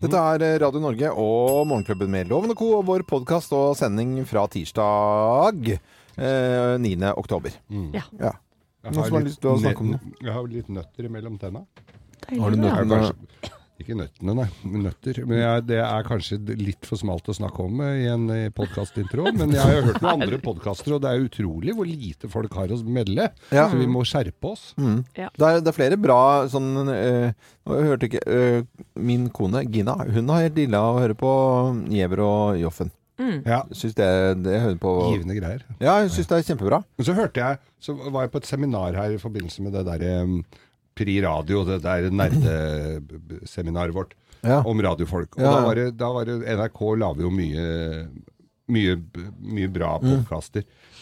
Dette 0.00 0.16
er 0.32 0.42
eh, 0.46 0.54
Radio 0.62 0.80
Norge 0.80 1.10
og 1.12 1.66
Morgenklubben 1.68 2.08
med 2.12 2.30
Loven 2.30 2.54
og 2.54 2.56
Co. 2.60 2.70
og 2.78 2.86
vår 2.88 3.02
podkast 3.08 3.52
og 3.56 3.74
sending 3.76 4.14
fra 4.28 4.46
tirsdag 4.48 5.74
eh, 5.74 6.76
9. 6.80 6.94
oktober. 7.20 7.52
Ja. 7.92 8.06
Ja. 8.16 8.32
Jeg 8.80 8.94
Noen 8.96 9.04
som 9.04 9.12
har 9.12 9.20
litt 9.20 9.28
lyst 9.28 9.42
til 9.44 9.50
å 9.52 9.58
snakke 9.60 9.84
om 9.84 9.90
nø- 9.92 10.14
Jeg 10.24 10.32
har 10.32 10.46
litt 10.48 10.70
nøtter 10.72 11.08
imellom 11.10 11.36
tenna. 11.42 11.66
Har 12.30 12.54
du 12.54 12.56
nøtter 12.62 12.88
nøtter? 12.88 13.50
Ikke 13.84 13.96
nøttene, 13.98 14.34
nei. 14.38 14.46
Nøtter. 14.86 15.22
Men 15.28 15.40
jeg, 15.40 15.64
det 15.70 15.80
er 15.82 16.06
kanskje 16.06 16.38
litt 16.60 16.88
for 16.88 17.00
smalt 17.00 17.30
å 17.30 17.36
snakke 17.36 17.64
om 17.64 17.82
eh, 17.86 18.04
i 18.04 18.08
en 18.12 18.26
podkastintro. 18.56 19.26
Men 19.36 19.54
jeg 19.56 19.62
har 19.64 19.76
jo 19.78 19.86
hørt 19.88 20.00
noen 20.04 20.26
andre 20.26 20.40
podkaster, 20.42 20.96
og 20.96 21.02
det 21.04 21.10
er 21.12 21.26
utrolig 21.26 21.74
hvor 21.76 21.88
lite 21.88 22.30
folk 22.32 22.54
har 22.60 22.74
å 22.74 22.80
melde. 22.84 23.30
Ja. 23.50 23.66
Så 23.72 23.80
vi 23.80 23.88
må 23.90 24.04
skjerpe 24.08 24.52
oss. 24.52 24.70
Mm. 24.80 25.02
Ja. 25.18 25.28
Det, 25.34 25.48
er, 25.48 25.64
det 25.64 25.72
er 25.72 25.78
flere 25.80 26.00
bra 26.00 26.20
sånn 26.50 26.70
øh, 26.86 27.28
Jeg 27.70 27.90
hørte 27.90 28.08
ikke 28.08 28.22
øh, 28.26 28.62
Min 29.00 29.28
kone 29.34 29.62
Gina, 29.70 29.96
hun 30.08 30.32
har 30.32 30.46
helt 30.46 30.56
dilla 30.56 30.80
å 30.90 30.98
høre 31.00 31.16
på 31.18 31.30
Giæver 31.92 32.24
og 32.24 32.60
Joffen. 32.60 32.90
Mm. 33.20 33.42
Ja, 33.44 33.60
Syns 33.76 33.94
det, 33.98 34.08
det 34.46 34.60
hører 34.62 34.78
på 34.80 34.94
Givende 35.10 35.36
greier. 35.36 35.64
Ja, 35.76 35.98
jeg 36.00 36.12
syns 36.14 36.30
det 36.30 36.38
er 36.38 36.46
kjempebra. 36.48 36.80
Men 36.96 37.06
så 37.06 37.16
hørte 37.16 37.42
jeg, 37.42 37.60
så 37.82 37.94
var 38.00 38.24
jeg 38.24 38.32
på 38.32 38.40
et 38.40 38.48
seminar 38.48 38.96
her 38.96 39.12
i 39.12 39.20
forbindelse 39.20 39.64
med 39.66 39.76
det 39.76 39.84
derre 39.88 40.14
Pri 41.00 41.16
Radio, 41.24 41.64
det 41.64 41.80
der 41.86 42.10
nerdeseminaret 42.12 43.96
vårt. 43.96 44.16
Ja. 44.40 44.62
om 44.64 44.78
radiofolk. 44.80 45.34
Og 45.36 45.42
Ja, 45.42 45.50
da, 45.52 45.64
var 45.66 45.74
det, 45.76 45.82
da 46.00 46.06
var 46.14 46.24
det 46.24 46.38
NRK 46.48 46.78
lager 46.96 47.26
jo 47.26 47.30
mye, 47.34 47.64
mye, 48.70 48.96
mye 49.40 49.68
bra 49.72 49.96
Mm. 50.00 50.22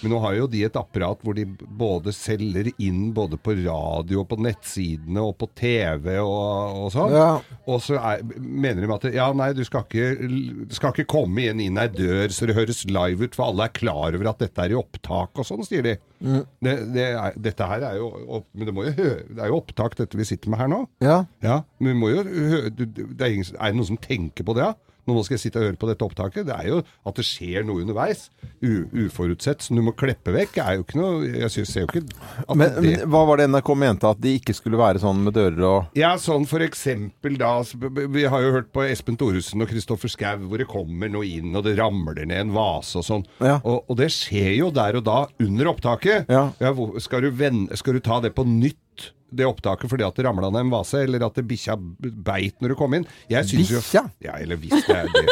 Men 0.00 0.12
nå 0.12 0.18
har 0.22 0.34
jo 0.36 0.44
de 0.46 0.60
et 0.62 0.76
apparat 0.78 1.18
hvor 1.26 1.34
de 1.34 1.42
både 1.74 2.12
selger 2.14 2.68
inn 2.78 3.08
både 3.16 3.34
på 3.42 3.50
radio 3.64 4.20
og 4.20 4.28
på 4.30 4.36
nettsidene 4.38 5.18
og 5.26 5.32
på 5.40 5.48
TV 5.58 6.12
og, 6.22 6.84
og 6.84 6.92
sånn. 6.94 7.14
Ja. 7.16 7.32
Og 7.66 7.80
så 7.82 7.96
er, 7.98 8.22
mener 8.38 8.84
de 8.86 8.92
at 8.94 9.06
ja, 9.16 9.26
nei, 9.34 9.48
du 9.58 9.64
skal 9.66 9.82
ikke, 9.88 10.68
skal 10.76 10.94
ikke 10.94 11.08
komme 11.10 11.48
inn 11.50 11.64
inn 11.64 11.80
ei 11.82 11.88
dør 11.90 12.30
så 12.30 12.46
det 12.46 12.54
høres 12.60 12.84
live 12.86 13.26
ut, 13.26 13.34
for 13.34 13.48
alle 13.50 13.66
er 13.66 13.74
klar 13.74 14.14
over 14.14 14.30
at 14.30 14.38
dette 14.44 14.62
er 14.68 14.76
i 14.76 14.78
opptak 14.78 15.34
og 15.42 15.48
sånn, 15.50 15.66
sier 15.66 15.82
de. 15.82 15.96
Mm. 16.22 16.44
Det, 16.62 16.76
det 16.94 17.08
er, 17.10 17.34
dette 17.50 17.66
her 17.72 17.88
er 17.90 17.98
jo 17.98 18.08
opp, 18.38 18.46
Men 18.54 18.70
det, 18.70 18.74
jo 18.78 18.94
høre, 19.02 19.22
det 19.34 19.42
er 19.42 19.50
jo 19.50 19.58
opptak, 19.58 19.98
dette 19.98 20.18
vi 20.18 20.28
sitter 20.30 20.54
med 20.54 20.62
her 20.62 20.70
nå. 20.70 20.84
ja. 21.02 21.24
Ja, 21.42 21.62
men 21.82 21.92
vi 21.94 21.98
må 22.04 22.08
jo 22.14 22.22
hø- 22.22 22.70
du- 22.70 22.86
du- 22.86 23.06
det 23.18 23.24
er, 23.26 23.34
ingen, 23.34 23.50
er 23.58 23.72
det 23.72 23.78
noen 23.78 23.86
som 23.90 23.98
tenker 23.98 24.46
på 24.46 24.54
det? 24.58 24.62
Ja? 24.62 24.74
Nå 25.08 25.22
skal 25.24 25.38
jeg 25.38 25.42
sitte 25.46 25.60
og 25.62 25.66
høre 25.70 25.78
på 25.80 25.88
dette 25.88 26.04
opptaket. 26.04 26.46
Det 26.48 26.54
er 26.54 26.68
jo 26.68 26.78
at 27.08 27.16
det 27.18 27.24
skjer 27.26 27.64
noe 27.66 27.80
underveis. 27.82 28.26
U, 28.62 28.84
uforutsett, 29.06 29.62
som 29.64 29.78
du 29.78 29.82
må 29.86 29.94
kleppe 29.96 30.34
vekk. 30.34 30.58
er 30.60 30.76
jo 30.78 30.84
ikke 30.84 30.98
noe 31.00 31.28
Jeg 31.28 31.50
synes, 31.54 31.72
ser 31.72 31.84
jo 31.86 31.88
ikke 31.88 32.02
at 32.44 32.56
Men, 32.58 32.74
det 32.76 32.82
men 32.84 33.10
hva 33.12 33.22
var 33.28 33.40
det 33.40 33.48
NRK 33.50 33.70
mente? 33.78 34.10
At 34.10 34.20
de 34.20 34.34
ikke 34.38 34.54
skulle 34.56 34.78
være 34.80 35.00
sånn 35.02 35.22
med 35.24 35.34
dører 35.38 35.64
og 35.68 35.98
Ja, 35.98 36.12
sånn 36.20 36.46
for 36.50 36.60
eksempel 36.66 37.38
da 37.40 37.52
Vi 38.12 38.24
har 38.28 38.44
jo 38.44 38.52
hørt 38.58 38.70
på 38.74 38.84
Espen 38.86 39.16
Thoresen 39.20 39.62
og 39.64 39.70
Kristoffer 39.72 40.10
Schau 40.12 40.44
hvor 40.48 40.58
det 40.60 40.68
kommer 40.70 41.08
noe 41.10 41.26
inn, 41.26 41.54
og 41.56 41.64
det 41.64 41.76
ramler 41.78 42.26
ned 42.26 42.40
en 42.48 42.52
vase 42.54 42.98
og 43.00 43.04
sånn. 43.06 43.24
Ja. 43.40 43.58
Og, 43.64 43.84
og 43.88 43.96
det 44.00 44.10
skjer 44.14 44.52
jo 44.58 44.70
der 44.74 44.98
og 45.00 45.04
da 45.06 45.18
under 45.42 45.70
opptaket. 45.72 46.28
Ja. 46.28 46.50
hvor- 46.72 46.98
skal, 47.00 47.22
du 47.22 47.30
vende, 47.30 47.76
skal 47.78 47.94
du 47.96 48.00
ta 48.04 48.20
det 48.20 48.34
på 48.36 48.44
nytt? 48.46 49.12
Det 49.30 49.44
opptaket 49.44 49.90
fordi 49.92 50.04
at 50.06 50.16
det 50.16 50.24
ramla 50.24 50.48
ned 50.50 50.60
en 50.64 50.70
vase, 50.72 51.02
eller 51.04 51.20
at 51.26 51.34
det 51.36 51.44
bikkja 51.50 51.74
beit 51.76 52.56
når 52.64 52.72
du 52.72 52.74
kom 52.80 52.94
inn? 52.96 53.04
Jeg 53.28 53.44
synes 53.50 53.68
jo- 53.74 53.82
Bikkja? 53.82 54.02
Ja, 54.24 54.38
eller 54.40 54.56
hvis 54.56 54.86
det 54.86 54.96
er 54.96 55.04
det. 55.12 55.24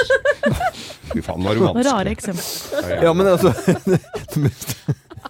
Fy 1.14 1.22
faen, 1.24 1.42
var 1.46 1.54
det 1.56 1.62
vanskelig. 1.64 1.86
Rare 1.88 2.12
eksempler. 2.12 3.02
Ja, 3.06 3.12
men 3.16 3.26
altså 3.32 3.54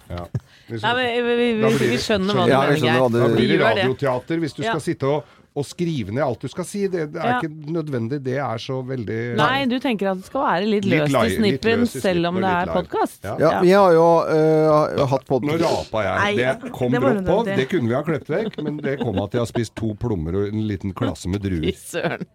Ja. 0.07 0.23
Nei, 0.67 0.93
men 0.95 1.05
vi, 1.27 1.35
vi, 1.35 1.47
vi, 1.63 1.87
vi 1.93 1.97
skjønner 1.99 2.35
hva 2.35 2.43
du 2.47 2.51
Ja, 2.51 2.59
mener, 2.63 2.79
skjønner 2.79 2.99
hva 2.99 3.07
Da 3.13 3.27
blir 3.31 3.47
det 3.47 3.57
det. 3.57 3.63
radioteater 3.63 4.39
hvis 4.43 4.53
du 4.57 4.61
Ja. 4.63 4.73
skal 4.75 4.83
sitte 4.83 5.07
og, 5.07 5.35
og 5.57 5.65
skrive 5.67 6.13
ned 6.13 6.21
alt 6.23 6.43
du 6.45 6.51
skal 6.51 6.67
si. 6.69 6.83
Det, 6.91 7.07
det 7.13 7.21
er 7.21 7.31
Ja. 7.33 7.37
ikke 7.41 7.73
nødvendig. 7.73 8.19
Det 8.23 8.35
er 8.37 8.61
så 8.61 8.77
veldig 8.85 9.19
Nei, 9.39 9.65
du 9.69 9.77
tenker 9.83 10.11
at 10.11 10.21
det 10.21 10.27
skal 10.29 10.43
være 10.45 10.69
litt 10.69 10.85
Litt 10.87 11.09
løst 11.11 11.31
i 11.31 11.35
snippen, 11.39 11.83
løs 11.85 11.95
i 11.97 12.01
selv 12.03 12.29
om 12.29 12.39
det 12.43 12.51
er 12.51 12.71
podkast. 12.75 13.19
Ja. 13.25 13.35
Ja, 13.41 13.51
vi 13.65 13.73
har 13.73 13.95
jo 13.95 14.05
uh, 14.29 15.03
hatt 15.11 15.25
podkast 15.29 15.61
Nå 15.63 15.65
rapa 15.65 16.05
jeg. 16.05 16.37
Det 16.61 16.71
kom 16.77 16.93
det 16.93 17.01
brått 17.03 17.21
på. 17.27 17.39
Det 17.49 17.67
kunne 17.73 17.91
vi 17.91 17.97
ha 17.97 18.03
klippet 18.07 18.33
vekk, 18.35 18.59
men 18.67 18.79
det 18.85 18.97
kom 19.01 19.19
at 19.23 19.33
jeg 19.35 19.43
har 19.43 19.49
spist 19.49 19.75
to 19.79 19.93
plommer 19.99 20.37
og 20.43 20.47
en 20.53 20.65
liten 20.69 20.93
klasse 20.97 21.29
med 21.31 21.41
Fy 21.47 21.49
druer. 21.49 21.77
søren. 21.81 22.27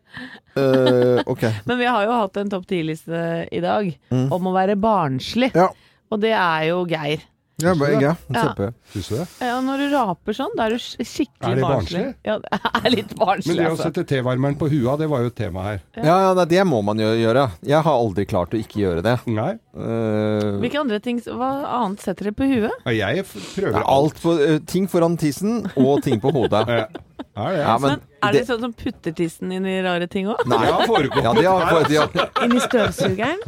Uh, 0.56 1.22
ok. 1.26 1.46
Men 1.68 1.78
vi 1.80 1.86
har 1.88 2.04
jo 2.04 2.12
hatt 2.12 2.36
en 2.42 2.50
topp 2.52 2.66
ti-liste 2.68 3.22
i 3.52 3.60
dag 3.64 3.88
om 4.12 4.48
å 4.50 4.52
være 4.54 4.76
barnslig. 4.80 5.52
Ja. 5.56 5.70
Og 6.12 6.20
det 6.20 6.34
er 6.36 6.66
jo 6.68 6.82
Geir. 6.90 7.22
Ja, 7.62 7.74
bare 7.78 8.00
ja, 8.02 8.14
Ja. 8.32 8.42
kjempe. 8.42 8.68
Syns 8.92 9.08
du 9.08 9.16
det? 9.16 9.26
Ja, 9.40 9.60
når 9.64 9.78
du 9.78 9.86
raper 9.96 10.32
sånn, 10.36 10.54
da 10.56 10.66
er 10.66 10.70
du 10.70 10.76
sk- 10.82 11.00
skikkelig 11.06 11.52
Er 11.52 11.54
det 11.54 11.62
barnslig. 11.64 12.02
barnslig? 12.02 12.14
Ja, 12.24 12.38
det 12.38 12.84
er 12.86 12.90
litt 12.96 13.14
barnslig, 13.18 13.46
Men 13.46 13.56
det 13.56 13.66
å 13.66 13.70
altså. 13.76 13.88
sette 13.90 14.04
tevarmeren 14.12 14.56
på 14.58 14.68
hua, 14.72 14.96
det 14.98 15.08
var 15.08 15.20
jo 15.20 15.26
et 15.32 15.36
tema 15.36 15.62
her. 15.62 15.80
Ja, 15.96 16.16
ja, 16.34 16.44
det 16.44 16.64
må 16.66 16.82
man 16.84 16.98
jo 16.98 17.06
gjøre. 17.16 17.50
Jeg 17.62 17.82
har 17.82 17.92
aldri 17.98 18.26
klart 18.26 18.50
å 18.56 18.60
ikke 18.60 18.82
gjøre 18.82 19.02
det. 19.02 19.16
Nei. 19.26 19.58
Uh, 19.72 20.58
Hvilke 20.60 20.76
andre 20.82 20.98
ting 21.00 21.16
Hva 21.24 21.46
annet 21.78 22.02
setter 22.04 22.28
dere 22.28 22.36
på 22.36 22.44
huet? 22.44 22.90
Jeg 22.92 23.22
prøver 23.24 23.72
det 23.72 23.80
er 23.80 23.86
alt 23.88 24.18
på, 24.20 24.34
uh, 24.36 24.58
ting 24.68 24.84
foran 24.92 25.16
tissen 25.16 25.62
og 25.80 26.02
ting 26.04 26.20
på 26.20 26.34
hodet. 26.34 26.66
Ja. 27.32 27.48
Det? 27.48 27.60
Ja, 27.62 27.78
men 27.78 27.90
Men 27.90 28.00
er 28.22 28.34
det 28.36 28.40
sånn 28.48 28.60
som 28.60 28.72
putter 28.76 29.12
tissen 29.16 29.52
inn 29.54 29.64
i 29.66 29.78
rare 29.82 30.06
ting 30.10 30.26
òg? 30.28 30.42
Nei. 30.46 30.58
Det 30.58 30.72
har 30.74 30.82
foregått. 30.90 31.24
Ja, 31.24 31.32
det 31.32 31.44
har, 31.48 31.86
de 31.88 31.96
har, 31.96 32.32
Inn 32.44 32.56
i 32.56 32.60
støvsugeren? 32.60 33.40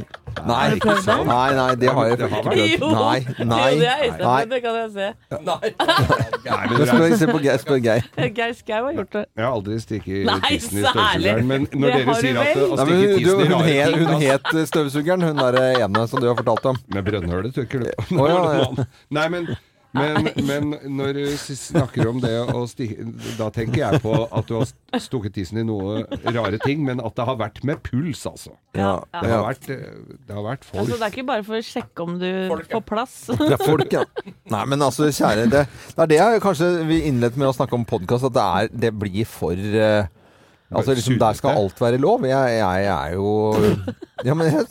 nei, 0.48 0.62
det? 0.74 0.94
nei, 1.28 1.50
nei, 1.54 1.66
det 1.78 1.90
har 1.94 2.08
jeg 2.08 2.18
Det 2.18 2.28
har 2.32 2.48
ikke 2.48 2.78
prøvd. 2.80 2.94
Nei, 2.94 3.44
nei, 3.50 3.58
jo, 3.70 3.78
det 3.82 3.90
er 3.90 4.00
Øystein, 4.06 4.48
det 4.50 4.60
kan 4.64 4.78
jeg 4.78 4.90
se. 4.94 5.10
Nei, 5.46 5.70
det 6.78 6.88
spør, 6.88 7.16
se 7.20 7.28
på 7.28 7.42
Geir. 7.44 7.60
Spør 7.62 7.82
Geir. 7.84 8.08
Geir 8.38 8.56
Skau 8.58 8.80
har 8.88 8.96
gjort 8.98 9.12
det. 9.18 9.24
Jeg 9.36 9.44
har 9.44 9.52
aldri 9.52 9.78
stikket 9.84 10.32
tissen 10.48 10.80
i 10.80 10.84
støvsugeren. 10.88 11.46
Men 11.52 11.68
når 11.70 11.94
Det 11.94 12.00
dere 12.00 12.16
sier 12.22 12.40
at 12.42 12.62
å 12.64 12.80
stikke 12.80 13.12
tissen 13.18 13.44
i 13.44 13.50
rare 13.52 13.76
ting, 13.92 14.00
hun 14.00 14.24
het 14.24 14.50
støvsugeren, 14.72 15.28
hun 15.28 15.42
derre 15.44 15.68
ene 15.84 16.06
som 16.14 16.22
du 16.24 16.30
har 16.30 16.38
fortalt 16.40 16.72
om. 16.72 16.82
Med 16.94 17.06
brønnhølet, 17.06 17.54
tørker 17.56 17.84
du? 17.84 17.92
Å, 18.16 18.26
ja, 18.30 18.42
ja. 18.62 18.88
Nei, 19.14 19.24
men, 19.34 19.48
men, 19.94 20.28
men 20.48 20.72
når 20.98 21.18
du 21.20 21.24
snakker 21.38 22.08
om 22.10 22.16
det 22.18 22.32
å 22.50 22.64
stikke 22.66 23.04
Da 23.38 23.46
tenker 23.54 23.78
jeg 23.78 24.00
på 24.02 24.14
at 24.26 24.48
du 24.48 24.56
har 24.56 25.02
stukket 25.04 25.36
tissen 25.36 25.60
i 25.62 25.66
noe 25.66 26.00
rare 26.34 26.58
ting, 26.64 26.82
men 26.86 27.02
at 27.04 27.14
det 27.18 27.26
har 27.28 27.38
vært 27.38 27.60
med 27.66 27.82
puls, 27.86 28.24
altså. 28.30 28.56
Ja, 28.74 28.96
Det 29.20 29.30
ja. 29.30 29.36
har 29.36 29.46
vært, 29.52 29.68
eh, 29.70 30.16
det 30.26 30.34
har 30.34 30.46
vært 30.48 30.66
folk. 30.66 30.80
Altså, 30.82 30.98
det 30.98 31.06
er 31.06 31.14
ikke 31.14 31.28
bare 31.30 31.46
for 31.46 31.60
å 31.60 31.62
sjekke 31.68 32.08
om 32.08 32.18
du 32.22 32.28
får 32.72 32.84
plass. 32.90 33.16
Det 33.30 33.52
er 33.54 33.62
folk, 33.62 33.94
ja. 33.94 34.02
Nei, 34.56 34.64
men 34.72 34.82
altså, 34.88 35.10
kjære 35.14 35.46
Det, 35.52 35.64
det 35.94 36.04
er 36.06 36.12
det 36.14 36.20
jeg 36.22 36.44
kanskje 36.48 36.72
vi 36.90 37.00
innledet 37.12 37.38
med 37.38 37.52
å 37.52 37.56
snakke 37.56 37.78
om 37.78 37.86
podkast, 37.88 38.26
at 38.32 38.34
det, 38.34 38.50
er, 38.58 38.76
det 38.86 38.94
blir 38.98 39.30
for 39.30 39.54
eh, 39.54 40.10
Altså, 40.74 40.94
liksom, 40.98 41.18
Der 41.22 41.32
skal 41.38 41.58
alt 41.62 41.80
være 41.80 41.98
lov. 42.02 42.24
Jeg, 42.28 42.58
jeg 42.58 42.86
er 42.90 43.14
jo 43.14 43.32
Ja, 44.28 44.34
men 44.34 44.46
jeg, 44.50 44.66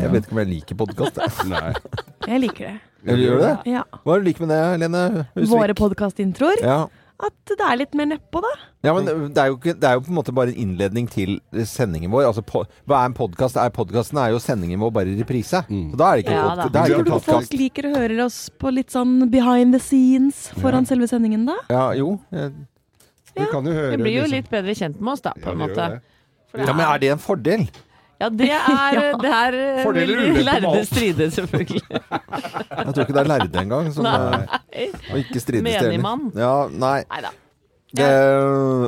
jeg 0.00 0.12
vet 0.12 0.24
ikke 0.26 0.32
om 0.36 0.42
jeg 0.44 0.50
liker 0.54 0.80
podkast. 0.84 1.20
Jeg 2.28 2.40
liker 2.46 2.72
det. 2.72 2.78
Gjør 3.02 3.38
du 3.38 3.42
det? 3.42 3.54
Ja. 3.72 3.82
Hva 4.04 4.14
er 4.14 4.18
det 4.20 4.24
du 4.24 4.28
liker 4.30 4.46
med 4.46 4.52
det, 4.54 4.64
Lene 4.84 5.04
Husvik? 5.34 5.52
Våre 5.52 5.74
podkastintroer. 5.78 6.62
Ja. 6.62 6.80
At 7.22 7.34
det 7.46 7.62
er 7.62 7.76
litt 7.78 7.92
mer 7.94 8.08
nedpå, 8.10 8.40
da. 8.42 8.48
ja, 8.82 8.90
men 8.96 9.06
det 9.06 9.38
er, 9.38 9.52
jo 9.52 9.58
det 9.62 9.86
er 9.86 9.92
jo 9.94 10.00
på 10.02 10.10
en 10.10 10.16
måte 10.16 10.32
bare 10.34 10.50
en 10.50 10.56
innledning 10.58 11.04
til 11.06 11.36
sendingen 11.70 12.10
vår. 12.10 12.24
Altså, 12.32 12.42
po, 12.42 12.64
hva 12.90 13.02
er 13.04 13.12
en 13.12 13.14
podkast? 13.14 13.60
Podkasten 13.76 14.18
er 14.18 14.32
jo 14.34 14.40
sendingen 14.42 14.80
vår 14.82 14.90
bare 14.96 15.12
i 15.12 15.20
reprise. 15.20 15.60
Så 15.68 16.00
da 16.00 16.08
er 16.08 16.18
det 16.18 16.24
ikke, 16.24 16.34
Ja, 16.34 16.48
pod- 16.48 16.58
da. 16.58 16.66
det 16.66 16.80
er 16.80 16.88
Vi 16.88 16.96
har 16.96 17.20
ikke. 17.20 17.28
Folk 17.28 17.54
liker 17.60 17.86
å 17.86 17.94
høre 17.94 18.18
oss 18.26 18.40
på 18.58 18.72
litt 18.74 18.90
sånn 18.90 19.28
behind 19.30 19.76
the 19.76 19.82
scenes 19.84 20.48
foran 20.58 20.88
selve 20.88 21.06
sendingen, 21.12 21.46
da. 21.46 21.60
Ja, 21.70 21.84
jo. 21.94 22.16
Eh, 23.36 23.44
Du 23.44 23.50
kan 23.52 23.64
jo 23.64 23.72
høre 23.72 23.96
blir 23.98 24.12
jo 24.16 24.22
liksom- 24.22 24.30
litt 24.36 24.50
bedre 24.50 24.74
kjent 24.74 25.00
med 25.00 25.12
oss, 25.12 25.20
da, 25.20 25.32
på 25.32 25.46
Ja, 25.46 25.52
en 25.52 25.58
måte. 25.58 25.74
det. 25.90 26.00
Det 26.52 26.66
Ja, 26.66 26.72
men 26.72 26.84
er- 26.86 26.94
er 26.94 26.98
det 26.98 27.10
en 27.12 27.18
fordel? 27.18 27.68
Ja, 28.20 28.28
det 28.28 28.50
er, 28.50 29.16
det 29.24 29.30
er 29.34 29.54
eh, 29.82 29.92
de 29.92 30.42
lærde 30.44 30.84
stride, 30.86 31.30
selvfølgelig. 31.30 31.82
Jeg 31.90 32.94
tror 32.94 33.02
ikke 33.04 33.14
det 33.16 33.22
er 33.24 33.30
lærde 33.32 33.58
engang. 33.58 33.92
Som, 33.92 34.06
eh, 34.06 34.88
og 35.10 35.18
ikke 35.18 35.40
strides. 35.40 35.62
Menigmann. 35.64 36.30
Ja, 36.36 36.68
nei. 36.68 37.02
Neida. 37.10 37.32
Det, 37.94 38.06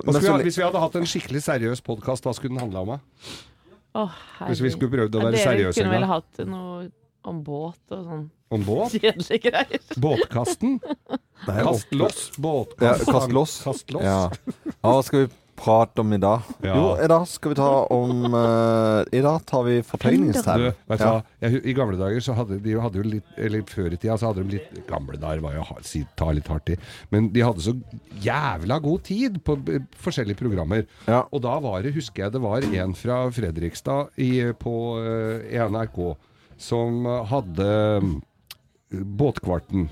men 0.06 0.15
vi 0.15 0.21
så, 0.25 0.37
hvis 0.41 0.56
vi 0.56 0.62
hadde 0.65 0.81
hatt 0.81 0.94
en 0.97 1.05
skikkelig 1.05 1.43
seriøs 1.44 1.82
podkast, 1.84 2.25
hva 2.25 2.32
skulle 2.32 2.55
den 2.55 2.61
handla 2.62 2.81
om? 2.87 3.00
Å, 3.94 4.05
Hvis 4.49 4.62
vi 4.64 4.70
skulle 4.70 4.90
prøvd 4.94 5.19
å 5.19 5.25
være 5.26 5.37
seriøse 5.43 5.44
en 5.44 5.52
gang. 5.52 5.75
Dere 5.75 5.75
kunne 5.75 5.93
vel 5.99 6.06
hatt 6.08 6.47
noe 6.49 6.88
om 7.25 7.43
båt 7.44 7.93
og 7.93 8.00
sånn 8.08 8.25
Om 8.54 8.64
båt? 8.66 8.94
kjedelige 8.96 9.40
greier. 9.50 9.86
Båtkasten? 10.00 10.78
Nei, 11.48 11.60
Kast 11.66 11.90
loss, 11.94 12.28
ja, 12.80 12.92
kast 13.04 13.32
loss. 13.34 13.56
Kast 13.66 13.90
loss. 13.92 14.04
Ja. 14.06 14.28
ja, 14.64 14.76
hva 14.94 15.00
skal 15.04 15.26
vi 15.26 15.32
prate 15.54 16.02
om 16.02 16.10
i 16.10 16.18
dag? 16.18 16.42
Ja. 16.66 16.72
Jo, 16.74 16.86
i 16.98 17.06
dag 17.10 17.26
skal 17.30 17.52
vi 17.52 17.56
ta 17.60 17.66
om 17.94 18.24
uh, 18.34 19.04
I 19.14 19.20
dag 19.22 19.44
tar 19.46 19.62
vi 19.68 19.76
du 19.84 20.64
Ja. 20.98 21.12
Jeg, 21.44 21.60
I 21.70 21.74
gamle 21.78 21.94
dager 22.00 22.24
så 22.26 22.34
hadde 22.34 22.58
de 22.64 22.74
hadde 22.82 22.98
jo 22.98 23.04
litt 23.06 23.36
Eller 23.38 23.62
før 23.70 23.94
i 23.94 23.98
tida 24.02 24.16
så 24.18 24.32
hadde 24.32 24.42
de 24.48 24.56
litt 24.56 24.80
Gamle 24.90 25.14
dager 25.22 25.44
var 25.44 25.54
jo 25.54 25.62
ha- 25.68 25.78
si, 25.86 26.02
ta 26.18 26.32
litt 26.34 26.50
hardt 26.50 26.72
i. 26.74 26.78
Men 27.14 27.28
de 27.36 27.44
hadde 27.46 27.62
så 27.62 27.76
jævla 28.24 28.80
god 28.82 29.04
tid 29.06 29.38
på 29.46 29.54
b- 29.62 29.78
forskjellige 30.02 30.40
programmer. 30.42 30.88
Ja. 31.06 31.22
Og 31.30 31.44
da 31.46 31.54
var 31.62 31.86
det, 31.86 31.94
husker 32.00 32.26
jeg 32.26 32.34
det 32.34 32.42
var 32.42 32.66
en 32.66 32.94
fra 32.98 33.20
Fredrikstad 33.38 34.10
i, 34.18 34.32
på 34.58 34.74
uh, 34.98 35.70
NRK 35.70 36.02
som 36.58 37.04
hadde 37.30 37.70
Båtkvarten 39.02 39.88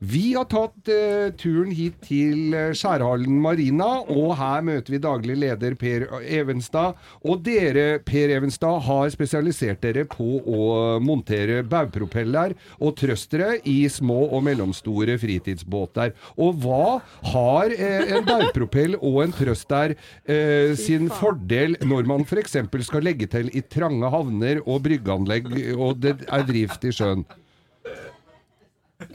Vi 0.00 0.30
har 0.32 0.46
tatt 0.48 0.88
uh, 0.88 1.28
turen 1.36 1.74
hit 1.76 1.98
til 2.06 2.54
eh, 2.56 2.70
Skjærhallen 2.72 3.34
Marina, 3.44 3.88
og 4.08 4.30
her 4.38 4.62
møter 4.64 4.94
vi 4.94 5.00
daglig 5.04 5.34
leder 5.42 5.74
Per 5.76 6.06
Evenstad. 6.24 6.96
Og 7.20 7.42
dere, 7.44 7.98
Per 8.00 8.32
Evenstad, 8.32 8.78
har 8.86 9.10
spesialisert 9.12 9.82
dere 9.84 10.06
på 10.08 10.38
å 10.40 10.62
montere 11.04 11.58
baugpropeller 11.68 12.54
og 12.78 12.94
trøstere 12.96 13.58
i 13.68 13.82
små 13.92 14.22
og 14.30 14.40
mellomstore 14.46 15.18
fritidsbåter. 15.20 16.14
Og 16.40 16.64
hva 16.64 16.96
har 17.34 17.76
uh, 17.76 18.16
en 18.16 18.24
baugpropell 18.24 18.96
og 19.02 19.20
en 19.26 19.36
trøster 19.36 19.92
uh, 19.98 20.72
sin 20.80 21.12
fordel 21.12 21.76
når 21.84 22.08
man 22.08 22.24
f.eks. 22.24 22.56
skal 22.88 23.04
legge 23.04 23.28
til 23.36 23.52
i 23.52 23.60
trange 23.68 24.08
havner 24.16 24.64
og 24.64 24.80
bryggeanlegg, 24.88 25.52
og 25.76 26.00
det 26.00 26.16
er 26.24 26.48
drift 26.48 26.88
i 26.88 26.96
sjøen? 26.96 27.28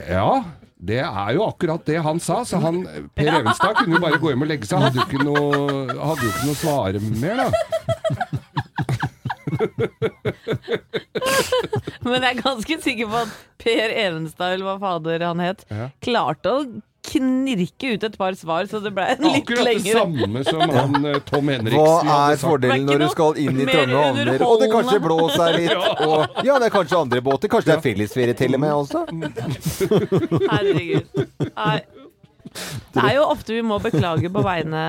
Ja, 0.08 0.30
det 0.86 0.98
er 1.04 1.30
jo 1.36 1.42
akkurat 1.48 1.84
det 1.88 1.98
han 2.04 2.18
sa. 2.20 2.42
Så 2.48 2.56
han, 2.62 2.82
Per 3.16 3.30
Evenstad 3.40 3.74
kunne 3.80 3.96
jo 3.96 4.02
bare 4.02 4.18
gå 4.22 4.28
hjem 4.32 4.44
og 4.46 4.50
legge 4.50 4.66
seg. 4.68 4.78
Hadde 4.82 4.98
jo 5.00 5.06
ikke 5.06 5.24
noe, 5.24 5.46
hadde 5.96 6.22
jo 6.26 6.30
ikke 6.32 6.48
noe 6.50 6.60
svare 6.60 6.98
mer, 7.22 7.36
da. 7.46 7.50
Men 12.06 12.22
jeg 12.22 12.30
er 12.36 12.42
ganske 12.42 12.76
sikker 12.82 13.06
på 13.10 13.16
at 13.24 13.32
Per 13.62 13.88
Evenstad, 14.04 14.52
eller 14.56 14.66
hva 14.68 14.76
fader 14.82 15.24
han 15.26 15.40
het, 15.42 15.60
Ja. 15.72 15.86
klarte 16.04 16.48
å 16.52 16.58
knirke 17.06 17.92
ut 17.94 18.06
et 18.08 18.16
par 18.18 18.36
svar, 18.38 18.66
så 18.70 18.80
det 18.84 18.92
ble 18.96 19.06
en 19.14 19.26
litt 19.26 19.42
Akkurat 19.42 19.60
det 19.60 19.66
lengre 19.68 20.00
samme 20.00 20.44
som 20.46 20.74
han 20.76 21.08
eh, 21.12 21.18
Tom 21.28 21.52
Henriksen 21.52 21.82
Hva 21.82 21.96
hadde 22.00 22.16
er 22.16 22.40
sagt. 22.40 22.46
fordelen 22.46 22.72
Det 22.72 22.76
er 22.76 22.82
ikke 22.82 22.92
når 22.92 22.98
du 22.98 23.06
noe 23.06 23.16
skal 23.16 23.42
inn 23.42 23.60
i 23.60 23.66
mer 23.68 23.72
trange 23.72 24.00
havner, 24.02 24.46
og 24.46 24.56
det 24.62 24.70
kanskje 24.72 25.02
blåser 25.06 25.60
litt? 25.60 25.76
Og, 26.06 26.40
ja, 26.46 26.56
det 26.60 26.68
er 26.68 26.74
kanskje 26.74 26.98
andre 27.00 27.22
båter. 27.24 27.50
Kanskje 27.52 27.72
det 27.72 27.76
er 27.76 27.84
fellesferie 27.84 28.36
til 28.38 28.56
og 28.56 28.62
med 28.62 28.74
også? 28.74 29.04
Herregud. 30.52 31.22
Nei. 31.56 31.78
Det 32.94 33.02
er 33.02 33.14
jo 33.18 33.24
ofte 33.28 33.54
vi 33.56 33.62
må 33.66 33.78
beklage 33.82 34.30
på 34.32 34.42
vegne 34.44 34.82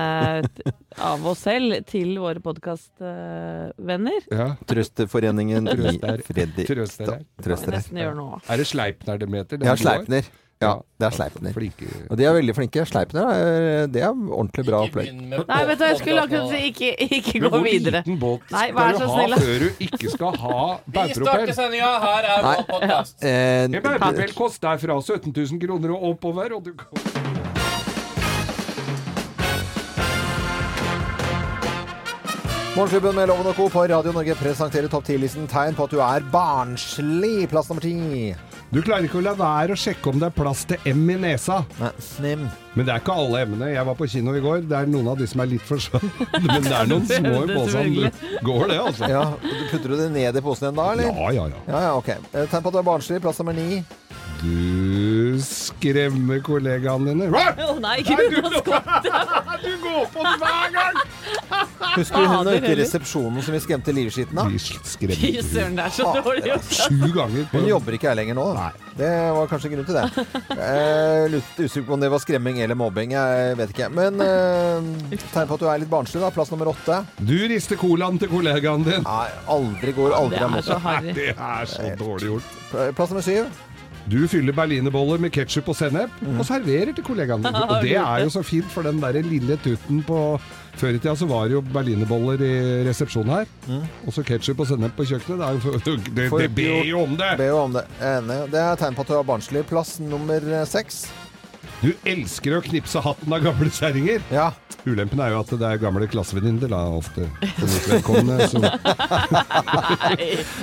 av 1.04 1.26
oss 1.28 1.42
selv 1.46 1.82
til 1.88 2.14
våre 2.22 2.40
podkastvenner. 2.44 4.28
Ja, 4.32 4.50
Trøsterforeningen 4.68 5.68
i 5.68 5.76
Trøster. 5.76 6.22
Fredrikstad. 6.26 6.74
Trøster 6.74 7.12
her. 7.12 7.24
Trøster 7.44 7.72
her. 7.72 7.78
nesten 7.78 8.02
gjør 8.02 8.18
noe. 8.18 8.42
Er 8.48 8.62
det 8.62 8.68
Sleipner 8.70 9.20
det 9.20 9.30
meter? 9.32 9.64
Ja, 9.64 9.76
Sleipner. 9.78 10.30
Ja, 10.60 10.72
det 10.98 11.06
er 11.06 11.12
Sleipner. 11.14 11.52
Flinke. 11.54 11.86
Og 12.10 12.16
de 12.18 12.24
er 12.26 12.32
veldig 12.34 12.54
flinke. 12.56 12.82
Sleipner 12.90 13.28
er, 13.30 13.86
det 13.94 14.00
er 14.02 14.10
ordentlig 14.10 14.64
bra 14.66 14.80
opplegg. 14.88 15.12
Nei, 15.14 15.60
vet 15.68 15.78
du, 15.78 15.84
jeg 15.86 15.98
skulle 16.00 16.24
akkurat 16.26 16.48
si 16.50 16.62
ikke, 16.72 16.88
ikke 17.06 17.34
Men 17.38 17.44
gå 17.44 17.52
hvor 17.54 17.62
videre. 17.68 18.00
liten 18.02 18.18
båt 18.18 18.50
Nei, 18.50 18.64
skal 18.72 18.78
vær 18.80 18.90
du 18.90 18.98
så 18.98 19.06
ha 19.06 19.20
snill, 19.20 19.36
før 19.44 19.62
du 19.62 19.84
ikke 19.86 20.10
skal 20.16 20.40
ha 20.42 20.58
Vi 20.82 20.96
baugpropell? 20.98 21.44
starter 21.46 21.58
sendinga. 21.60 21.92
Her 22.08 22.28
er 22.32 22.42
Nei. 22.48 22.56
vår 22.58 22.68
podkast. 22.72 23.22
Eh, 23.22 23.62
En 23.68 23.78
baugpropell 23.86 24.34
koster 24.34 24.82
fra 24.82 24.98
17 25.00 25.30
000 25.36 25.62
kroner 25.66 25.94
og 25.94 26.08
oppover, 26.10 26.56
og 26.58 26.64
du 26.66 26.74
kan 26.74 27.06
Morgenklubben 32.76 33.14
med 33.16 33.26
Loven 33.26 33.46
og 33.50 33.54
Co. 33.56 33.66
på 33.68 33.82
Radio 33.90 34.12
Norge 34.14 34.34
presenterer 34.38 34.86
topp 34.92 35.08
10-listen 35.08 35.48
tegn 35.50 35.74
på 35.74 35.88
at 35.88 35.90
du 35.94 35.98
er 36.04 36.22
barnslig. 36.30 37.48
Plass 37.50 37.70
nummer 37.72 37.82
ti. 37.82 37.94
Du 38.68 38.82
klarer 38.84 39.06
ikke 39.06 39.16
å 39.16 39.24
la 39.24 39.32
være 39.32 39.72
å 39.72 39.78
sjekke 39.80 40.10
om 40.10 40.18
det 40.20 40.26
er 40.28 40.34
plass 40.36 40.66
til 40.68 40.82
M 40.90 41.06
i 41.08 41.14
nesa. 41.22 41.62
Nei, 41.78 41.88
Snim. 42.04 42.42
Men 42.76 42.84
det 42.84 42.92
er 42.92 43.00
ikke 43.00 43.14
alle 43.16 43.40
M-ene. 43.48 43.70
Jeg 43.72 43.88
var 43.88 43.96
på 43.96 44.08
kino 44.12 44.34
i 44.36 44.42
går. 44.44 44.66
Det 44.68 44.76
er 44.76 44.90
noen 44.92 45.08
av 45.08 45.16
de 45.16 45.28
som 45.30 45.40
er 45.40 45.48
litt 45.54 45.64
for 45.64 45.80
små. 45.80 46.00
Men 46.44 46.66
det 46.66 46.74
er 46.76 46.90
noen 46.90 47.06
små 47.08 47.32
i 47.46 47.54
posen. 47.54 47.96
Du 47.96 48.44
Går 48.44 48.68
det, 48.68 48.76
altså? 48.90 49.08
Ja, 49.08 49.22
Putter 49.72 49.88
du 49.88 49.96
det 50.02 50.10
ned 50.12 50.36
i 50.36 50.42
posen 50.44 50.68
igjen 50.68 50.76
da, 50.82 50.90
eller? 50.92 51.08
Ja, 51.08 51.30
ja, 51.38 51.46
ja. 51.54 51.62
Ja, 51.70 51.80
ja, 51.86 51.94
ok. 51.96 52.12
Eh, 52.12 52.44
Tegn 52.52 52.66
på 52.66 52.68
at 52.68 52.76
du 52.76 52.80
er 52.82 52.88
barnslig. 52.90 53.22
Plass 53.24 53.40
nummer 53.40 53.56
ni. 53.56 53.80
Du 54.42 55.38
skremmer 55.42 56.38
kollegaene 56.46 57.10
dine. 57.14 57.28
Å 57.32 57.78
nei, 57.82 57.96
gud, 58.06 58.36
nå 58.44 58.50
skvatt 58.60 59.08
Du 59.64 59.70
går 59.82 60.04
på 60.14 60.24
den 60.24 60.42
hver 60.44 60.74
gang! 60.76 61.00
Husker 61.98 62.22
du 62.22 62.28
hun 62.30 62.48
ute 62.52 62.68
i 62.70 62.74
resepsjonen 62.78 63.42
som 63.42 63.54
vi 63.56 63.60
skremte 63.62 63.92
livskiten 63.94 64.38
av? 64.38 64.50
Fy 64.52 65.32
søren, 65.42 65.74
det 65.78 65.86
er 65.88 65.94
så 65.94 66.06
dårlig 66.14 66.44
gjort. 66.46 66.68
sju 66.76 67.08
ganger. 67.14 67.46
Hun 67.52 67.66
jobber 67.66 67.96
ikke 67.96 68.10
her 68.12 68.18
lenger 68.20 68.36
nå. 68.38 68.44
Nei. 68.54 68.68
Det 68.98 69.10
var 69.34 69.46
kanskje 69.50 69.70
grunn 69.72 69.86
til 69.86 69.96
det. 69.98 70.24
Eh, 70.54 71.24
Litt 71.32 71.58
usikker 71.62 71.86
på 71.88 71.94
om 71.96 72.02
det 72.02 72.10
var 72.12 72.22
skremming 72.22 72.58
eller 72.64 72.78
mobbing. 72.78 73.14
Jeg 73.16 73.56
vet 73.58 73.72
ikke. 73.74 73.88
Men 73.94 74.20
eh, 74.22 75.22
tegn 75.32 75.48
på 75.50 75.58
at 75.58 75.62
du 75.64 75.68
er 75.70 75.82
litt 75.82 75.90
barnslig, 75.92 76.22
da. 76.22 76.30
Plass 76.34 76.50
nummer 76.54 76.70
åtte. 76.74 77.00
Du 77.18 77.34
rister 77.50 77.78
colaen 77.80 78.18
til 78.22 78.30
kollegaen 78.32 78.86
din. 78.86 79.02
Nei, 79.06 79.28
aldri 79.54 79.94
går 79.96 80.12
Det 80.14 80.20
aldri 80.22 80.42
er 80.42 80.46
amok. 80.50 80.66
så. 80.68 80.78
Det 81.18 81.30
er 81.34 81.72
så 81.74 81.94
dårlig 82.02 82.32
gjort. 82.34 82.58
Plass 82.98 83.14
nummer 83.14 83.26
syv. 83.26 83.64
Du 84.08 84.22
fyller 84.30 84.52
berlinerboller 84.56 85.18
med 85.20 85.32
ketsjup 85.34 85.66
og 85.68 85.76
sennep 85.76 86.10
og 86.30 86.44
serverer 86.48 86.94
til 86.96 87.04
kollegaene. 87.04 87.50
Og 87.68 87.82
det 87.84 87.96
er 88.00 88.22
jo 88.24 88.30
så 88.32 88.40
fint, 88.46 88.70
for 88.72 88.82
den 88.86 89.00
der 89.02 89.18
lille 89.26 89.56
tutten 89.64 89.98
på 90.06 90.18
Før 90.78 90.94
i 90.94 90.98
tida 91.00 91.16
så 91.18 91.26
var 91.26 91.48
det 91.48 91.54
jo 91.56 91.60
berlinerboller 91.74 92.38
i 92.46 92.48
resepsjonen 92.86 93.32
her. 93.34 93.46
Og 94.06 94.12
så 94.14 94.22
ketsjup 94.24 94.60
og 94.62 94.66
sennep 94.70 94.92
på 94.96 95.04
kjøkkenet. 95.10 95.38
Det, 95.40 95.46
er 95.48 95.52
jo, 95.58 95.60
det, 96.16 96.24
det 96.30 96.50
ber 96.54 96.84
jo 96.86 96.98
om 97.02 97.16
det! 97.18 97.32
Ber 97.40 97.48
jo 97.50 97.58
om 97.66 97.72
det. 97.74 97.84
Enig. 97.98 98.38
Det 98.54 98.60
er 98.62 98.74
tegn 98.80 98.94
på 98.96 99.02
at 99.04 99.10
du 99.10 99.14
har 99.18 99.26
barnslig. 99.28 99.62
Plass 99.68 99.90
nummer 100.00 100.40
eh, 100.54 100.64
seks. 100.70 100.94
Du 101.82 101.90
elsker 102.08 102.56
å 102.56 102.62
knipse 102.64 103.00
hatten 103.02 103.32
av 103.34 103.42
gamle 103.44 103.70
kjerringer. 103.74 104.20
Ja. 104.34 104.52
Ulempen 104.86 105.20
er 105.22 105.28
jo 105.34 105.40
at 105.42 105.50
det 105.60 105.66
er 105.68 105.76
gamle 105.82 106.06
klassevenninner, 106.10 106.68
da, 106.70 106.76
ofte. 106.94 107.22
For 107.58 107.66
mitt 107.66 107.88
vedkommende. 107.92 108.48
Så 108.50 108.58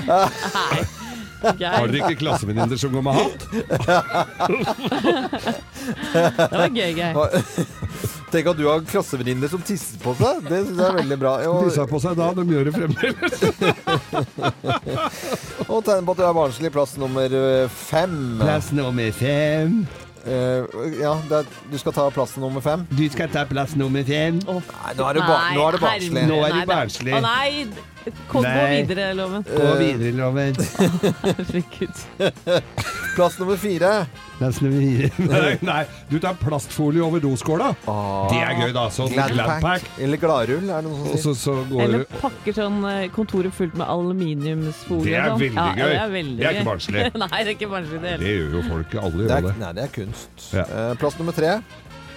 Nei. 0.10 1.05
Nei. 1.44 1.54
har 1.62 1.88
dere 1.92 2.10
ikke 2.10 2.22
klassevenninner 2.24 2.78
som 2.80 2.92
går 2.96 3.04
med 3.06 3.14
hatt? 3.20 3.42
det 6.50 6.58
var 6.58 6.70
gøy, 6.74 6.92
Geir. 6.96 7.14
Tenk 8.34 8.50
at 8.52 8.58
du 8.58 8.66
har 8.68 8.82
klassevenninner 8.90 9.52
som 9.52 9.62
tisser 9.64 10.00
på 10.02 10.16
seg. 10.20 10.42
Det 10.48 10.64
synes 10.66 10.80
jeg 10.82 10.88
er 10.88 10.98
veldig 11.00 11.18
bra. 11.22 11.34
Og, 11.52 11.70
sa 11.76 11.86
på 11.90 12.02
seg 12.04 12.18
da, 12.20 12.32
de 12.36 12.44
gjør 12.50 12.68
det 12.68 12.74
fremdeles. 12.76 13.34
og 15.72 15.80
tegn 15.86 16.08
på 16.08 16.16
at 16.16 16.20
du 16.20 16.26
er 16.26 16.36
barnslig. 16.36 16.74
Plass 16.76 16.98
nummer 17.00 17.38
fem. 17.72 18.18
Plass 18.42 18.74
nummer 18.76 19.16
fem. 19.16 19.86
Uh, 20.26 20.66
ja, 20.98 21.14
det 21.30 21.44
er, 21.44 21.50
du 21.70 21.78
skal 21.78 21.94
ta 21.94 22.08
plass 22.10 22.34
nummer 22.42 22.64
fem. 22.66 22.88
Du 22.98 23.06
skal 23.14 23.30
ta 23.30 23.46
plass 23.46 23.76
nummer 23.78 24.04
fem. 24.08 24.40
Oh, 24.50 24.58
Nei, 24.58 24.96
nå 24.98 25.10
er 25.12 25.20
du, 25.20 25.22
barnslig. 25.86 26.24
Nå 26.26 26.40
er 26.42 26.56
du 26.56 26.64
det- 26.64 26.70
barnslig. 26.72 27.14
Å 27.14 27.22
nei! 27.22 27.94
Kom, 28.30 28.44
gå 28.46 28.66
videre, 28.72 29.14
Loven. 29.18 29.44
Gå 29.48 29.72
videre, 29.80 30.12
Loven. 30.18 30.56
Herregud. 31.26 32.04
Plass 33.16 33.38
nummer 33.40 33.58
fire. 33.58 33.92
Plass 34.38 34.60
nummer 34.62 34.82
fire. 34.82 35.10
Nei, 35.32 35.52
nei, 35.66 35.82
du 36.12 36.18
tar 36.24 36.36
plastfolie 36.40 37.02
over 37.06 37.22
doskåla. 37.24 37.70
Ah, 37.88 38.28
Det 38.32 38.42
er 38.44 38.60
gøy, 38.60 38.74
da. 38.76 38.84
Sånn 38.94 39.14
Gladpack. 39.14 39.38
Gladpack. 39.38 39.88
Eller 40.04 40.20
gladrull, 40.22 40.66
er 40.70 40.84
det 40.86 40.92
noe 40.92 41.00
som 41.00 41.14
sier. 41.14 41.24
så, 41.24 41.36
så 41.40 41.56
går 41.72 41.84
Eller 41.86 42.04
pakker 42.22 42.58
sånn 42.58 42.82
eh, 42.92 43.06
kontoret 43.16 43.56
fullt 43.56 43.78
med 43.80 43.88
aluminiumsfolie. 43.88 45.06
Det 45.08 45.16
er 45.22 45.30
sånn. 45.32 45.46
veldig 45.46 45.66
gøy. 45.80 45.86
det 45.94 46.02
er, 46.02 46.12
veldig 46.18 46.38
Det 46.42 46.50
er 46.52 46.60
ikke 46.60 46.70
barnslig. 46.72 47.06
nei, 47.24 47.32
det 47.40 47.46
er 47.48 47.54
ikke 47.56 47.72
barnslig 47.72 48.02
det 48.04 48.12
heller. 48.16 48.26
Det 48.28 48.36
gjør 48.36 48.58
jo 48.60 48.66
folk. 48.70 48.98
Alle 49.06 49.16
Det 49.16 49.30
gjør 49.30 49.38
er, 49.38 49.48
det. 49.48 49.56
nei, 49.64 49.72
det 49.80 49.86
er 49.88 49.94
kunst. 50.02 50.36
Ja. 50.52 50.66
Eh, 50.68 50.92
plass 51.02 51.18
nummer 51.22 51.38
tre. 51.40 51.56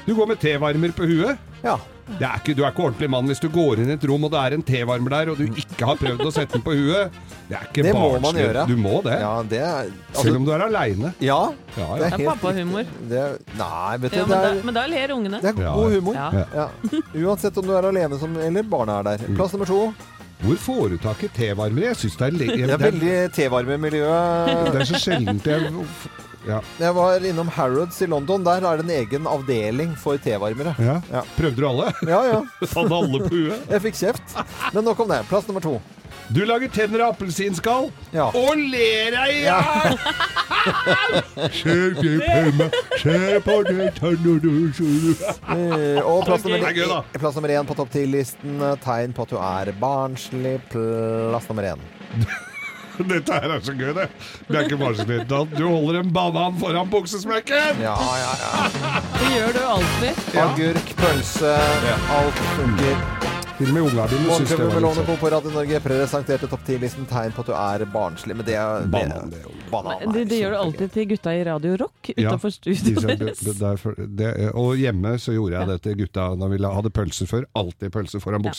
Du 0.09 0.15
går 0.17 0.31
med 0.35 0.43
tevarmer 0.43 0.95
på 0.97 1.07
huet. 1.09 1.49
Ja. 1.63 1.79
Det 2.09 2.25
er 2.25 2.39
ikke, 2.41 2.55
du 2.57 2.63
er 2.65 2.71
ikke 2.73 2.85
ordentlig 2.87 3.09
mann 3.13 3.27
hvis 3.29 3.41
du 3.43 3.49
går 3.53 3.83
inn 3.83 3.91
i 3.93 3.97
et 3.99 4.05
rom 4.09 4.25
og 4.25 4.31
det 4.33 4.41
er 4.41 4.55
en 4.57 4.63
tevarmer 4.65 5.13
der, 5.13 5.31
og 5.33 5.37
du 5.39 5.45
ikke 5.63 5.89
har 5.91 5.99
prøvd 6.01 6.23
å 6.25 6.33
sette 6.33 6.57
den 6.57 6.65
på 6.65 6.73
huet. 6.79 7.19
Det 7.49 7.57
er 7.59 7.67
ikke 7.69 7.85
Det 7.87 7.93
må 7.97 8.09
man 8.25 8.37
gjøre. 8.41 8.65
Du 8.69 8.77
må 8.81 8.99
det. 9.05 9.19
ja, 9.21 9.33
det 9.49 9.61
er 9.65 9.89
Selv 9.89 10.17
altså, 10.17 10.37
om 10.41 10.47
du 10.49 10.53
er 10.57 10.65
aleine. 10.67 11.13
Ja. 11.25 11.39
Ja, 11.77 11.77
Det 11.77 11.83
ja. 11.83 11.89
er 11.89 11.99
Det 11.99 12.09
er 12.09 12.19
er 12.19 12.29
pappahumor. 12.33 12.93
Nei, 13.09 13.97
vet 14.03 14.13
du, 14.13 14.19
Ja, 14.19 14.25
det 14.25 14.29
men, 14.29 14.37
da, 14.37 14.43
er, 14.51 14.63
men 14.69 14.75
da 14.81 14.87
ler 14.87 15.15
ungene. 15.17 15.41
det 15.43 15.51
er 15.53 15.59
god 15.61 15.67
ja. 15.69 15.97
humor. 15.99 16.15
Ja. 16.15 16.45
Ja. 16.55 16.69
Uansett 17.29 17.59
om 17.61 17.67
du 17.69 17.75
er 17.77 17.89
alene 17.93 18.19
som, 18.21 18.37
eller 18.49 18.63
barna 18.63 19.01
er 19.03 19.11
der. 19.13 19.27
Plass 19.37 19.53
nummer 19.57 19.69
to. 19.69 19.83
Hvor 20.39 20.57
får 20.63 20.89
du 20.93 20.99
tak 21.03 21.23
i 21.27 21.29
tevarmere? 21.35 21.89
Jeg 21.93 21.97
syns 22.05 22.17
det 22.17 22.27
er 22.29 22.31
veldig 22.37 22.59
Det 22.69 22.75
er 22.77 22.83
veldig 22.85 23.15
tevarmemiljø. 23.35 24.11
Det 24.71 24.81
er 24.85 24.91
så 24.93 25.01
sjeldent 25.03 25.49
jeg 25.51 25.73
ja. 26.49 26.61
Jeg 26.81 26.95
var 26.97 27.27
innom 27.29 27.49
Harrods 27.53 28.01
i 28.03 28.09
London. 28.11 28.43
Der 28.47 28.65
er 28.65 28.81
det 28.81 28.87
en 28.89 28.95
egen 29.03 29.27
avdeling 29.29 29.95
for 30.01 30.17
tevarmere. 30.25 30.75
ja. 30.81 30.99
Ja. 31.13 31.23
Prøvde 31.37 31.61
du 31.61 31.69
alle? 31.69 31.93
Ja, 32.09 32.23
ja. 32.33 32.41
Hadde 32.75 32.99
alle 33.03 33.23
på 33.29 33.35
huet? 33.37 33.69
Jeg 33.71 33.85
fikk 33.87 34.01
kjeft. 34.01 34.37
Men 34.75 34.85
nok 34.89 35.01
om 35.05 35.09
det. 35.13 35.23
Plass 35.31 35.47
nummer 35.51 35.61
to. 35.65 35.77
Du 36.33 36.43
lager 36.45 36.69
tenner 36.69 37.01
av 37.07 37.15
appelsinskall 37.15 37.87
Ja. 38.13 38.27
og 38.37 38.57
ler 38.59 39.13
deg 39.17 39.31
i 39.33 39.45
hjel! 39.47 39.97
Det 41.65 42.19
på 42.25 42.41
meg, 42.59 42.75
se 43.01 43.39
på 43.47 43.55
det 43.69 43.87
tenner 43.97 44.41
du 44.43 44.51
Eh, 45.55 46.01
Og 46.03 46.25
plass 46.27 46.45
er 46.45 46.53
nummer, 46.53 46.75
gøy, 46.77 46.93
plass 47.23 47.39
nummer 47.39 47.55
én 47.55 47.69
på 47.69 47.77
topp 47.79 47.93
ti-listen. 47.95 48.61
Tegn 48.85 49.15
på 49.17 49.25
at 49.25 49.33
du 49.33 49.39
er 49.41 49.73
barnslig. 49.81 50.59
Plass 50.75 51.49
nummer 51.49 51.73
én. 51.73 51.89
Dette 53.13 53.33
her 53.39 53.55
er 53.57 53.61
så 53.65 53.75
gøy, 53.79 53.93
det. 53.97 54.09
Det 54.49 54.57
er 54.59 54.69
ikke. 54.69 55.19
Da 55.29 55.45
Du 55.55 55.65
holder 55.69 56.01
en 56.03 56.13
banan 56.13 56.59
foran 56.61 56.91
buksesmekken! 56.93 57.81
Ja, 57.85 57.95
ja, 57.97 58.33
ja. 58.43 59.03
Det 59.19 59.31
gjør 59.37 59.53
du 59.59 59.63
alltid. 59.77 60.27
Agurk, 60.45 60.93
pølse, 60.99 61.55
alt 62.19 62.45
funker. 62.57 63.01
Til 63.59 63.67
og 63.67 63.75
med 63.75 63.83
unga 63.89 64.05
dine 64.07 64.35
syns 64.39 64.53
det 64.53 64.57
Morgenklubben 64.59 64.69
med 64.71 64.85
var 64.87 65.09
litt 65.09 65.19
på 65.21 65.31
Radio 65.35 65.51
Norge 65.51 65.79
presenterte 65.83 66.47
topp 66.47 66.61
10-listen 66.69 67.09
tegn 67.11 67.33
på 67.35 67.43
at 67.43 67.49
du 67.49 67.55
er 67.59 67.85
barnslig. 67.91 68.37
Men 68.39 68.47
det 68.47 68.55
er 68.55 68.85
det- 68.85 68.91
Banan, 68.93 69.33
det 69.33 69.41
Banan 69.73 69.97
er 69.97 70.13
det, 70.15 70.29
det 70.31 70.39
gjør 70.39 70.55
du 70.55 70.59
alltid 70.61 70.93
til 70.95 71.09
gutta 71.11 71.35
i 71.35 71.43
Radio 71.49 71.75
Rock 71.83 72.13
Ja, 72.15 72.31
utafor 72.31 72.55
studioet 72.55 73.19
deres. 73.19 74.53
Og 74.55 74.77
hjemme 74.79 75.17
så 75.19 75.35
gjorde 75.35 75.59
jeg 75.59 75.67
det 75.73 75.79
til 75.83 75.97
gutta 76.05 76.29
da 76.39 76.47
vi 76.55 76.63
hadde 76.63 76.91
pølser 76.95 77.27
før. 77.27 77.49
Alltid 77.59 77.91
pølser 77.93 78.23
foran 78.23 78.47
Ja. 78.47 78.53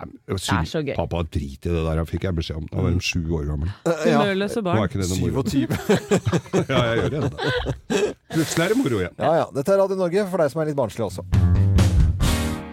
Det 0.00 0.36
er 0.38 0.64
så 0.70 0.80
gøy. 0.86 0.94
Pappa, 0.96 1.20
drit 1.28 1.66
i 1.66 1.72
det 1.72 1.82
der, 1.84 2.00
fikk 2.08 2.24
jeg 2.28 2.36
beskjed 2.38 2.56
om. 2.62 2.68
Da 2.70 2.80
var 2.84 2.94
de 2.94 3.02
sju 3.04 3.20
år 3.36 3.48
gamle. 3.50 3.72
Ja. 3.84 4.20
Humørløse 4.20 4.62
Nå 4.62 4.62
er 4.62 4.68
barn. 4.70 4.88
ikke 4.88 5.02
det 5.02 5.08
noe 5.10 5.20
moro. 5.26 5.44
27. 5.44 5.68
Ja, 6.70 6.80
jeg 6.86 7.02
gjør 7.02 7.10
det 7.10 7.20
ennå. 7.20 7.50
Plutselig 8.30 8.64
er 8.64 8.72
det 8.74 8.78
moro 8.80 9.00
igjen. 9.02 9.16
Ja, 9.18 9.32
ja. 9.42 9.46
Dette 9.58 9.74
er 9.74 9.82
Radio 9.82 9.98
Norge 10.00 10.26
for 10.30 10.44
deg 10.44 10.52
som 10.54 10.62
er 10.62 10.70
litt 10.70 10.78
barnslig 10.78 11.06
også. 11.10 11.26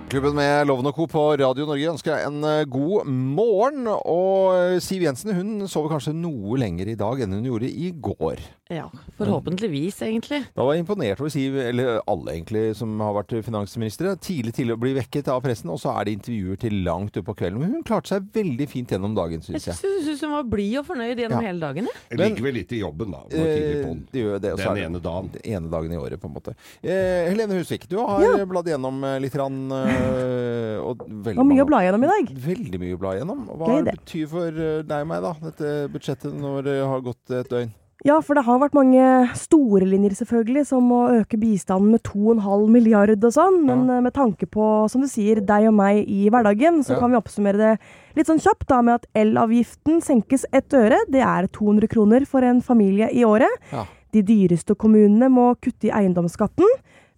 Klubben 0.07 0.37
med 0.37 0.67
Loven 0.69 0.87
og 0.87 0.95
Co. 0.95 1.03
på 1.11 1.21
Radio 1.41 1.65
Norge 1.67 1.89
ønsker 1.91 2.13
deg 2.13 2.27
en 2.29 2.37
eh, 2.47 2.61
god 2.71 3.09
morgen. 3.11 3.89
Og 3.91 4.53
eh, 4.55 4.77
Siv 4.83 5.03
Jensen 5.03 5.33
hun 5.35 5.65
sover 5.67 5.91
kanskje 5.91 6.13
noe 6.15 6.55
lenger 6.61 6.87
i 6.93 6.95
dag 6.99 7.25
enn 7.25 7.35
hun 7.35 7.49
gjorde 7.49 7.67
i 7.67 7.89
går. 7.91 8.39
Ja, 8.69 8.89
forhåpentligvis, 9.17 10.01
egentlig. 10.03 10.41
Da 10.55 10.63
var 10.65 10.73
jeg 10.75 10.83
imponert 10.83 11.21
over 11.23 11.31
Siv, 11.31 11.55
eller 11.61 12.01
alle 12.03 12.33
egentlig 12.35 12.63
som 12.75 12.97
har 12.99 13.13
vært 13.15 13.31
finansministre, 13.45 14.11
tidlig 14.19 14.53
til 14.57 14.73
å 14.73 14.77
bli 14.79 14.91
vekket 14.97 15.29
av 15.31 15.39
pressen, 15.45 15.71
og 15.71 15.79
så 15.79 15.93
er 15.95 16.07
det 16.09 16.15
intervjuer 16.17 16.59
til 16.59 16.75
langt 16.83 17.15
utpå 17.15 17.35
kvelden. 17.39 17.61
Men 17.63 17.77
hun 17.77 17.85
klarte 17.87 18.11
seg 18.11 18.27
veldig 18.35 18.67
fint 18.67 18.91
gjennom 18.91 19.15
dagen, 19.15 19.39
syns 19.45 19.69
jeg. 19.69 19.77
Jeg 19.87 20.03
syns 20.09 20.25
hun 20.27 20.35
var 20.35 20.49
blid 20.51 20.75
og 20.81 20.85
fornøyd 20.89 21.15
gjennom 21.23 21.39
Ja. 21.39 21.47
hele 21.47 21.63
dagen. 21.63 21.87
jeg. 21.87 22.17
Det 22.17 22.19
ligger 22.19 22.43
vel 22.43 22.53
litt 22.59 22.75
i 22.75 22.81
jobben, 22.81 23.11
da. 23.15 23.21
Eh, 23.31 23.87
det 24.11 24.21
gjør 24.25 24.41
det, 24.41 24.53
Den 24.57 24.77
ene 24.83 24.99
dagen. 25.01 25.31
Den 25.31 25.41
ene 25.55 25.71
dagen 25.71 25.91
i 25.91 25.95
året, 26.03 26.19
på 26.19 26.27
en 26.27 26.35
måte. 26.35 26.55
Eh, 26.83 27.29
Helene 27.31 27.55
Husvik, 27.61 27.87
du 27.87 27.97
har 28.03 28.45
bladd 28.45 28.67
gjennom 28.67 29.01
eh, 29.03 29.17
litt 29.23 29.35
rann, 29.39 29.71
eh, 29.71 30.77
og 30.87 31.07
veldig 31.07 31.39
og 31.39 31.47
mye 31.47 31.63
å 31.63 31.67
bla 31.71 31.83
gjennom 31.87 32.03
i 32.03 32.07
dag. 32.11 32.35
Veldig 32.51 32.79
mye 32.83 32.99
å 32.99 32.99
bla 32.99 33.15
gjennom. 33.15 33.47
Hva 33.47 33.83
det 33.83 33.95
betyr 34.03 34.27
for 34.27 34.51
deg 34.51 35.01
og 35.01 35.07
meg, 35.07 35.21
da, 35.23 35.33
dette 35.47 35.73
budsjettet 35.93 36.33
når 36.35 36.63
det 36.67 36.79
har 36.83 36.99
gått 37.01 37.31
et 37.31 37.47
døgn? 37.49 37.71
Ja, 38.05 38.19
for 38.21 38.37
det 38.37 38.43
har 38.45 38.59
vært 38.61 38.75
mange 38.77 39.03
store 39.35 39.87
linjer, 39.89 40.13
selvfølgelig, 40.19 40.67
som 40.69 40.85
å 40.93 40.99
øke 41.17 41.39
bistanden 41.41 41.95
med 41.95 42.03
2,5 42.05 42.67
milliard 42.69 43.23
og 43.25 43.33
sånn. 43.33 43.57
Men 43.65 43.87
ja. 43.89 43.99
med 44.05 44.13
tanke 44.13 44.45
på, 44.45 44.67
som 44.91 45.01
du 45.01 45.07
sier, 45.09 45.41
deg 45.41 45.65
og 45.71 45.73
meg 45.79 46.03
i 46.05 46.29
hverdagen, 46.29 46.83
så 46.85 46.93
Ja. 46.93 46.99
kan 46.99 47.11
vi 47.11 47.17
oppsummere 47.17 47.57
det 47.57 47.79
litt 48.15 48.27
sånn 48.27 48.39
kjapt 48.39 48.67
da 48.67 48.81
med 48.81 49.01
at 49.01 49.07
elavgiften 49.15 50.01
senkes 50.01 50.45
ett 50.53 50.69
øre. 50.77 50.99
Det 51.09 51.21
er 51.25 51.47
200 51.47 51.87
kroner 51.89 52.25
for 52.25 52.41
en 52.45 52.61
familie 52.61 53.09
i 53.11 53.25
året. 53.25 53.49
Ja. 53.73 53.85
De 54.13 54.21
dyreste 54.21 54.75
kommunene 54.77 55.27
må 55.29 55.55
kutte 55.59 55.89
i 55.89 55.91
eiendomsskatten. 55.91 56.69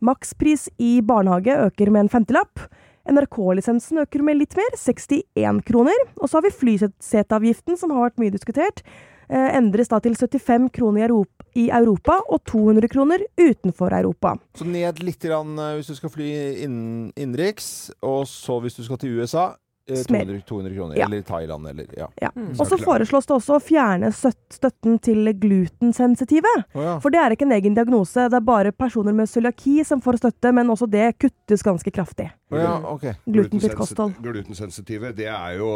Makspris 0.02 0.70
i 0.80 1.02
barnehage 1.02 1.60
øker 1.60 1.92
med 1.92 2.06
en 2.06 2.10
femtilapp. 2.10 2.70
NRK-lisensen 3.10 4.00
øker 4.00 4.24
med 4.24 4.38
litt 4.38 4.56
mer, 4.56 4.72
61 4.78 5.62
kroner. 5.66 5.96
Og 6.22 6.30
så 6.30 6.40
har 6.40 6.44
vi 6.48 6.56
flyseteavgiften, 6.56 7.78
som 7.78 7.92
har 7.92 8.10
vært 8.10 8.20
mye 8.22 8.32
diskutert. 8.32 8.82
Eh, 9.30 9.50
endres 9.60 9.92
da 9.92 10.00
til 10.02 10.16
75 10.18 10.72
kroner 10.74 11.04
i 11.04 11.06
Europa, 11.06 11.46
i 11.54 11.68
Europa 11.70 12.16
og 12.34 12.42
200 12.50 12.90
kroner 12.90 13.22
utenfor 13.38 13.94
Europa. 13.94 14.34
Så 14.58 14.66
ned 14.66 15.04
litt 15.06 15.22
grann, 15.22 15.54
eh, 15.54 15.76
hvis 15.78 15.92
du 15.92 15.96
skal 16.00 16.10
fly 16.10 16.30
innen, 16.66 17.12
innenriks, 17.16 17.92
og 18.02 18.26
så 18.26 18.58
hvis 18.64 18.80
du 18.80 18.84
skal 18.84 18.98
til 18.98 19.20
USA. 19.20 19.52
200, 19.90 20.42
200 20.48 20.76
kroner. 20.76 20.98
Ja. 21.00 21.06
Eller 21.10 21.22
Thailand, 21.28 21.68
eller 21.68 21.86
ja. 21.98 22.08
Ja. 22.22 22.30
Mm. 22.36 22.52
Og 22.60 22.68
så 22.70 22.78
foreslås 22.82 23.26
det 23.30 23.36
også 23.36 23.58
å 23.58 23.62
fjerne 23.64 24.12
støt- 24.14 24.58
støtten 24.60 25.00
til 25.02 25.34
glutensensitive. 25.40 26.52
Oh, 26.74 26.84
ja. 26.84 26.96
For 27.04 27.10
det 27.14 27.20
er 27.24 27.36
ikke 27.36 27.48
en 27.48 27.56
egen 27.58 27.76
diagnose, 27.78 28.28
det 28.30 28.38
er 28.40 28.46
bare 28.46 28.72
personer 28.76 29.14
med 29.16 29.30
cøliaki 29.30 29.84
som 29.88 30.02
får 30.02 30.20
støtte, 30.22 30.54
men 30.56 30.70
også 30.70 30.88
det 30.90 31.08
kuttes 31.20 31.64
ganske 31.66 31.92
kraftig. 31.94 32.30
Oh, 32.52 32.58
ja, 32.58 32.76
ok. 32.90 33.04
Glutenfritt 33.30 33.76
kosthold. 33.78 34.16
Glutensensitive, 34.26 35.12
det 35.14 35.28
er 35.30 35.58
jo 35.60 35.68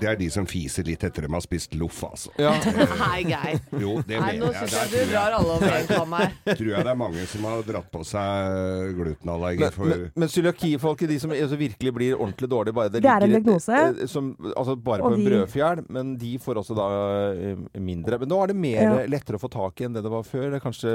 Det 0.00 0.08
er 0.08 0.16
de 0.16 0.30
som 0.32 0.46
fiser 0.48 0.86
litt 0.88 1.02
etter 1.04 1.26
dem 1.26 1.34
har 1.36 1.42
spist 1.44 1.74
loff, 1.76 1.98
altså. 2.08 2.30
Ja. 2.40 2.54
Nei, 3.04 3.20
Geir. 3.28 3.58
Jo, 3.80 3.98
det 4.06 4.16
Nei, 4.20 4.38
mener 4.38 4.54
jeg. 4.54 4.70
syns 4.70 4.76
jeg 4.78 4.92
Der 4.94 5.04
du 5.04 5.12
drar 5.12 5.36
alle 5.38 5.56
over 5.58 5.76
en 5.76 5.86
kam 5.90 6.16
her. 6.16 6.32
tror 6.58 6.70
jeg 6.72 6.86
det 6.88 6.92
er 6.94 6.98
mange 7.00 7.26
som 7.28 7.44
har 7.50 7.62
dratt 7.68 7.90
på 7.92 8.04
seg 8.08 8.94
glutenallergi 8.96 9.60
Men, 9.64 9.74
for 9.76 9.90
men, 9.92 10.06
men 10.24 10.32
cøliakifolket, 10.32 11.08
de 11.12 11.18
som 11.20 11.34
altså, 11.36 11.58
virkelig 11.60 11.92
blir 11.98 12.16
ordentlig 12.16 12.48
dårlige 12.50 12.76
bare 12.80 12.92
Det 12.94 13.02
er 13.16 13.24
en 13.26 13.34
diagnose. 13.34 13.72
eh, 13.72 14.06
Som, 14.10 14.32
altså 14.56 14.76
bare 14.76 15.00
på 15.04 15.12
en 15.14 15.24
brødfjær, 15.24 15.84
men 15.88 16.16
de 16.20 16.32
får 16.38 16.60
også 16.62 16.76
da 16.78 16.88
eh, 17.32 17.56
mindre. 17.80 18.18
Men 18.18 18.28
nå 18.28 18.42
er 18.42 18.46
det 18.52 18.56
mer 18.56 18.82
Ja. 18.82 19.06
lettere 19.06 19.36
å 19.38 19.42
få 19.42 19.50
tak 19.50 19.80
i 19.80 19.84
enn 19.88 19.94
det 19.94 20.02
det 20.04 20.10
var 20.12 20.22
før. 20.22 20.50
Det 20.50 20.60
er 20.60 20.64
kanskje 20.70 20.94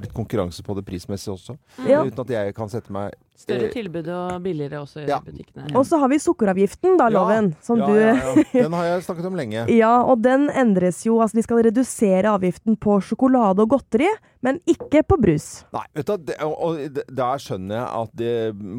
blitt 0.00 0.14
konkurranse 0.16 0.62
på 0.62 0.74
det 0.78 0.84
prismessig 0.86 1.32
også. 1.34 1.58
Ja. 1.88 2.02
Uten 2.04 2.20
at 2.20 2.28
jeg 2.28 2.54
kan 2.54 2.68
sette 2.68 2.90
meg 2.90 3.12
Større 3.36 3.68
eh, 3.68 3.72
tilbud 3.74 4.06
og 4.08 4.42
billigere 4.42 4.80
også 4.80 5.02
i 5.04 5.08
Ja. 5.10 5.18
butikkene. 5.20 5.68
Og 5.76 5.84
så 5.86 5.98
har 6.00 6.08
vi 6.08 6.18
sukkeravgiften, 6.18 6.96
da, 6.98 7.08
Ja. 7.10 7.18
loven. 7.18 7.54
Som 7.62 7.78
ja, 7.78 7.86
du 7.86 7.94
ja, 8.00 8.14
ja. 8.14 8.62
Den 8.64 8.72
har 8.72 8.84
jeg 8.84 9.02
snakket 9.04 9.26
om 9.26 9.36
lenge. 9.36 9.66
Ja, 9.76 10.02
og 10.02 10.22
den 10.22 10.48
endres 10.50 11.04
jo. 11.04 11.20
Altså, 11.20 11.36
de 11.36 11.42
skal 11.44 11.62
redusere 11.68 12.24
avgiften 12.32 12.76
på 12.80 12.96
sjokolade 13.04 13.60
og 13.60 13.68
godteri, 13.76 14.08
men 14.42 14.60
ikke 14.66 15.02
på 15.06 15.16
brus. 15.20 15.64
Nei, 15.74 15.82
vet 15.94 16.06
du, 16.06 16.16
det, 16.30 16.36
og, 16.44 16.54
og 16.62 16.78
der 17.18 17.42
skjønner 17.42 17.76
jeg 17.76 17.88
at 18.02 18.10
det, 18.16 18.32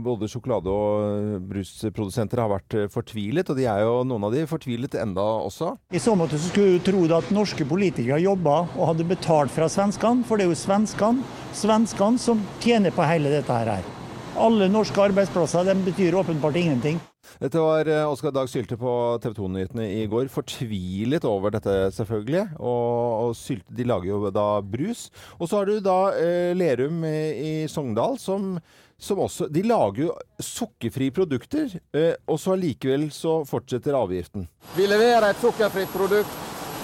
både 0.04 0.30
sjokolade- 0.32 0.72
og 0.72 1.42
brusprodusenter 1.50 2.40
har 2.42 2.50
vært 2.52 2.78
eh, 2.78 2.88
fortvilet, 2.94 3.50
og 3.52 3.58
de 3.60 3.66
er 3.70 3.84
jo 3.84 4.04
noen 4.08 4.24
av 4.30 4.34
de 4.34 4.46
fortvilet 4.50 4.96
enda 5.02 5.22
også. 5.44 5.76
I 5.92 6.00
så 6.02 6.16
måte 6.18 6.40
så 6.40 6.50
skulle 6.52 6.78
du 6.80 6.86
tro 6.88 7.04
at 7.18 7.30
norske 7.36 7.66
politikere 7.68 8.20
jobba 8.24 8.62
og 8.78 8.88
hadde 8.94 9.08
betalt 9.10 9.52
fra 9.54 9.68
svenskene, 9.72 10.24
for 10.28 10.38
det 10.38 10.48
er 10.48 10.54
jo 10.54 10.60
svenskene, 10.60 11.24
svenskene 11.58 12.18
som 12.22 12.42
tjener 12.64 12.92
på 12.96 13.06
hele 13.08 13.30
dette 13.34 13.52
her. 13.54 13.84
Alle 14.38 14.68
norske 14.70 15.02
arbeidsplasser 15.02 15.66
de 15.66 15.74
betyr 15.82 16.16
åpenbart 16.20 16.56
ingenting. 16.60 17.00
Dette 17.42 17.58
var 17.58 17.88
eh, 17.90 18.06
Oskar 18.06 18.32
Dag 18.36 18.50
Sylte 18.50 18.78
på 18.78 18.92
TV 19.24 19.34
2-nyhetene 19.34 19.88
i 19.98 20.04
går. 20.10 20.28
Fortvilet 20.30 21.26
over 21.26 21.56
dette, 21.56 21.74
selvfølgelig. 21.96 22.44
Og, 22.60 23.00
og 23.24 23.34
Sylte 23.38 23.74
de 23.74 23.88
lager 23.90 24.12
jo 24.12 24.30
da 24.34 24.46
brus. 24.62 25.08
Og 25.40 25.50
så 25.50 25.58
har 25.58 25.72
du 25.72 25.82
da 25.82 25.98
eh, 26.22 26.52
Lerum 26.58 27.02
i, 27.10 27.18
i 27.34 27.52
Sogndal 27.72 28.20
som, 28.22 28.60
som 28.94 29.24
også 29.26 29.50
De 29.50 29.66
lager 29.66 30.06
jo 30.06 30.14
sukkerfrie 30.38 31.18
produkter, 31.18 31.74
eh, 31.98 32.14
og 32.30 32.38
så 32.42 32.54
allikevel 32.54 33.10
så 33.14 33.40
fortsetter 33.50 33.98
avgiften. 33.98 34.46
Vi 34.78 34.86
leverer 34.86 35.32
et 35.32 35.42
sukkerfritt 35.42 35.90
produkt, 35.98 36.40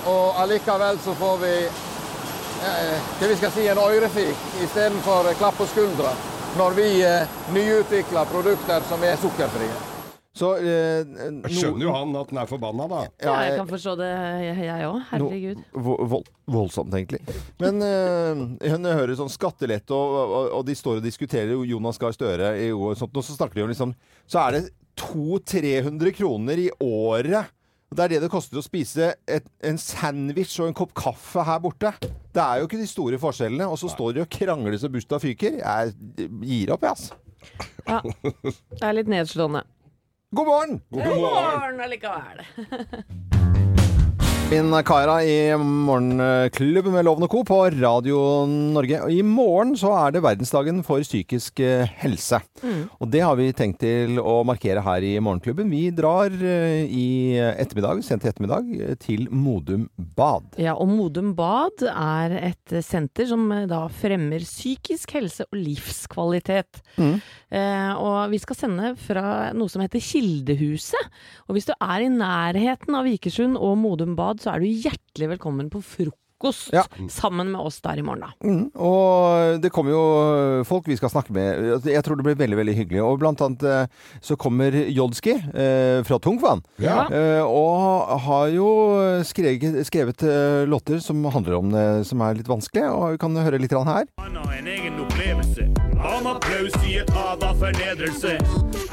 og 0.09 0.41
allikevel 0.41 0.97
så 1.05 1.13
får 1.21 1.41
vi 1.45 1.55
eh, 1.69 3.09
hva 3.21 3.29
vi 3.29 3.41
skal 3.45 3.57
si, 3.59 3.69
en 3.69 3.85
ørefik 3.85 4.47
istedenfor 4.65 5.35
klapp 5.37 5.61
på 5.61 5.69
skuldra 5.69 6.17
når 6.57 6.75
vi 6.77 6.85
eh, 7.01 7.33
nyutvikler 7.55 8.29
produkter 8.29 8.85
som 8.89 9.01
er 9.05 9.17
sukkerfrie. 9.21 9.73
Så 10.33 10.55
eh, 10.57 11.05
Jeg 11.05 11.53
skjønner 11.59 11.85
jo 11.85 11.93
han 11.93 12.13
at 12.17 12.29
den 12.31 12.39
er 12.41 12.49
forbanna, 12.49 12.85
da. 12.89 13.01
Ja, 13.21 13.33
jeg 13.45 13.57
kan 13.59 13.69
forstå 13.69 13.93
det, 13.99 14.09
jeg 14.65 14.85
òg. 14.87 14.99
Herregud. 15.11 15.59
Vo- 15.87 15.97
vold, 16.09 16.29
voldsomt, 16.49 16.93
egentlig. 16.97 17.21
Men 17.61 17.77
uh, 17.85 18.45
hun 18.73 18.89
hører 18.89 19.13
sånn 19.17 19.29
skattelette, 19.33 19.93
og, 19.93 20.15
og, 20.23 20.47
og 20.59 20.65
de 20.65 20.77
står 20.77 21.01
og 21.01 21.05
diskuterer 21.05 21.53
Jonas 21.69 22.01
Gahr 22.01 22.17
Støre 22.17 22.55
i 22.61 22.71
og 22.73 22.97
sånt, 22.97 23.13
og 23.13 23.25
så 23.25 23.37
snakker 23.37 23.61
de 23.61 23.67
om 23.67 23.73
liksom 23.73 23.93
Så 24.25 24.41
er 24.41 24.57
det 24.57 24.63
200-300 25.01 26.17
kroner 26.17 26.65
i 26.65 26.69
året. 26.81 27.53
Og 27.93 27.97
Det 27.97 28.03
er 28.03 28.11
det 28.15 28.23
det 28.23 28.29
koster 28.33 28.57
å 28.57 28.61
spise 28.65 29.11
et, 29.29 29.45
en 29.61 29.77
sandwich 29.77 30.55
og 30.63 30.71
en 30.71 30.73
kopp 30.79 30.95
kaffe 30.97 31.43
her 31.45 31.59
borte. 31.61 31.91
Det 32.33 32.41
er 32.41 32.57
jo 32.57 32.65
ikke 32.65 32.79
de 32.79 32.87
store 32.89 33.19
forskjellene. 33.21 33.67
Og 33.69 33.77
så 33.77 33.91
står 33.93 34.15
de 34.15 34.23
og 34.23 34.31
krangler 34.33 34.79
så 34.81 34.89
busta 34.89 35.19
fyker. 35.21 35.59
Jeg 35.59 35.93
gir 36.41 36.73
opp, 36.73 36.87
jeg, 36.87 36.97
altså. 36.97 37.13
Ja. 37.85 38.01
Det 38.41 38.81
er 38.81 38.97
litt 38.97 39.13
nedslående. 39.13 39.61
God 40.33 40.49
morgen! 40.49 40.81
God 40.89 41.05
morgen 41.05 41.77
God 41.77 41.85
allikevel. 41.85 42.45
Min 44.53 44.69
Kaira 44.85 45.15
i 45.25 45.55
Morgenklubben 45.57 46.93
med 46.93 47.07
Loven 47.07 47.25
og 47.25 47.31
Co. 47.31 47.39
på 47.47 47.55
Radio 47.73 48.19
Norge. 48.45 48.99
Og 49.01 49.09
I 49.09 49.23
morgen 49.25 49.71
så 49.73 49.89
er 49.97 50.13
det 50.13 50.21
verdensdagen 50.21 50.83
for 50.85 51.01
psykisk 51.01 51.57
helse. 51.57 52.37
helse. 52.37 52.39
Og 53.01 53.09
det 53.09 53.23
har 53.25 53.33
vi 53.39 53.47
tenkt 53.57 53.79
til 53.81 54.19
å 54.21 54.43
markere 54.45 54.83
her 54.85 55.01
i 55.01 55.15
Morgenklubben. 55.17 55.71
Vi 55.73 55.87
drar 55.95 56.29
eh, 56.29 56.85
i 56.85 57.33
ettermiddag, 57.33 58.03
sent 58.05 58.27
i 58.27 58.29
ettermiddag, 58.29 58.69
eh, 58.77 58.93
til 59.01 59.25
Modum 59.33 59.87
Bad. 59.97 60.59
Ja, 60.61 60.75
og 60.77 60.91
Modum 60.91 61.33
Bad 61.33 61.81
er 61.89 62.37
et 62.51 62.75
senter 62.85 63.25
som 63.31 63.49
eh, 63.55 63.65
da 63.71 63.87
fremmer 63.89 64.45
psykisk 64.45 65.15
helse 65.17 65.47
og 65.49 65.57
livskvalitet. 65.57 66.83
Mm. 67.01 67.17
Eh, 67.53 67.91
og 67.97 68.29
vi 68.29 68.43
skal 68.43 68.59
sende 68.59 68.93
fra 69.01 69.49
noe 69.57 69.71
som 69.71 69.81
heter 69.81 70.03
Kildehuset. 70.03 71.11
Og 71.49 71.57
hvis 71.57 71.71
du 71.71 71.73
er 71.73 72.05
i 72.05 72.13
nærheten 72.13 73.01
av 73.01 73.09
Vikersund 73.09 73.57
og 73.57 73.79
Modum 73.81 74.13
Bad, 74.19 74.42
så 74.43 74.53
er 74.55 74.59
du 74.63 74.67
hjertelig 74.67 75.29
velkommen 75.37 75.69
på 75.71 75.79
frokost 75.79 76.73
Ja. 76.75 76.83
sammen 77.07 77.53
med 77.53 77.61
oss 77.63 77.77
der 77.79 78.01
i 78.01 78.03
morgen, 78.03 78.25
da. 78.25 78.33
Mm, 78.43 78.65
og 78.75 79.61
det 79.63 79.71
kommer 79.71 79.93
jo 79.93 80.01
folk 80.67 80.89
vi 80.91 80.97
skal 80.99 81.09
snakke 81.13 81.31
med. 81.31 81.85
Jeg 81.87 82.03
tror 82.03 82.19
det 82.19 82.25
blir 82.27 82.35
veldig 82.35 82.57
veldig 82.59 82.75
hyggelig. 82.75 82.99
Og 83.05 83.21
blant 83.21 83.39
annet 83.45 83.63
eh, 83.63 83.87
så 84.19 84.35
kommer 84.35 84.75
Jodski 84.91 85.37
eh, 85.39 86.03
fra 86.03 86.19
Tungvann. 86.19 86.65
Ja. 86.83 87.05
Eh, 87.07 87.39
og 87.47 88.11
har 88.27 88.51
jo 88.51 88.67
skrevet, 89.23 89.79
skrevet 89.87 90.27
eh, 90.27 90.65
låter 90.67 90.99
som 90.99 91.23
handler 91.23 91.61
om 91.61 91.71
det 91.71 91.87
som 92.11 92.19
er 92.27 92.35
litt 92.41 92.51
vanskelig. 92.51 92.89
Og 92.91 93.15
vi 93.15 93.23
kan 93.23 93.39
høre 93.39 93.61
litt 93.63 93.71
her. 93.71 94.11
Han 94.19 94.35
har 94.43 94.59
en 94.59 94.67
egen 94.67 94.99
om 96.03 96.27
applaus 96.27 96.75
i 96.87 96.97
et 97.01 97.09
hav 97.15 97.43
av 97.43 97.55
fornedrelse. 97.59 98.35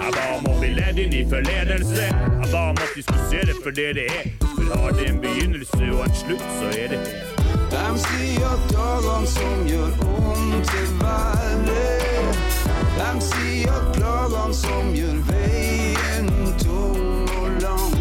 Jeg 0.01 0.13
ba 0.17 0.27
om 0.37 0.47
å 0.51 0.55
bli 0.61 0.71
ledd 0.77 0.99
inn 1.03 1.15
i 1.15 1.25
forledelse. 1.29 2.07
Jeg 2.07 2.53
ba 2.53 2.63
om 2.71 2.81
se 3.31 3.41
det 3.47 3.57
for 3.63 3.75
det 3.75 3.91
det 3.99 4.07
er. 4.11 4.31
For 4.43 4.71
har 4.79 4.95
det 4.99 5.09
en 5.11 5.21
begynnelse 5.23 5.91
og 5.95 6.05
en 6.07 6.15
slutt, 6.15 6.47
så 6.59 6.71
er 6.75 6.95
det 6.95 7.03
det. 7.05 7.19
De 7.71 7.85
sier 8.03 8.57
dagene 8.71 9.31
som 9.31 9.67
gjør 9.71 9.93
vondt 10.01 10.71
til 10.71 10.89
verre. 11.01 11.85
De 12.97 13.11
sier 13.27 13.85
klagene 13.95 14.57
som 14.57 14.91
gjør 14.95 15.21
veien 15.31 16.33
tung 16.63 17.31
og 17.41 17.61
lang. 17.63 17.95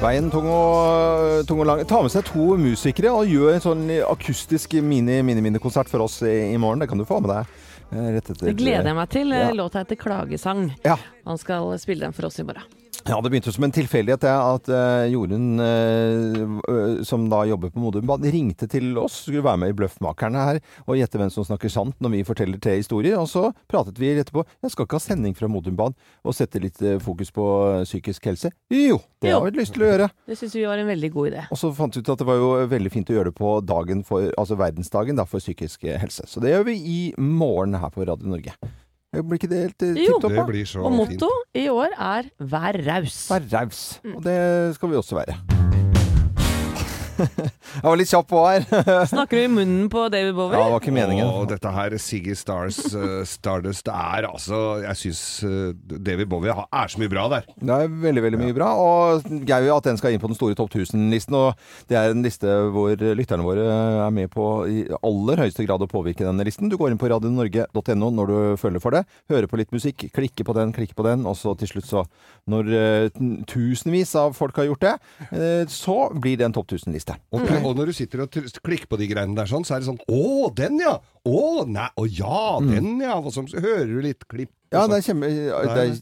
Veien 0.00 0.32
tung 0.32 0.48
og, 0.52 1.44
tung 1.48 1.60
og 1.64 1.68
lang. 1.68 1.84
Ta 1.88 2.00
med 2.04 2.12
seg 2.12 2.26
to 2.28 2.54
musikere 2.60 3.12
og 3.12 3.28
gjør 3.28 3.54
en 3.54 3.64
sånn 3.64 3.84
akustisk 4.08 4.76
mini-mini-konsert 4.80 5.92
for 5.92 6.04
oss 6.04 6.20
i, 6.24 6.52
i 6.52 6.60
morgen. 6.60 6.84
Det 6.84 6.90
kan 6.90 7.00
du 7.00 7.08
få 7.08 7.20
med 7.24 7.32
deg. 7.32 7.63
Eh, 7.94 8.12
Rett 8.14 8.30
etter, 8.30 8.46
Det 8.46 8.56
gleder 8.58 8.90
jeg 8.90 8.98
meg 8.98 9.10
til. 9.14 9.34
Ja. 9.34 9.50
Låta 9.52 9.78
heter 9.82 9.96
'Klagesang'. 9.96 10.72
Ja. 10.82 10.98
Han 11.24 11.38
skal 11.38 11.78
spille 11.78 12.06
den 12.06 12.12
for 12.12 12.26
oss 12.26 12.38
i 12.38 12.44
morgen. 12.44 12.62
Ja, 13.04 13.18
det 13.20 13.30
begynte 13.32 13.52
som 13.52 13.64
en 13.66 13.72
tilfeldighet 13.74 14.24
at 14.30 14.68
uh, 14.70 15.04
Jorunn, 15.10 15.58
uh, 15.60 17.02
som 17.04 17.26
da 17.28 17.42
jobber 17.48 17.72
på 17.74 17.82
Modum 17.82 18.06
Bad, 18.08 18.24
ringte 18.32 18.68
til 18.70 18.92
oss, 19.00 19.18
skulle 19.26 19.42
være 19.44 19.60
med 19.60 19.72
i 19.72 19.76
Bløffmakerne 19.76 20.44
her, 20.48 20.60
og 20.86 20.96
gjette 21.00 21.20
hvem 21.20 21.32
som 21.34 21.46
snakker 21.48 21.72
sant 21.72 21.98
når 22.04 22.14
vi 22.14 22.22
forteller 22.28 22.60
tre 22.62 22.76
historier. 22.78 23.18
Og 23.20 23.28
så 23.30 23.48
pratet 23.70 23.98
vi 24.00 24.12
etterpå. 24.14 24.44
Jeg 24.64 24.72
skal 24.74 24.88
ikke 24.88 25.00
ha 25.00 25.04
sending 25.04 25.34
fra 25.36 25.50
Modum 25.50 25.76
Bad 25.78 25.98
og 26.24 26.36
sette 26.36 26.62
litt 26.62 26.80
fokus 27.04 27.32
på 27.34 27.48
psykisk 27.84 28.30
helse. 28.30 28.52
Jo, 28.72 29.00
det 29.20 29.32
Jo. 29.32 29.40
har 29.40 29.50
vi 29.50 29.58
lyst 29.58 29.74
til 29.76 29.84
å 29.84 29.90
gjøre. 29.90 30.08
Det 30.28 30.38
syns 30.40 30.54
vi 30.56 30.64
var 30.68 30.80
en 30.80 30.88
veldig 30.92 31.12
god 31.16 31.32
idé. 31.32 31.44
Og 31.50 31.60
så 31.60 31.72
fant 31.76 31.96
vi 31.96 32.00
ut 32.04 32.14
at 32.14 32.22
det 32.22 32.28
var 32.30 32.40
jo 32.40 32.54
veldig 32.72 32.94
fint 32.94 33.10
å 33.12 33.18
gjøre 33.18 33.32
det 33.32 33.38
på 33.40 33.56
dagen 33.66 34.04
for, 34.06 34.30
altså 34.40 34.56
verdensdagen 34.60 35.18
da, 35.20 35.26
for 35.28 35.42
psykisk 35.44 35.84
helse. 35.88 36.24
Så 36.30 36.40
det 36.44 36.54
gjør 36.54 36.68
vi 36.70 36.78
i 36.78 36.98
morgen 37.18 37.76
her 37.80 37.92
på 37.94 38.06
Radio 38.08 38.32
Norge. 38.32 38.56
Blir 39.22 39.38
ikke 39.38 39.48
det 39.50 39.60
helt 39.68 39.82
eh, 39.82 39.94
Jo. 39.94 40.18
tipp 40.18 40.22
topp? 40.22 40.30
Det 40.30 40.36
da? 40.36 40.46
blir 40.46 40.76
Og 40.82 40.90
fint. 40.90 41.20
motto 41.20 41.30
i 41.54 41.68
år 41.68 41.88
er 41.98 42.22
'vær 42.40 42.74
raus'. 42.86 43.28
Vær 43.30 43.42
raus. 43.52 44.00
Mm. 44.04 44.16
Og 44.16 44.22
det 44.24 44.74
skal 44.74 44.88
vi 44.90 44.96
også 44.96 45.14
være. 45.14 45.53
Jeg 47.74 47.84
var 47.84 47.98
litt 47.98 48.10
kjapp 48.10 48.28
på 48.30 48.42
her. 48.44 48.66
Snakker 49.12 49.38
du 49.38 49.42
i 49.44 49.50
munnen 49.50 49.88
på 49.92 50.06
David 50.12 50.34
Ja, 50.38 50.48
det 50.54 50.72
var 50.74 50.80
ikke 50.80 50.94
meningen. 50.94 51.30
Og 51.30 51.48
dette 51.50 51.72
her, 51.74 51.96
Siggy 52.02 52.36
Stars, 52.38 52.78
uh, 52.94 53.22
Stardust, 53.28 53.88
er 53.90 54.28
altså 54.28 54.60
Jeg 54.84 55.00
syns 55.00 55.22
David 55.84 56.28
Bowie 56.30 56.54
har- 56.54 56.68
er 56.72 56.90
så 56.92 57.00
mye 57.02 57.12
bra 57.12 57.26
der. 57.32 57.48
Det 57.58 57.74
er 57.74 57.92
veldig 58.04 58.24
veldig 58.26 58.40
mye 58.40 58.56
bra. 58.56 58.70
Og 58.78 59.24
gøy 59.46 59.70
at 59.74 59.88
den 59.88 60.00
skal 60.00 60.14
inn 60.14 60.22
på 60.22 60.30
den 60.30 60.38
store 60.38 60.56
topp 60.58 60.72
1000-listen. 60.74 61.36
Og 61.38 61.54
det 61.90 61.98
er 61.98 62.12
en 62.14 62.24
liste 62.24 62.48
hvor 62.74 62.94
lytterne 62.94 63.46
våre 63.46 63.64
er 64.06 64.14
med 64.14 64.30
på 64.34 64.48
i 64.70 64.84
aller 65.02 65.44
høyeste 65.44 65.66
grad 65.66 65.82
å 65.84 65.90
påvirke 65.90 66.26
denne 66.26 66.46
listen. 66.46 66.70
Du 66.72 66.78
går 66.80 66.92
inn 66.94 67.00
på 67.00 67.10
radionorge.no 67.12 68.10
når 68.14 68.30
du 68.32 68.38
føler 68.60 68.82
for 68.82 68.94
det. 68.96 69.04
Hører 69.32 69.50
på 69.50 69.60
litt 69.60 69.72
musikk, 69.74 70.08
klikker 70.14 70.46
på 70.46 70.54
den, 70.56 70.72
klikker 70.76 70.96
på 70.98 71.06
den, 71.06 71.26
og 71.28 71.36
så 71.38 71.54
til 71.58 71.70
slutt 71.70 71.88
så 71.90 72.04
Når 72.50 72.68
uh, 72.68 73.08
tusenvis 73.48 74.14
av 74.20 74.34
folk 74.36 74.56
har 74.60 74.66
gjort 74.68 74.82
det, 74.84 74.92
eh, 75.32 75.62
så 75.70 75.94
blir 76.12 76.36
det 76.36 76.44
en 76.48 76.52
topp 76.52 76.72
1000-liste. 76.74 77.03
Og, 77.34 77.42
og 77.64 77.76
når 77.76 77.90
du 77.90 77.92
sitter 77.96 78.22
og 78.24 78.30
klikker 78.64 78.88
på 78.90 78.98
de 79.00 79.08
greiene 79.10 79.36
der 79.36 79.50
sånn, 79.50 79.64
så 79.66 79.74
er 79.76 79.82
det 79.82 79.88
sånn 79.90 80.00
Å, 80.08 80.50
den 80.56 80.78
ja! 80.80 80.94
Å, 81.24 81.42
nei, 81.68 81.88
å 82.00 82.04
ja, 82.08 82.58
den 82.64 83.00
ja! 83.04 83.18
Og 83.20 83.32
så 83.34 83.44
hører 83.52 83.86
du 83.90 84.00
litt 84.04 84.24
klipp. 84.30 84.50
Mm. 84.50 84.74
Ja, 84.74 84.86
det 84.90 84.96
er 84.96 85.04
kjempe, 85.06 85.28
det 85.30 85.82
er 85.84 85.92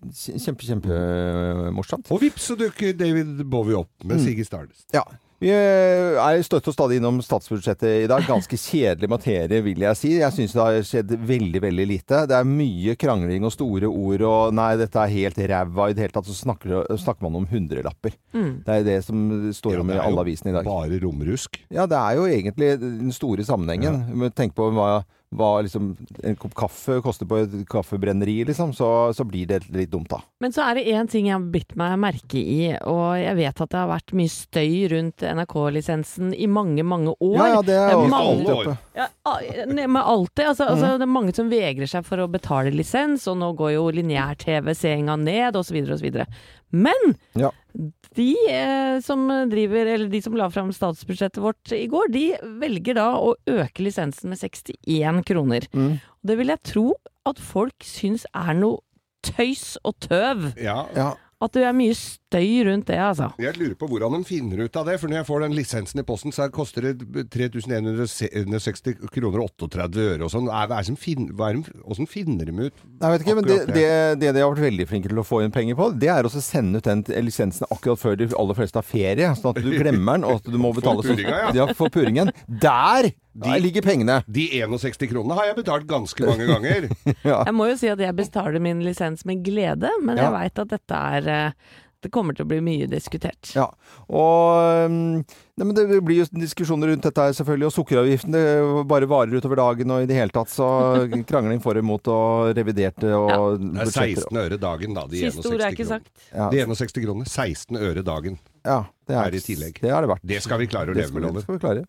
kjempe, 0.46 0.68
kjempemorsomt. 0.70 2.08
Og 2.14 2.22
vips, 2.22 2.46
så 2.50 2.56
dukker 2.56 2.94
David 2.96 3.42
Bowie 3.52 3.76
opp 3.82 3.92
med 4.06 4.16
Mm. 4.20 4.24
Siggy 4.24 4.44
Stardust. 4.46 4.86
Ja. 4.94 5.02
Vi 5.42 5.50
eh, 5.50 6.14
er 6.22 6.42
støtt 6.46 6.68
og 6.70 6.74
stadig 6.76 7.00
innom 7.00 7.16
statsbudsjettet 7.24 8.04
i 8.04 8.08
dag. 8.10 8.22
Ganske 8.28 8.54
kjedelig 8.54 9.08
materie, 9.10 9.58
vil 9.66 9.82
jeg 9.82 9.98
si. 9.98 10.12
Jeg 10.20 10.34
syns 10.36 10.52
det 10.54 10.62
har 10.62 10.84
skjedd 10.86 11.14
veldig, 11.18 11.62
veldig 11.64 11.86
lite. 11.90 12.20
Det 12.30 12.36
er 12.36 12.46
mye 12.46 12.94
krangling 13.00 13.42
og 13.48 13.54
store 13.54 13.90
ord 13.90 14.22
og 14.28 14.54
nei, 14.54 14.68
dette 14.78 15.02
er 15.02 15.10
helt 15.16 15.40
ræva 15.50 15.88
i 15.90 15.96
det 15.98 16.04
hele 16.04 16.14
tatt. 16.14 16.30
Så 16.30 16.36
snakker, 16.44 16.86
snakker 16.94 17.26
man 17.26 17.40
om 17.40 17.48
hundrelapper. 17.50 18.14
Mm. 18.36 18.52
Det 18.68 18.76
er 18.76 18.86
det 18.86 19.00
som 19.08 19.24
står 19.56 19.80
Ja, 19.80 19.82
om 19.82 19.90
i 19.90 19.98
alle 20.04 20.22
avisene 20.22 20.52
i 20.52 20.56
dag. 20.60 20.70
Bare 20.70 21.02
romrusk. 21.02 21.58
Ja, 21.74 21.88
det 21.90 21.98
er 21.98 22.20
jo 22.20 22.28
egentlig 22.30 22.70
den 22.84 23.10
store 23.16 23.42
sammenhengen. 23.48 23.98
Ja. 24.14 24.30
Tenk 24.38 24.54
på 24.54 24.70
hva, 24.76 25.02
hva 25.32 25.62
liksom 25.64 25.96
en 26.22 26.36
kopp 26.36 26.54
kaffe 26.54 26.98
koster 27.02 27.26
på 27.28 27.38
et 27.42 27.52
kaffebrenneri, 27.70 28.44
liksom. 28.48 28.74
Så, 28.76 28.88
så 29.16 29.24
blir 29.24 29.46
det 29.48 29.62
litt 29.72 29.90
dumt, 29.90 30.08
da. 30.12 30.18
Men 30.44 30.52
så 30.52 30.66
er 30.68 30.74
det 30.78 30.86
én 30.92 31.08
ting 31.10 31.26
jeg 31.30 31.34
har 31.38 31.46
bitt 31.54 31.74
meg 31.80 31.94
merke 32.02 32.38
i, 32.42 32.72
og 32.84 33.16
jeg 33.20 33.36
vet 33.40 33.60
at 33.64 33.70
det 33.72 33.78
har 33.80 33.88
vært 33.90 34.12
mye 34.18 34.32
støy 34.32 34.74
rundt 34.92 35.24
NRK-lisensen 35.24 36.34
i 36.36 36.46
mange, 36.50 36.84
mange 36.84 37.14
år. 37.18 37.36
Ja, 37.38 37.46
ja, 37.54 37.62
det 37.62 37.78
er 37.78 37.92
jo 37.96 38.06
mange- 38.12 38.32
alltid 38.32 38.54
oppe. 38.56 38.76
Ja, 38.94 39.08
med 39.88 40.02
alltid. 40.02 40.44
Altså, 40.46 40.64
Mm. 40.66 40.72
altså, 40.74 40.92
det 40.98 41.02
er 41.08 41.14
mange 41.16 41.34
som 41.34 41.50
vegrer 41.50 41.88
seg 41.88 42.04
for 42.04 42.16
å 42.18 42.28
betale 42.30 42.70
lisens, 42.74 43.26
og 43.28 43.38
nå 43.40 43.52
går 43.56 43.72
jo 43.78 43.90
lineær-TV-seeringa 43.90 45.16
ned, 45.18 45.56
osv., 45.56 45.76
osv. 45.92 46.26
Men 46.72 47.16
Ja. 47.34 47.50
De 48.16 48.30
eh, 48.50 49.00
som 49.04 49.24
driver, 49.50 49.88
eller 49.94 50.10
de 50.12 50.20
som 50.24 50.36
la 50.36 50.48
fram 50.52 50.72
statsbudsjettet 50.74 51.40
vårt 51.42 51.72
i 51.76 51.86
går, 51.90 52.12
de 52.12 52.26
velger 52.60 52.98
da 52.98 53.08
å 53.16 53.34
øke 53.48 53.86
lisensen 53.86 54.32
med 54.32 54.40
61 54.42 55.22
kroner. 55.28 55.68
Mm. 55.72 55.96
Det 56.22 56.38
vil 56.38 56.52
jeg 56.52 56.64
tro 56.68 56.86
at 57.28 57.40
folk 57.42 57.86
syns 57.86 58.26
er 58.36 58.54
noe 58.58 58.82
tøys 59.22 59.76
og 59.86 59.96
tøv. 60.02 60.50
Ja. 60.60 60.82
Ja. 60.96 61.12
At 61.42 61.56
det 61.56 61.64
er 61.66 61.74
mye 61.76 61.94
støy 61.98 62.62
rundt 62.68 62.86
det, 62.88 62.98
altså. 63.02 63.32
Jeg 63.42 63.56
lurer 63.58 63.74
på 63.78 63.88
hvordan 63.90 64.14
de 64.20 64.28
finner 64.28 64.64
ut 64.64 64.76
av 64.78 64.86
det, 64.88 64.98
for 65.02 65.10
når 65.10 65.20
jeg 65.20 65.28
får 65.28 65.44
den 65.44 65.56
lisensen 65.56 66.02
i 66.02 66.06
posten, 66.06 66.34
så 66.34 66.46
koster 66.54 66.92
det 66.92 67.26
3160 67.34 69.02
kroner 69.12 69.42
og 69.42 69.50
38 69.66 70.06
øre 70.06 70.28
og 70.28 70.32
sånn. 70.32 70.48
Åssen 70.52 72.06
er 72.06 72.06
er 72.06 72.12
finner 72.12 72.48
de 72.48 72.68
ut 72.68 72.82
jeg 73.02 73.10
vet 73.10 73.24
ikke, 73.24 73.34
men 73.34 73.46
det, 73.48 73.56
det, 73.74 73.86
det 74.20 74.30
de 74.36 74.42
har 74.42 74.52
vært 74.52 74.62
veldig 74.62 74.86
flinke 74.86 75.10
til 75.10 75.18
å 75.18 75.24
få 75.26 75.40
inn 75.42 75.54
penger 75.54 75.78
på, 75.78 75.88
det 75.98 76.10
er 76.12 76.26
å 76.26 76.30
sende 76.32 76.78
ut 76.78 76.86
den 76.86 77.02
lisensen 77.26 77.66
akkurat 77.72 78.00
før 78.00 78.18
de 78.20 78.28
aller 78.38 78.58
fleste 78.58 78.78
har 78.78 78.86
ferie, 78.86 79.32
sånn 79.38 79.50
at 79.50 79.62
du 79.64 79.72
glemmer 79.74 80.20
den, 80.20 80.28
og 80.28 80.38
at 80.38 80.52
du 80.52 80.58
må 80.62 80.70
betale 80.76 81.02
for 81.02 81.10
puringa, 81.10 81.40
ja. 81.42 81.50
Ja, 81.62 81.68
for 81.76 81.92
puringen. 81.92 82.30
Der! 82.46 83.10
Der 83.34 83.60
ligger 83.60 83.82
pengene! 83.82 84.18
De 84.28 84.48
61 84.60 85.06
kronene 85.08 85.34
har 85.38 85.46
jeg 85.52 85.56
betalt 85.62 85.86
ganske 85.88 86.26
mange 86.26 86.46
ganger. 86.50 86.88
Jeg 87.24 87.54
må 87.56 87.70
jo 87.70 87.76
si 87.80 87.88
at 87.88 87.98
jeg 88.02 88.14
betaler 88.18 88.60
min 88.60 88.82
lisens 88.84 89.24
med 89.24 89.40
glede, 89.46 89.88
men 90.02 90.16
Ja. 90.20 90.28
jeg 90.28 90.32
veit 90.36 90.58
at 90.58 90.68
dette 90.74 90.98
er 91.16 91.28
eh, 91.32 91.52
Det 92.02 92.10
kommer 92.10 92.34
til 92.34 92.42
å 92.44 92.48
bli 92.50 92.58
mye 92.60 92.88
diskutert. 92.90 93.52
Ja, 93.54 93.68
og 94.10 94.90
nei, 94.90 95.64
men 95.64 95.74
Det 95.76 96.00
blir 96.04 96.18
jo 96.22 96.26
diskusjoner 96.34 96.90
rundt 96.90 97.04
dette 97.06 97.24
her 97.28 97.32
selvfølgelig, 97.36 97.68
og 97.70 97.74
sukkeravgiften 97.76 98.34
det 98.34 98.44
bare 98.90 99.06
varer 99.10 99.36
utover 99.38 99.60
dagen, 99.62 99.90
og 99.94 100.02
i 100.02 100.08
det 100.10 100.16
hele 100.18 100.34
tatt 100.34 100.50
så 100.50 100.66
krangling 101.30 101.62
for 101.62 101.78
og 101.78 101.84
imot 101.86 102.10
og 102.12 102.56
reviderte 102.58 103.12
og 103.16 103.62
Det 103.62 103.86
er 103.86 103.92
16 103.94 104.42
øre 104.44 104.58
dagen, 104.58 104.94
da. 104.98 105.06
De 105.06 105.22
Siste 105.28 105.46
ordet 105.48 105.68
er 105.68 105.70
61 105.70 105.78
ikke 105.78 105.86
kronene. 105.86 106.02
sagt. 106.02 106.32
Ja, 106.34 106.48
De 106.50 106.64
61 106.66 107.04
kronene. 107.06 107.30
16 107.30 107.80
øre 107.86 108.02
dagen. 108.10 108.38
Ja, 108.62 108.80
det 109.08 109.16
er 109.18 109.34
i 109.34 109.40
tillegg. 109.42 109.78
Det 109.82 109.90
har 109.90 110.04
det 110.04 110.10
vært. 110.12 110.24
Det 110.26 110.38
skal 110.44 110.60
vi 110.62 110.68
klare 110.70 110.92
å 110.92 110.96
leve 110.96 111.12
med, 111.14 111.24
Loven. 111.26 111.60
vi. 111.82 111.84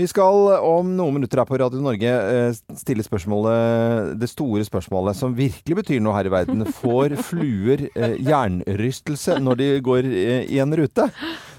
Vi 0.00 0.06
skal 0.10 0.48
om 0.64 0.94
noen 0.96 1.18
minutter 1.18 1.42
her 1.42 1.48
på 1.48 1.58
Radio 1.60 1.82
Norge 1.84 2.10
eh, 2.10 2.60
stille 2.80 3.04
spørsmålet, 3.04 4.14
det 4.20 4.30
store 4.32 4.64
spørsmålet 4.66 5.18
som 5.18 5.36
virkelig 5.36 5.78
betyr 5.82 6.00
noe 6.04 6.16
her 6.16 6.30
i 6.30 6.34
verden. 6.34 6.64
Får 6.80 7.18
fluer 7.28 7.88
jernrystelse 7.92 8.24
hjernerystelse 8.34 9.38
når 9.42 9.60
de 9.60 9.68
går 9.84 10.08
eh, 10.08 10.46
i 10.50 10.60
en 10.62 10.76
rute? 10.76 11.08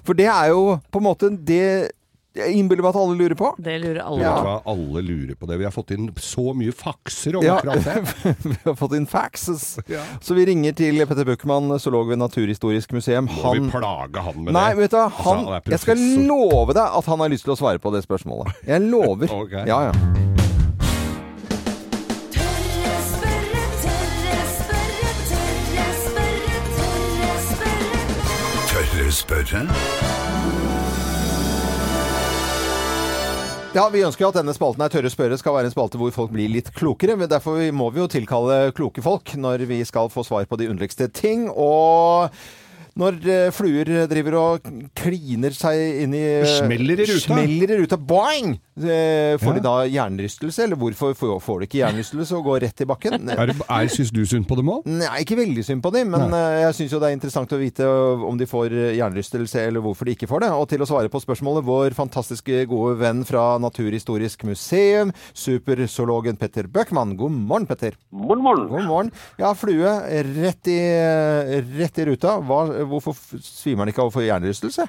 For 0.05 0.17
det 0.17 0.27
er 0.29 0.51
jo 0.53 0.75
på 0.91 1.01
en 1.01 1.07
måte 1.07 1.31
det 1.33 1.94
jeg 2.35 2.55
innbiller 2.59 2.83
meg 2.83 2.91
at 2.91 2.99
alle 2.99 3.15
lurer 3.19 3.35
på. 3.39 3.49
Det 3.63 3.75
lurer 3.79 4.01
alle 4.03 4.19
Vet 4.25 4.43
på. 4.43 4.55
alle 4.73 5.01
lurer 5.07 5.35
på 5.39 5.47
det. 5.49 5.57
Vi 5.61 5.63
har 5.67 5.71
fått 5.75 5.91
inn 5.95 6.09
så 6.19 6.51
mye 6.57 6.73
fakser 6.75 7.37
om 7.39 7.45
Ja, 7.45 7.55
akkurat 7.61 7.83
det. 7.85 8.35
vi 8.49 8.55
har 8.65 8.75
fått 8.79 8.95
inn 8.97 9.07
faxes. 9.07 9.65
Ja. 9.91 10.03
Så 10.21 10.35
vi 10.37 10.45
ringer 10.49 10.75
til 10.75 10.99
Petter 11.07 11.25
Buchmann, 11.29 11.71
zoolog 11.79 12.09
ved 12.11 12.19
Naturhistorisk 12.19 12.91
museum. 12.97 13.29
Må 13.31 13.53
vi 13.55 13.63
plage 13.71 14.19
han 14.27 14.43
med 14.43 14.53
Nei, 14.57 14.69
det? 14.73 14.81
vet 14.83 14.91
du, 14.91 14.99
Altså, 15.05 15.23
han, 15.29 15.45
han 15.47 15.71
jeg 15.75 15.79
skal 15.85 15.97
love 16.27 16.75
deg 16.75 16.83
at 16.99 17.05
han 17.11 17.19
har 17.23 17.29
lyst 17.31 17.47
til 17.47 17.55
å 17.55 17.59
svare 17.59 17.79
på 17.83 17.91
det 17.95 18.03
spørsmålet. 18.05 18.51
Jeg 18.67 18.83
lover. 18.89 19.31
okay. 19.41 19.63
Ja, 19.69 19.79
ja. 19.89 19.93
Tørre 22.35 22.99
spørre, 23.05 23.63
tørre 23.85 24.43
spørre, 24.59 25.11
tørre 25.31 25.87
spørre, 26.03 26.57
tørre 26.75 27.35
spørre. 27.47 27.95
Tørre 28.75 29.11
spørre? 29.23 30.24
Ja, 33.75 33.89
Vi 33.91 34.05
ønsker 34.07 34.23
jo 34.23 34.27
at 34.31 34.37
denne 34.37 34.53
spalten 34.55 34.79
her 34.85 34.91
Tørre 34.93 35.09
spørre 35.11 35.35
skal 35.35 35.51
være 35.51 35.67
en 35.67 35.73
spalte 35.73 35.99
hvor 35.99 36.13
folk 36.15 36.29
blir 36.31 36.47
litt 36.47 36.69
klokere. 36.77 37.17
men 37.19 37.27
Derfor 37.27 37.59
må 37.75 37.89
vi 37.91 37.99
jo 37.99 38.07
tilkalle 38.07 38.71
kloke 38.71 39.03
folk 39.03 39.33
når 39.35 39.65
vi 39.67 39.81
skal 39.83 40.07
få 40.07 40.23
svar 40.23 40.45
på 40.47 40.55
de 40.61 40.69
underligste 40.71 41.09
ting. 41.11 41.49
Og 41.51 42.31
når 42.95 43.17
eh, 43.27 43.49
fluer 43.51 43.89
driver 44.07 44.37
og 44.39 44.67
kliner 44.95 45.51
seg 45.55 46.03
inn 46.05 46.13
i 46.15 46.23
Smeller 46.47 47.01
i 47.03 47.07
ruta. 47.09 47.23
Smeller 47.25 47.73
i 47.75 47.79
ruta. 47.81 47.97
Boing! 47.99 48.53
Eh, 48.75 49.35
Får 49.39 49.53
Ja. 49.53 49.55
de 49.55 49.63
da 49.63 49.73
hjernerystelse, 49.87 50.63
eller 50.65 50.75
hvorfor 50.79 51.13
får 51.15 51.37
får 51.43 51.59
de 51.61 51.67
ikke 51.69 51.79
hjernerystelse 51.79 52.35
og 52.35 52.43
går 52.49 52.61
rett 52.65 52.81
i 52.83 52.87
bakken? 52.87 53.29
Er, 53.35 53.51
er, 53.51 53.87
syns 53.91 54.11
du 54.15 54.21
synd 54.27 54.47
på 54.47 54.55
dem 54.59 54.67
òg? 54.71 54.87
Nei, 54.87 55.21
ikke 55.23 55.37
veldig 55.39 55.63
synd 55.67 55.83
på 55.83 55.91
dem, 55.95 56.09
men 56.15 56.31
eh, 56.35 56.61
jeg 56.65 56.75
syns 56.79 56.95
jo 56.95 56.99
det 57.03 57.09
er 57.11 57.15
interessant 57.17 57.51
å 57.55 57.59
vite 57.59 57.83
eh, 57.87 58.23
om 58.27 58.39
de 58.39 58.47
får 58.47 58.71
eh, 58.75 58.93
hjernerystelse, 58.99 59.63
eller 59.67 59.83
hvorfor 59.83 60.07
de 60.07 60.15
ikke 60.15 60.27
får 60.31 60.43
det. 60.45 60.51
Og 60.55 60.67
til 60.71 60.83
å 60.83 60.87
svare 60.89 61.11
på 61.11 61.21
spørsmålet, 61.23 61.63
vår 61.67 61.95
fantastiske 61.99 62.63
gode 62.71 62.95
venn 63.03 63.23
fra 63.27 63.45
Naturhistorisk 63.63 64.43
museum, 64.47 65.11
superzoologen 65.35 66.39
Petter 66.39 66.67
Bøckmann. 66.71 67.15
God 67.19 67.31
morgen, 67.35 67.67
Petter. 67.69 67.95
God 68.11 68.43
morgen. 68.43 68.67
God 68.71 68.87
morgen. 68.89 69.11
Ja, 69.39 69.53
flue 69.57 69.95
rett 70.35 70.67
i, 70.71 70.79
rett 71.79 71.99
i 72.03 72.07
ruta. 72.11 72.37
Hva, 72.43 72.61
hvorfor 72.89 73.15
svimer 73.43 73.85
den 73.85 73.93
ikke 73.93 74.05
av 74.05 74.13
få 74.15 74.23
hjernerystelse? 74.25 74.85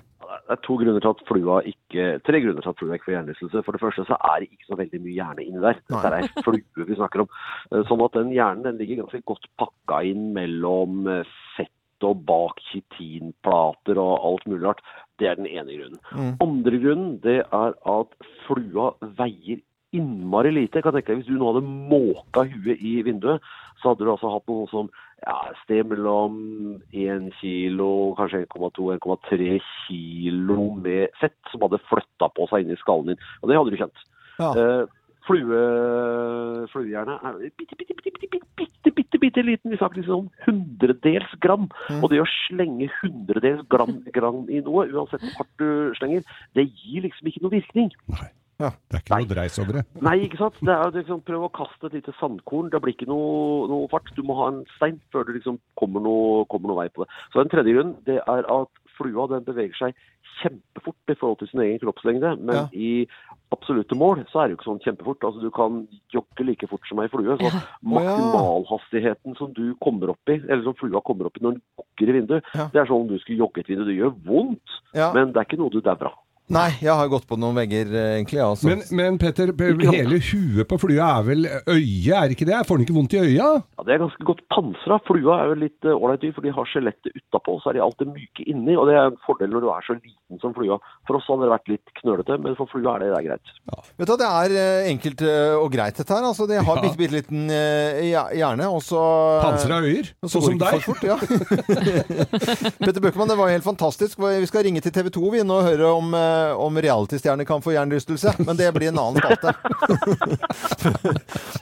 Det 0.47 0.55
er 0.55 0.61
to 0.63 0.77
grunner 0.79 1.03
til 1.03 1.11
at 1.13 1.23
flua 1.27 1.61
ikke, 1.67 2.05
tre 2.27 2.41
grunner 2.43 2.63
til 2.63 2.73
at 2.73 2.81
flua 2.81 2.97
ikke 2.97 3.09
får 3.09 3.15
hjernerystelse. 3.17 3.63
For 3.67 3.77
det 3.77 3.83
første 3.83 4.05
så 4.09 4.19
er 4.19 4.43
det 4.43 4.51
ikke 4.51 4.69
så 4.69 4.79
veldig 4.79 5.01
mye 5.05 5.15
hjerne 5.17 5.47
inni 5.47 5.63
der. 5.65 5.81
Det 5.91 6.03
er 6.11 6.19
ei 6.19 6.29
flue 6.47 6.87
vi 6.91 6.99
snakker 6.99 7.25
om. 7.25 7.31
Eh, 7.73 7.83
Sånn 7.89 8.05
at 8.07 8.19
den 8.19 8.35
hjernen 8.35 8.67
den 8.67 8.79
ligger 8.83 9.03
ganske 9.05 9.23
godt 9.33 9.49
pakka 9.59 10.03
inn 10.11 10.29
mellom 10.37 11.07
eh, 11.11 11.33
fett 11.57 11.73
og 12.05 12.21
bak 12.29 12.61
kitinplater 12.69 13.99
og 13.99 14.27
alt 14.29 14.47
mulig 14.51 14.67
rart. 14.67 14.83
Det 15.19 15.31
er 15.31 15.39
den 15.39 15.49
ene 15.49 15.73
grunnen. 15.73 16.03
Mm. 16.13 16.35
Andre 16.45 16.83
grunnen 16.83 17.15
det 17.25 17.39
er 17.47 17.79
at 17.97 18.19
flua 18.47 18.91
veier 19.17 19.63
innmari 19.97 20.53
lite. 20.53 20.79
Jeg 20.79 20.85
kan 20.85 20.93
tenke 20.93 21.15
deg, 21.15 21.23
Hvis 21.23 21.31
du 21.31 21.39
nå 21.39 21.53
hadde 21.53 21.65
måka 21.65 22.45
huet 22.51 22.83
i 22.85 22.99
vinduet, 23.07 23.41
så 23.81 23.93
hadde 23.93 24.05
du 24.05 24.13
altså 24.13 24.33
hatt 24.35 24.49
noe 24.51 24.67
som 24.69 24.91
ja, 25.25 25.37
sted 25.63 25.89
mellom 25.91 26.37
1 26.93 27.31
kilo, 27.41 28.15
kanskje 28.19 28.45
1,2-1,3 28.45 29.57
kilo 29.87 30.69
med 30.83 31.15
fett 31.21 31.39
som 31.53 31.65
hadde 31.65 31.83
flytta 31.89 32.29
på 32.37 32.47
seg 32.51 32.67
inni 32.67 32.77
i 32.77 32.83
skallen 32.83 33.15
din. 33.15 33.27
Og 33.43 33.51
det 33.51 33.59
hadde 33.59 33.75
du 33.75 33.81
kjent. 33.81 34.07
Ja. 34.37 34.53
Uh, 34.53 34.85
flue, 35.27 35.61
fluehjerne 36.71 37.17
er 37.19 37.39
bitte, 37.59 37.79
bitte, 37.79 37.97
bitte, 37.99 38.13
bitte, 38.13 38.29
bitte, 38.31 38.47
bitte, 38.61 38.93
bitte, 38.95 39.21
bitte 39.25 39.47
liten. 39.49 39.73
Vi 39.73 39.81
snakker 39.81 40.03
liksom 40.03 40.27
om 40.27 40.31
hundredels 40.47 41.33
gram. 41.43 41.69
Og 41.99 42.11
det 42.13 42.23
å 42.23 42.31
slenge 42.47 42.91
hundredels 43.01 43.65
gram, 43.73 43.99
gram 44.15 44.45
i 44.47 44.63
noe, 44.63 44.87
uansett 44.93 45.25
hvor 45.25 45.41
hardt 45.41 45.63
du 45.63 45.97
slenger, 45.99 46.27
det 46.55 46.69
gir 46.69 47.07
liksom 47.09 47.33
ikke 47.33 47.43
noe 47.47 47.57
virkning. 47.57 47.91
Nei. 48.13 48.31
Det 48.59 48.73
er 48.97 49.03
ikke 49.03 49.19
noe 49.21 49.29
dreis 49.35 49.59
over 49.61 49.73
det. 49.81 49.85
Nei, 50.01 50.17
ikke 50.25 50.39
sant. 50.41 50.55
Det 50.65 50.73
er 50.73 50.83
jo 50.89 50.97
liksom, 50.97 51.21
Prøv 51.27 51.43
å 51.45 51.53
kaste 51.53 51.87
et 51.91 51.93
lite 51.99 52.15
sandkorn. 52.21 52.71
Det 52.73 52.81
blir 52.81 52.95
ikke 52.97 53.09
noe, 53.11 53.67
noe 53.69 53.89
fart. 53.93 54.09
Du 54.17 54.23
må 54.25 54.37
ha 54.41 54.49
en 54.53 54.63
stein 54.77 55.01
før 55.13 55.27
det 55.29 55.37
liksom 55.41 55.59
kommer 55.77 56.01
noe, 56.01 56.47
kommer 56.49 56.73
noe 56.73 56.81
vei 56.85 56.89
på 56.89 57.05
det. 57.05 57.11
Så 57.35 57.41
En 57.45 57.53
tredje 57.53 57.75
grunn 57.77 57.97
det 58.09 58.21
er 58.25 58.49
at 58.49 58.69
flua 58.97 59.27
den 59.29 59.45
beveger 59.45 59.77
seg 59.77 59.95
kjempefort 60.41 61.13
i 61.13 61.15
forhold 61.17 61.39
til 61.41 61.49
sin 61.49 61.61
egen 61.65 61.79
kroppslengde. 61.83 62.31
Men 62.41 62.55
Ja. 62.57 62.65
i 62.73 63.07
absolutte 63.53 63.97
mål 63.97 64.25
så 64.33 64.41
er 64.41 64.49
det 64.49 64.57
jo 64.57 64.59
ikke 64.59 64.71
sånn 64.71 64.83
kjempefort. 64.85 65.21
Altså 65.25 65.41
Du 65.45 65.51
kan 65.51 65.87
jogge 66.13 66.45
like 66.49 66.67
fort 66.69 66.89
som 66.89 67.01
ei 67.01 67.09
flue. 67.13 67.37
Så 67.37 67.45
ja. 67.45 67.61
maksimalhastigheten 67.83 69.37
som 69.39 69.53
du 69.53 69.75
kommer 69.85 70.11
opp 70.13 70.29
i, 70.33 70.41
eller 70.49 70.65
som 70.65 70.75
flua 70.81 71.01
kommer 71.05 71.29
opp 71.29 71.37
i 71.41 71.45
når 71.45 71.57
den 71.59 71.63
jogger 71.79 72.09
i 72.09 72.17
vinduet, 72.21 72.45
Ja. 72.55 72.69
det 72.73 72.81
er 72.81 72.87
sånn 72.87 73.03
om 73.05 73.09
du 73.09 73.19
skulle 73.19 73.39
jogge 73.45 73.61
et 73.61 73.69
vindu. 73.69 73.85
Det 73.85 73.97
gjør 73.97 74.15
vondt, 74.25 74.69
Ja. 74.95 75.13
men 75.13 75.33
det 75.33 75.37
er 75.37 75.45
ikke 75.45 75.59
noe 75.61 75.71
du 75.71 75.81
dauer 75.81 76.07
av. 76.13 76.19
Nei, 76.47 76.69
jeg 76.79 76.95
har 76.95 77.09
gått 77.11 77.25
på 77.27 77.35
noen 77.43 77.57
vegger, 77.59 77.89
eh, 77.91 78.11
egentlig. 78.21 78.39
ja, 78.39 78.45
Altså. 78.53 78.69
Men, 78.71 78.83
men 78.95 79.17
Petter, 79.19 79.51
hele 79.51 80.21
huet 80.23 80.69
på 80.71 80.77
flua 80.79 81.09
er 81.19 81.25
vel 81.27 81.47
øyet, 81.67 82.13
er 82.15 82.31
ikke 82.31 82.47
det? 82.47 82.61
Får 82.69 82.79
den 82.79 82.85
ikke 82.87 82.95
vondt 82.95 83.17
i 83.17 83.19
øya? 83.19 83.49
Ja, 83.75 83.83
Det 83.87 83.95
er 83.97 83.99
ganske 84.05 84.27
godt 84.29 84.45
pansra. 84.55 85.01
Flua 85.09 85.41
er 85.43 85.51
jo 85.51 85.57
litt 85.65 85.83
eh, 85.89 85.97
ålreit 85.99 86.23
dyr, 86.23 86.35
for 86.37 86.47
de 86.47 86.53
har 86.55 86.69
skjelettet 86.71 87.11
utapå, 87.19 87.57
så 87.65 87.71
er 87.73 87.79
de 87.79 87.83
alltid 87.83 88.13
myke 88.15 88.47
inni. 88.47 88.77
Og 88.79 88.87
det 88.87 88.95
er 88.95 89.11
en 89.11 89.19
fordel 89.27 89.51
når 89.51 89.67
du 89.67 89.69
er 89.75 89.89
så 89.89 89.97
liten 89.99 90.39
som 90.45 90.55
flua. 90.55 90.79
For 91.11 91.19
oss 91.19 91.27
hadde 91.27 91.49
det 91.49 91.51
vært 91.57 91.73
litt 91.75 91.95
knølete, 91.99 92.39
men 92.47 92.55
for 92.61 92.71
flua 92.71 92.95
er 92.95 93.03
det, 93.07 93.11
det 93.11 93.19
er 93.19 93.27
greit. 93.27 93.53
Vet 93.99 94.13
du, 94.13 94.15
Det 94.23 94.31
er 94.31 94.57
eh, 94.63 94.91
enkelt 94.95 95.27
og 95.27 95.69
greit, 95.75 95.99
dette 95.99 96.15
her. 96.15 96.29
Altså, 96.31 96.47
de 96.47 96.63
har 96.63 96.77
Ja. 96.77 96.83
bitte, 96.87 96.99
bitte 97.03 97.17
liten 97.19 97.51
hjerne, 97.51 98.71
og 98.71 98.83
så 98.87 99.03
Pansra 99.43 99.83
øyer, 99.83 100.15
så 100.23 100.39
sånn 100.39 100.47
som 100.53 100.63
deg. 100.63 100.79
Fort, 100.87 101.03
ja. 101.03 101.19
Petter 102.87 103.01
Bøckmann, 103.03 103.29
det 103.31 103.37
var 103.39 103.51
helt 103.51 103.65
fantastisk. 103.67 104.19
Vi 104.23 104.47
skal 104.47 104.67
ringe 104.67 104.81
til 104.85 104.93
TV 104.95 105.11
2 105.15 105.31
vi 105.35 105.43
nå 105.47 105.57
og 105.61 105.67
høre 105.67 105.91
om, 105.97 106.15
om 106.57 106.79
reality-stjerner 106.83 107.45
kan 107.49 107.63
få 107.65 107.75
hjernerystelse. 107.75 108.35
Men 108.47 108.59
det 108.59 108.71
blir 108.77 108.93
en 108.93 108.99
annen 108.99 109.23
spalte. 109.23 109.55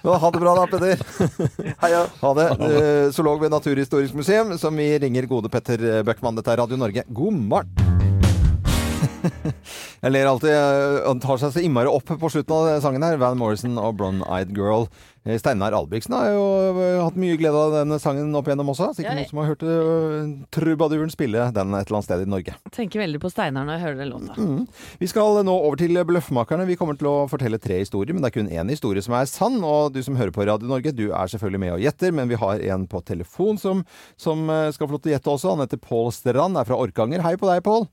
Ha 0.05 0.31
det 0.31 0.41
bra 0.41 0.53
da, 0.55 0.67
Petter. 0.69 1.01
Heia. 1.81 2.03
Ha 2.21 2.35
det. 2.37 2.47
Eh, 2.69 3.11
Zoolog 3.17 3.41
ved 3.41 3.51
Naturhistorisk 3.55 4.15
museum, 4.15 4.53
som 4.61 4.77
vi 4.77 4.91
ringer 5.01 5.27
gode 5.31 5.49
Petter 5.49 6.03
Bøckmann. 6.05 6.37
Dette 6.37 6.53
er 6.53 6.61
Radio 6.61 6.77
Norge. 6.81 7.07
God 7.09 7.33
morgen. 7.33 7.94
Jeg 10.05 10.13
ler 10.13 10.29
alltid. 10.29 10.55
Han 11.07 11.23
tar 11.23 11.41
seg 11.41 11.55
så 11.55 11.65
innmari 11.65 11.91
opp 11.91 12.15
på 12.21 12.31
slutten 12.33 12.55
av 12.55 12.85
sangen 12.85 13.05
her. 13.07 13.19
Van 13.21 13.39
Morrison 13.41 13.79
og 13.81 13.97
Blonde 13.99 14.27
Eyed 14.29 14.55
Girl. 14.57 14.89
Eh, 15.25 15.39
Steinar 15.41 15.73
Albrigtsen 15.73 16.13
har 16.13 16.27
jo 16.35 16.45
eh, 16.77 16.99
hatt 17.01 17.17
mye 17.17 17.37
glede 17.41 17.57
av 17.57 17.73
denne 17.73 17.97
sangen 18.03 18.35
opp 18.37 18.49
igjennom 18.49 18.73
også. 18.75 18.91
Sikkert 18.99 19.17
noen 19.17 19.31
som 19.31 19.41
har 19.41 19.49
hørt 19.55 19.65
uh, 19.65 20.35
trubaduren 20.53 21.13
spille 21.13 21.47
den 21.57 21.73
et 21.73 21.89
eller 21.89 21.99
annet 21.99 22.09
sted 22.09 22.25
i 22.27 22.29
Norge. 22.29 22.57
Tenker 22.77 23.01
veldig 23.01 23.23
på 23.23 23.31
Steinar 23.33 23.65
når 23.65 23.79
jeg 23.79 23.85
hører 23.87 24.03
den 24.03 24.13
låta. 24.13 24.37
Mm. 24.37 24.67
Vi 25.01 25.09
skal 25.09 25.41
nå 25.49 25.57
over 25.57 25.81
til 25.81 25.97
Bløffmakerne. 26.05 26.69
Vi 26.69 26.77
kommer 26.81 27.01
til 27.01 27.09
å 27.09 27.17
fortelle 27.33 27.61
tre 27.63 27.81
historier, 27.81 28.13
men 28.13 28.25
det 28.25 28.33
er 28.35 28.37
kun 28.37 28.53
én 28.53 28.75
historie 28.75 29.05
som 29.05 29.17
er 29.17 29.31
sann. 29.31 29.57
Og 29.65 29.97
du 29.97 30.03
som 30.05 30.21
hører 30.21 30.35
på 30.35 30.45
Radio 30.45 30.69
Norge, 30.69 30.93
du 30.93 31.07
er 31.09 31.33
selvfølgelig 31.33 31.65
med 31.65 31.77
og 31.79 31.85
gjetter, 31.87 32.13
men 32.13 32.29
vi 32.29 32.41
har 32.45 32.69
en 32.75 32.89
på 32.91 33.01
telefon 33.09 33.61
som, 33.61 33.81
som 34.21 34.45
skal 34.77 34.89
få 34.89 34.99
lov 34.99 35.05
til 35.07 35.15
å 35.15 35.17
gjette 35.17 35.37
også. 35.39 35.57
Han 35.57 35.65
heter 35.65 35.81
Pål 35.81 36.13
Strand, 36.13 36.61
er 36.61 36.69
fra 36.69 36.77
Orkanger. 36.85 37.25
Hei 37.25 37.39
på 37.41 37.49
deg, 37.49 37.65
Pål. 37.65 37.89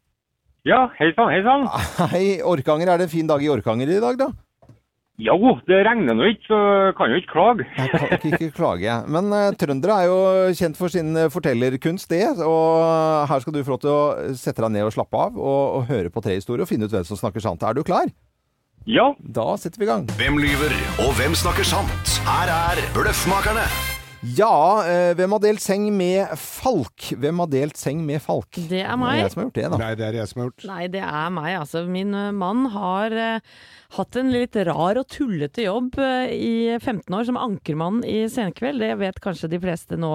Ja, 0.68 0.86
hei 1.00 1.10
sann, 1.18 1.32
hei 1.34 1.42
sann. 1.42 1.66
Hei, 2.14 2.26
Orkanger. 2.46 2.94
Er 2.94 3.02
det 3.02 3.10
en 3.10 3.16
fin 3.16 3.30
dag 3.30 3.42
i 3.42 3.50
Orkanger 3.50 3.90
i 3.90 4.02
dag, 4.02 4.18
da? 4.20 4.30
Jo, 5.22 5.36
det 5.70 5.82
regner 5.86 6.16
nå 6.18 6.26
ikke, 6.32 6.48
så 6.48 6.60
kan 6.98 7.12
jo 7.12 7.20
ikke 7.20 7.30
klage. 7.34 7.66
Jeg 7.78 7.90
kan 7.94 8.14
ikke, 8.16 8.30
ikke 8.38 8.58
klage. 8.58 8.96
Men 9.12 9.30
uh, 9.34 9.50
trøndere 9.58 9.98
er 10.02 10.10
jo 10.10 10.20
kjent 10.58 10.80
for 10.80 10.94
sin 10.94 11.14
eh, 11.18 11.30
fortellerkunst, 11.34 12.10
det. 12.10 12.26
Og 12.46 13.30
her 13.30 13.44
skal 13.44 13.54
du 13.54 13.62
få 13.62 13.76
lov 13.76 13.82
til 13.84 13.94
å 13.94 14.34
sette 14.38 14.62
deg 14.66 14.74
ned 14.78 14.90
og 14.90 14.96
slappe 14.96 15.22
av, 15.22 15.38
og, 15.38 15.62
og 15.78 15.88
høre 15.90 16.14
på 16.14 16.26
tre 16.26 16.38
historier 16.38 16.66
og 16.66 16.70
finne 16.70 16.90
ut 16.90 16.94
hvem 16.94 17.06
som 17.10 17.20
snakker 17.22 17.44
sant. 17.44 17.66
Er 17.66 17.78
du 17.78 17.86
klar? 17.86 18.10
Ja. 18.90 19.12
Da 19.22 19.54
setter 19.62 19.82
vi 19.82 19.90
i 19.90 19.92
gang. 19.94 20.10
Hvem 20.18 20.42
lyver, 20.42 20.78
og 21.06 21.14
hvem 21.18 21.38
snakker 21.38 21.66
sant? 21.70 22.18
Her 22.26 22.54
er 22.54 22.86
Bløffmakerne. 22.98 23.66
Ja, 24.22 24.86
eh, 24.86 25.16
hvem 25.18 25.34
har 25.34 25.42
delt 25.42 25.64
seng 25.64 25.88
med 25.98 26.30
Falk? 26.38 27.08
Hvem 27.18 27.42
har 27.42 27.48
delt 27.50 27.80
seng 27.80 28.04
med 28.06 28.22
Falk? 28.22 28.54
Det 28.70 28.84
er 28.86 29.00
meg. 29.00 29.18
Det 29.18 29.18
er 29.18 29.26
jeg 29.26 29.34
som 29.34 29.42
har 29.42 29.48
gjort 29.48 29.58
det, 29.58 29.64
da. 29.74 29.80
Nei, 29.82 29.92
det 29.98 30.06
er 30.06 30.18
jeg 30.20 30.30
som 30.30 30.42
har 30.42 30.50
gjort. 30.50 30.66
Nei, 30.70 30.84
det 30.94 31.02
er 31.08 31.32
meg, 31.34 31.52
altså. 31.58 31.82
Min 31.90 32.14
eh, 32.14 32.28
mann 32.38 32.68
har 32.76 33.16
eh, 33.18 33.56
hatt 33.98 34.20
en 34.22 34.30
litt 34.34 34.60
rar 34.70 35.00
og 35.02 35.10
tullete 35.10 35.66
jobb 35.66 35.98
eh, 35.98 36.36
i 36.38 36.54
15 36.78 37.18
år 37.18 37.28
som 37.32 37.42
ankermann 37.42 38.04
i 38.06 38.20
Senkveld. 38.30 38.86
Det 38.86 38.94
vet 39.02 39.22
kanskje 39.26 39.50
de 39.56 39.62
fleste 39.64 39.98
nå 39.98 40.14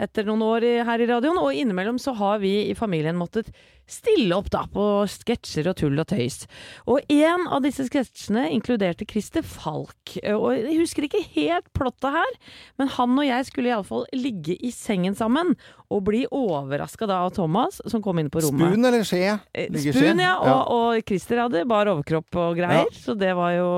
etter 0.00 0.24
noen 0.26 0.42
år 0.48 0.64
i, 0.64 0.74
her 0.88 1.04
i 1.04 1.10
radioen. 1.12 1.42
Og 1.44 1.52
innimellom 1.52 2.00
så 2.00 2.16
har 2.16 2.40
vi 2.40 2.56
i 2.70 2.78
familien 2.78 3.20
måttet 3.20 3.52
stille 3.90 4.36
opp 4.36 4.50
da 4.54 4.64
på 4.72 4.84
sketsjer 5.10 5.68
og 5.70 5.76
tull 5.80 6.00
og 6.00 6.08
tøys. 6.12 6.44
Og 6.90 7.04
en 7.12 7.46
av 7.52 7.64
disse 7.64 7.86
sketsjene 7.88 8.46
inkluderte 8.54 9.06
Christer 9.08 9.44
Falk. 9.46 10.16
Eh, 10.22 10.34
Og 10.34 10.56
jeg 10.56 10.78
husker 10.80 11.06
ikke 11.08 11.24
helt 11.34 11.68
plottet 11.76 12.16
her, 12.16 12.38
men 12.80 12.92
han 12.96 13.18
og 13.18 13.26
jeg 13.26 13.48
skulle 13.48 13.72
iallfall 13.72 14.06
ligge 14.16 14.56
i 14.60 14.72
sengen 14.74 15.14
sammen 15.18 15.54
og 15.94 16.02
bli 16.08 16.24
overraska 16.34 17.06
da 17.06 17.20
av 17.24 17.30
Thomas, 17.36 17.80
som 17.86 18.02
kom 18.02 18.18
inn 18.18 18.30
på 18.34 18.40
rommet. 18.42 18.66
Spoon 18.72 18.88
eller 18.88 19.04
skje? 19.06 19.20
Eh? 19.54 19.68
Spoon, 19.84 20.18
ja. 20.24 20.32
Og, 20.42 20.72
og 20.74 21.04
Christer 21.06 21.38
hadde 21.44 21.62
bar 21.70 21.86
overkropp 21.92 22.38
og 22.42 22.56
greier, 22.58 22.88
Ja. 22.88 22.98
så 23.04 23.14
det 23.18 23.30
var 23.38 23.52
jo 23.54 23.68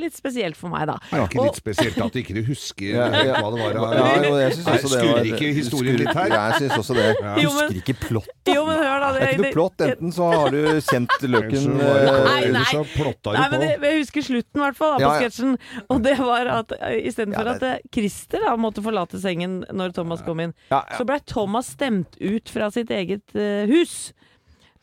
litt 0.00 0.16
spesielt 0.16 0.56
for 0.56 0.72
meg, 0.72 0.86
da. 0.88 0.96
Er 1.12 1.20
var 1.20 1.28
ikke 1.28 1.40
Og- 1.42 1.50
litt 1.50 1.60
spesielt 1.60 1.98
at 2.00 2.12
du 2.16 2.18
ikke 2.22 2.44
husker 2.46 2.86
Ja, 2.96 3.08
ja. 3.12 3.34
hva 3.42 3.50
det 3.52 3.60
var? 3.60 3.76
Ja, 3.76 4.08
jo, 4.24 4.36
jeg 4.40 4.52
synes 4.56 4.66
Nei, 4.66 4.76
også 4.78 4.88
det 4.88 4.96
Skurrer 4.96 5.12
var- 5.20 5.30
ikke 5.36 5.52
historien 5.60 5.96
litt 6.00 6.14
her? 6.16 6.28
Ja, 6.32 6.42
jeg 6.50 6.60
syns 6.70 6.78
også 6.80 6.94
det. 6.96 7.06
Ja. 7.20 7.34
Jo, 7.44 7.50
men- 7.52 7.66
Husker 7.66 7.82
ikke 7.82 7.96
plott. 8.06 8.28
Jo, 8.46 8.64
men 8.66 8.78
hør 8.78 9.00
da. 9.04 9.12
Det 9.12 9.22
er 9.22 9.32
ikke 9.36 9.42
noe 9.44 9.52
plott. 9.52 9.84
Enten 9.86 10.12
så 10.16 10.30
har 10.32 10.50
du 10.50 10.60
kjent 10.80 11.18
løken 11.26 11.78
det- 11.78 12.08
eh, 12.08 12.24
Nei, 12.26 12.40
nei. 12.56 12.64
Så 12.72 12.84
plotta 12.94 13.32
du 13.32 13.38
Nei, 13.38 13.48
men 13.50 13.60
det, 13.60 13.70
jeg 13.82 14.00
husker 14.00 14.22
slutten, 14.22 14.56
i 14.56 14.64
hvert 14.64 14.76
fall, 14.76 14.92
da, 14.92 14.96
på 14.96 15.00
Ja, 15.00 15.12
ja. 15.12 15.28
sketsjen. 15.28 15.58
Og 15.90 16.02
det 16.02 16.16
var 16.18 16.46
at 16.46 16.72
eh, 16.80 16.96
istedenfor 17.10 17.44
Ja, 17.44 17.54
at 17.56 17.62
eh, 17.62 17.78
Christer 17.92 18.40
da, 18.46 18.56
måtte 18.56 18.82
forlate 18.82 19.20
sengen 19.20 19.64
når 19.72 19.92
Thomas 19.94 20.22
kom 20.22 20.40
inn, 20.40 20.54
Ja, 20.70 20.82
ja. 20.88 20.96
så 20.96 21.04
blei 21.04 21.18
Thomas 21.26 21.65
stemt 21.66 22.16
ut 22.22 22.52
fra 22.52 22.70
sitt 22.74 22.92
eget 22.94 23.36
uh, 23.36 23.66
hus. 23.70 24.12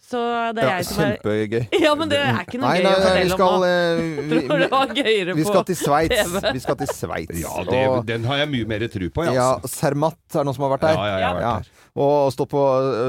Så 0.04 0.20
det 0.54 0.62
er 0.62 0.68
ja, 0.68 0.74
jeg 0.82 0.86
som 0.90 1.00
er 1.02 1.14
Kjempegøy. 1.16 1.62
Ja, 1.86 1.94
men 1.98 2.10
det 2.12 2.18
er 2.20 2.42
ikke 2.44 2.60
noe 2.60 2.70
Nei, 2.70 2.82
gøy 2.82 2.84
nei, 2.84 2.92
å 2.92 2.98
vi 3.00 3.06
fortelle 3.08 3.38
skal, 3.38 3.54
om 3.54 3.64
nå. 3.64 3.70
eh, 3.70 4.28
vi, 4.34 4.42
Tror 4.50 4.60
det 4.62 4.68
var 4.74 4.92
gøyere 5.00 5.30
vi, 5.30 5.38
vi 5.40 5.46
skal 5.48 5.64
til 5.70 5.78
Sveits. 5.80 6.36
Vi 6.44 6.64
skal 6.66 6.78
til 6.82 6.92
Sveits. 6.92 7.40
Ja, 7.40 7.64
det, 7.70 7.84
den 8.12 8.28
har 8.30 8.42
jeg 8.44 8.52
mye 8.52 8.70
mer 8.74 8.86
tro 8.94 9.10
på, 9.16 9.26
jeg, 9.30 9.38
Ja, 9.40 9.48
altså. 9.56 9.72
Zermatt 9.80 10.38
er 10.38 10.46
noen 10.50 10.58
som 10.60 10.68
har 10.68 10.76
vært 10.76 10.86
der? 10.90 11.00
Ja, 11.00 11.08
ja, 11.08 11.16
jeg 11.24 11.30
har 11.30 11.40
vært 11.40 11.72
der. 11.72 11.83
Og 11.94 12.32
stå 12.34 12.48
på, 12.50 12.62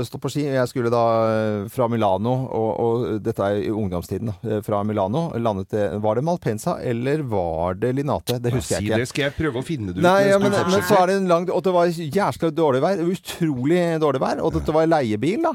stå 0.05 0.19
på 0.21 0.29
ski. 0.29 0.43
Jeg 0.53 0.69
skulle 0.69 0.91
da 0.93 1.03
eh, 1.25 1.69
fra 1.73 1.87
Milano, 1.89 2.35
og, 2.53 2.71
og 2.85 3.05
dette 3.25 3.41
er 3.41 3.63
i 3.65 3.71
ungdomstiden, 3.73 4.29
da. 4.29 4.35
eh, 4.45 4.59
Fra 4.67 4.83
Milano. 4.85 5.31
Landet 5.41 5.71
det 5.73 5.87
Var 6.05 6.19
det 6.19 6.25
Malpensa, 6.27 6.75
eller 6.85 7.23
var 7.25 7.79
det 7.81 7.95
Linate? 7.97 8.37
Det 8.45 8.53
husker 8.53 8.77
jeg 8.77 8.91
ikke. 8.91 8.99
det, 9.01 9.09
skal 9.09 9.25
jeg 9.25 9.35
prøve 9.39 9.63
å 9.63 9.65
finne 9.65 9.95
det 9.95 10.03
ut. 10.03 10.05
Nei, 10.05 10.27
ja, 10.29 10.37
men, 10.43 10.53
men 10.53 10.85
så 10.85 10.99
er 11.01 11.07
det 11.09 11.17
en 11.23 11.31
lang 11.31 11.47
Og 11.49 11.63
det 11.65 11.73
var 11.73 11.89
jævla 11.89 12.51
dårlig 12.59 12.83
vær. 12.85 13.01
Utrolig 13.15 13.81
dårlig 14.05 14.21
vær. 14.27 14.43
Og 14.45 14.53
dette 14.59 14.77
var 14.77 14.91
leiebil, 14.93 15.41
da. 15.49 15.55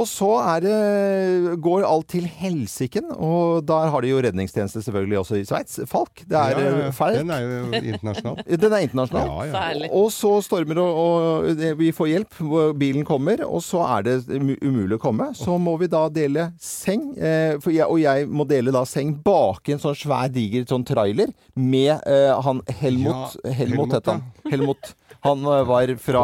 Og 0.00 0.08
så 0.08 0.30
er 0.54 0.64
det 0.64 1.58
Går 1.60 1.84
alt 1.84 2.08
til 2.14 2.24
helsiken. 2.40 3.12
Og 3.12 3.60
der 3.68 3.92
har 3.92 4.00
de 4.06 4.14
jo 4.14 4.22
redningstjeneste 4.24 4.80
selvfølgelig 4.86 5.20
også 5.20 5.36
i 5.36 5.44
Sveits. 5.52 5.82
Falk. 5.90 6.24
Det 6.24 6.32
er 6.40 6.56
Ja, 6.56 6.64
ja, 6.64 6.72
ja. 6.80 6.88
eh, 6.88 6.96
Falk. 6.96 7.20
Den 7.20 7.36
er 7.36 7.44
jo 7.44 7.60
internasjonal. 7.82 8.40
Den 8.64 8.72
er 8.80 8.88
internasjonal. 8.88 9.52
Ja, 9.52 9.68
ja. 9.76 9.92
Og 10.00 10.08
så 10.16 10.32
stormer 10.48 10.80
det, 10.80 10.88
og 11.04 11.52
det- 11.60 11.76
vi 11.84 11.92
får 11.92 12.08
hjelp. 12.14 12.40
Bilen 12.78 13.04
kommer, 13.08 13.42
og 13.46 13.62
så 13.64 13.82
er 13.96 14.06
det 14.06 14.16
umulig 14.30 14.98
å 14.98 15.02
komme. 15.02 15.30
Så 15.38 15.56
må 15.60 15.76
vi 15.80 15.88
da 15.90 16.04
dele 16.12 16.50
seng. 16.60 17.10
Eh, 17.18 17.56
for 17.62 17.74
jeg, 17.74 17.86
og 17.88 18.00
jeg 18.02 18.28
må 18.30 18.46
dele 18.48 18.74
da 18.74 18.84
seng 18.88 19.14
bak 19.24 19.68
en 19.72 19.82
sånn 19.82 19.98
svær, 19.98 20.30
diger 20.32 20.66
sånn 20.70 20.86
trailer 20.88 21.32
med 21.54 21.96
eh, 22.06 22.32
han 22.44 22.62
Helmut 22.80 23.38
Ja, 23.40 23.52
Helmut, 23.52 23.60
Helmut, 23.60 23.94
het 23.98 24.10
han. 24.10 24.26
Helmut. 24.50 24.94
Han 25.20 25.44
eh, 25.44 25.64
var 25.68 25.90
fra 26.00 26.22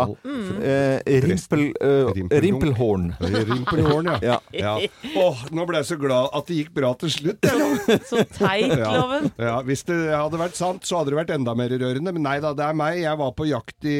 eh, 0.63 1.21
Rimpel, 1.23 1.65
eh, 1.81 2.13
Rimpelhorn. 2.41 3.11
Rimpelhorn. 3.21 3.47
Rimpelhorn, 3.51 4.11
ja. 4.23 4.41
Ja. 4.57 4.79
ja. 4.81 4.89
Åh, 5.21 5.43
nå 5.53 5.67
ble 5.69 5.83
jeg 5.83 5.91
så 5.91 5.99
glad 6.01 6.31
at 6.37 6.49
det 6.49 6.61
gikk 6.63 6.73
bra 6.77 6.95
til 7.01 7.13
slutt. 7.13 7.45
Ja. 7.45 7.69
Så 8.11 8.25
teit, 8.33 8.73
Ja. 8.77 8.93
Loven. 8.97 9.31
Ja, 9.41 9.59
hvis 9.67 9.85
det 9.89 9.99
hadde 10.15 10.41
vært 10.41 10.57
sant, 10.59 10.87
så 10.89 11.01
hadde 11.01 11.13
det 11.13 11.21
vært 11.21 11.35
enda 11.37 11.55
mer 11.59 11.73
rørende. 11.73 12.15
Men 12.17 12.25
nei 12.25 12.39
da, 12.45 12.55
det 12.57 12.65
er 12.65 12.79
meg. 12.79 13.03
Jeg 13.03 13.21
var 13.21 13.35
på 13.37 13.49
jakt 13.51 13.89
i 13.89 13.99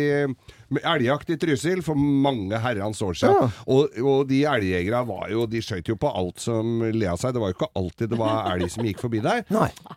elgjakt 0.83 1.31
i 1.31 1.37
Trysil 1.41 1.83
for 1.87 1.99
mange 1.99 2.59
herrens 2.63 3.01
år 3.05 3.15
siden. 3.19 3.37
Ja. 3.47 3.65
Og, 3.73 3.99
og 4.03 4.25
de 4.31 4.43
elgjegerne 4.49 5.03
var 5.09 5.29
jo 5.33 5.45
De 5.51 5.63
skjøt 5.63 5.89
jo 5.93 5.97
på 6.01 6.11
alt 6.11 6.43
som 6.43 6.81
le 6.87 7.11
av 7.11 7.21
seg. 7.23 7.35
Det 7.37 7.43
var 7.43 7.53
jo 7.53 7.59
ikke 7.59 7.71
alltid 7.83 8.13
det 8.13 8.19
var 8.21 8.51
elg 8.55 8.73
som 8.73 8.89
gikk 8.89 9.05
forbi 9.05 9.23
der. 9.25 9.45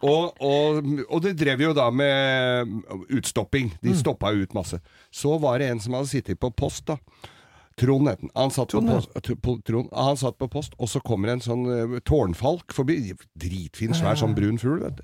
Og, 0.09 0.37
og, 0.45 0.85
og 1.09 1.19
de 1.23 1.33
drev 1.37 1.61
jo 1.63 1.73
da 1.75 1.89
med 1.91 2.69
utstopping. 3.15 3.73
De 3.83 3.93
stoppa 3.97 4.31
ut 4.35 4.53
masse. 4.55 4.79
Så 5.11 5.35
var 5.41 5.59
det 5.59 5.69
en 5.73 5.81
som 5.83 5.97
hadde 5.97 6.11
sittet 6.11 6.39
på 6.39 6.51
post, 6.55 6.85
da. 6.89 6.97
Trond 7.79 8.09
het 8.11 8.19
han. 8.21 8.31
Han 8.35 8.51
satt 8.51 8.73
på, 8.75 8.81
post, 8.83 9.13
t- 9.23 9.35
Trond, 9.69 9.87
han 9.95 10.17
satt 10.19 10.35
på 10.41 10.49
post, 10.51 10.73
og 10.77 10.89
så 10.91 10.99
kommer 11.05 11.31
en 11.31 11.43
sånn 11.43 11.63
uh, 11.69 11.97
tårnfalk 12.03 12.75
forbi. 12.75 13.13
Dritfin, 13.39 13.93
svær 13.95 14.19
sånn 14.19 14.35
brun 14.37 14.59
fugl, 14.59 14.81
vet 14.83 14.99
du. 14.99 15.03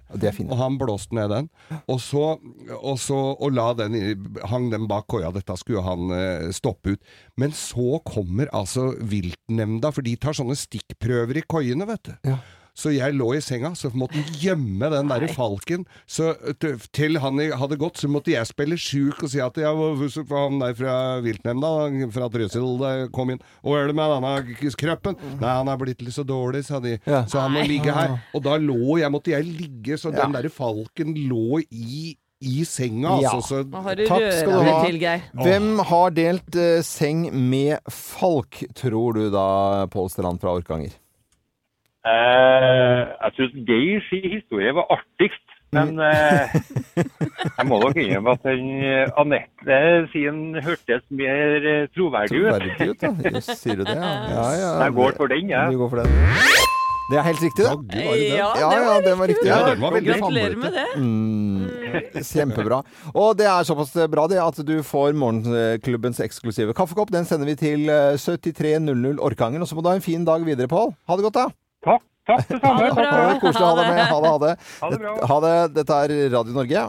Og 0.51 0.59
han 0.59 0.75
blåste 0.81 1.15
ned 1.15 1.31
den. 1.31 1.47
Og 1.91 2.01
så, 2.03 2.25
og 2.81 2.99
så 2.99 3.19
og 3.35 3.55
la 3.55 3.69
den 3.79 3.95
hang 4.51 4.67
den 4.73 4.89
bak 4.91 5.07
koia. 5.11 5.31
Dette 5.35 5.55
skulle 5.61 5.83
han 5.85 6.11
uh, 6.11 6.51
stoppe 6.55 6.95
ut. 6.97 7.15
Men 7.39 7.55
så 7.55 7.99
kommer 8.05 8.51
altså 8.55 8.91
viltnemnda, 8.99 9.93
for 9.95 10.05
de 10.05 10.17
tar 10.19 10.35
sånne 10.37 10.57
stikkprøver 10.59 11.39
i 11.41 11.45
koiene, 11.47 11.87
vet 11.89 12.11
du. 12.11 12.13
Ja. 12.33 12.39
Så 12.75 12.91
jeg 12.91 13.15
lå 13.15 13.29
i 13.37 13.41
senga, 13.43 13.71
så 13.77 13.87
måtte 13.95 14.19
han 14.19 14.33
gjemme 14.41 14.89
den 14.91 15.07
der 15.07 15.25
falken. 15.31 15.85
Så 16.07 16.33
til 16.95 17.19
han 17.23 17.39
hadde 17.55 17.77
gått, 17.79 18.01
så 18.01 18.09
måtte 18.11 18.33
jeg 18.33 18.49
spille 18.49 18.75
sjuk 18.79 19.23
og 19.23 19.31
si 19.31 19.39
at 19.39 19.55
jeg 19.61 19.71
var 19.79 20.41
han 20.41 20.59
der 20.59 20.75
fra 20.75 20.95
viltnemnda, 21.23 21.71
fra 22.11 22.27
Trysil, 22.33 22.83
eh, 22.83 23.05
kom 23.15 23.31
inn. 23.31 23.39
Og 23.63 23.77
er 23.79 23.87
det 23.87 23.95
med 23.95 24.11
denne 24.17 24.73
krøppen? 24.75 25.15
Nei, 25.39 25.53
han 25.61 25.71
er 25.71 25.79
blitt 25.79 26.03
litt 26.03 26.17
så 26.17 26.25
dårlig, 26.27 26.65
sa 26.67 26.81
de. 26.83 26.97
Ja. 27.07 27.23
Så 27.25 27.39
han 27.39 27.55
må 27.55 27.63
ligge 27.67 27.95
her. 27.95 28.19
Og 28.35 28.43
da 28.43 28.57
lå 28.59 28.99
jeg, 28.99 29.11
måtte 29.13 29.31
jeg 29.31 29.47
ligge, 29.47 29.95
så 29.97 30.11
Ja. 30.11 30.25
den 30.25 30.35
der 30.35 30.49
falken 30.49 31.15
lå 31.29 31.61
i 31.71 32.17
i 32.45 32.63
senga, 32.67 33.21
Ja. 33.21 33.31
altså. 33.31 33.63
Så, 33.63 33.71
Takk 33.71 34.33
skal 34.33 34.51
du 34.51 34.69
ha. 34.69 34.83
til, 34.85 34.99
Hvem 35.33 35.79
har 35.79 36.09
delt 36.11 36.55
uh, 36.55 36.81
seng 36.83 37.31
med 37.31 37.79
Falk, 37.89 38.65
tror 38.75 39.13
du 39.15 39.29
da, 39.31 39.87
Pål 39.87 40.09
Strand 40.11 40.41
fra 40.41 40.51
Orkanger? 40.59 40.91
Eh, 42.05 43.01
jeg 43.25 43.31
syns 43.39 43.55
Geirs 43.67 44.09
historie 44.13 44.73
var 44.77 44.85
artigst. 44.93 45.41
Men 45.75 45.97
eh, 45.99 46.53
jeg 47.57 47.65
må 47.67 47.79
nok 47.81 47.97
innrømme 47.99 48.35
at 48.37 48.45
den 48.45 48.67
eh, 48.85 49.09
Anette 49.19 49.79
sin 50.13 50.37
hørtes 50.63 51.03
mer 51.09 51.65
troverdig 51.95 52.43
ut. 52.45 52.53
Troverdig 52.53 52.91
ut, 52.93 53.07
ja. 53.09 53.41
Sier 53.49 53.81
du 53.81 53.83
det? 53.87 53.97
Ja, 53.97 54.13
ja. 54.37 54.45
ja. 54.61 54.71
Jeg 54.85 54.95
går 55.01 55.17
for 55.17 55.33
den, 55.33 55.49
jeg. 55.51 55.73
Du 55.73 55.81
går 55.81 55.91
for 55.95 56.03
den. 56.03 56.63
Det 57.05 57.19
er 57.19 57.25
helt 57.27 57.41
riktig, 57.43 57.61
det. 57.61 57.69
Jaggu 57.69 57.97
var 58.07 58.15
det 58.15 58.21
det. 58.21 58.37
Ja, 58.37 58.47
Ja, 58.57 58.69
ja, 58.81 58.93
det 59.05 59.11
var 59.19 59.27
riktig. 59.29 59.49
Ja, 59.49 59.57
den 59.67 59.81
var 59.83 59.91
veldig 59.93 60.13
Gratulerer 60.13 60.55
med 60.57 60.73
det. 60.73 60.85
Mm, 60.97 62.23
kjempebra. 62.31 62.79
Og 63.13 63.35
det 63.37 63.45
er 63.49 63.67
såpass 63.67 63.91
bra 64.09 64.25
det 64.31 64.39
at 64.41 64.61
du 64.65 64.73
får 64.85 65.13
Morgenklubbens 65.13 66.21
eksklusive 66.25 66.73
kaffekopp. 66.77 67.13
Den 67.13 67.27
sender 67.29 67.51
vi 67.51 67.57
til 67.59 67.91
eh, 67.93 68.15
7300 68.17 69.19
Orkanger. 69.21 69.61
Og 69.61 69.69
så 69.69 69.77
må 69.77 69.85
du 69.85 69.91
ha 69.91 69.99
en 69.99 70.05
fin 70.05 70.25
dag 70.25 70.41
videre, 70.47 70.69
Pål. 70.71 70.95
Ha 71.09 71.19
det 71.19 71.27
godt, 71.27 71.37
da. 71.43 71.64
Takk. 71.85 72.03
Takk 72.25 72.47
det 72.49 72.59
samme. 72.61 72.89
Ha 72.89 73.03
det. 73.05 73.39
Koselig 73.43 73.65
å 73.65 73.71
ha 73.71 73.75
deg 73.79 73.89
med. 73.93 74.05
Ha 74.09 74.21
det, 74.21 74.29
ha 74.29 74.37
det. 74.41 74.53
Ha 74.81 74.89
det 74.93 75.01
bra. 75.03 75.17
Ha 75.29 75.35
det. 75.45 75.55
Dette 75.75 75.99
er 76.05 76.13
Radio 76.33 76.55
Norge. 76.57 76.85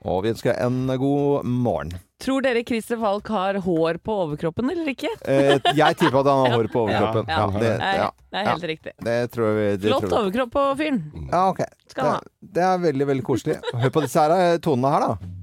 Og 0.00 0.22
vi 0.24 0.30
ønsker 0.32 0.54
deg 0.54 0.62
en 0.64 0.94
god 1.02 1.44
morgen. 1.44 1.90
Tror 2.20 2.44
dere 2.44 2.62
Christer 2.68 2.96
Falk 3.00 3.28
har 3.32 3.58
hår 3.64 3.98
på 4.04 4.14
overkroppen 4.26 4.70
eller 4.72 4.88
ikke? 4.92 5.10
Eh, 5.28 5.54
jeg 5.76 5.96
tipper 6.00 6.20
at 6.22 6.28
han 6.30 6.40
har 6.44 6.54
hår 6.58 6.68
på 6.72 6.82
overkroppen. 6.86 7.28
Ja, 7.32 7.46
det, 7.56 7.72
Nei, 7.80 7.92
ja, 7.98 8.08
det 8.32 8.40
er 8.42 8.48
helt 8.50 8.66
riktig. 8.70 8.94
det 9.08 9.18
tror 9.34 9.54
vi. 9.58 9.66
Det 9.80 9.90
Flott 9.90 10.06
tror 10.06 10.18
overkropp 10.22 10.54
på 10.56 10.64
fyren. 10.80 11.02
Ja, 11.32 11.42
ok. 11.50 11.62
Skal. 11.90 12.12
Det, 12.12 12.50
det 12.60 12.64
er 12.70 12.82
veldig, 12.86 13.10
veldig 13.12 13.26
koselig. 13.28 13.58
Hør 13.82 13.94
på 13.96 14.04
disse 14.06 14.24
her, 14.24 14.36
eh, 14.36 14.58
tonene 14.64 14.94
her, 14.94 15.06
da. 15.08 15.39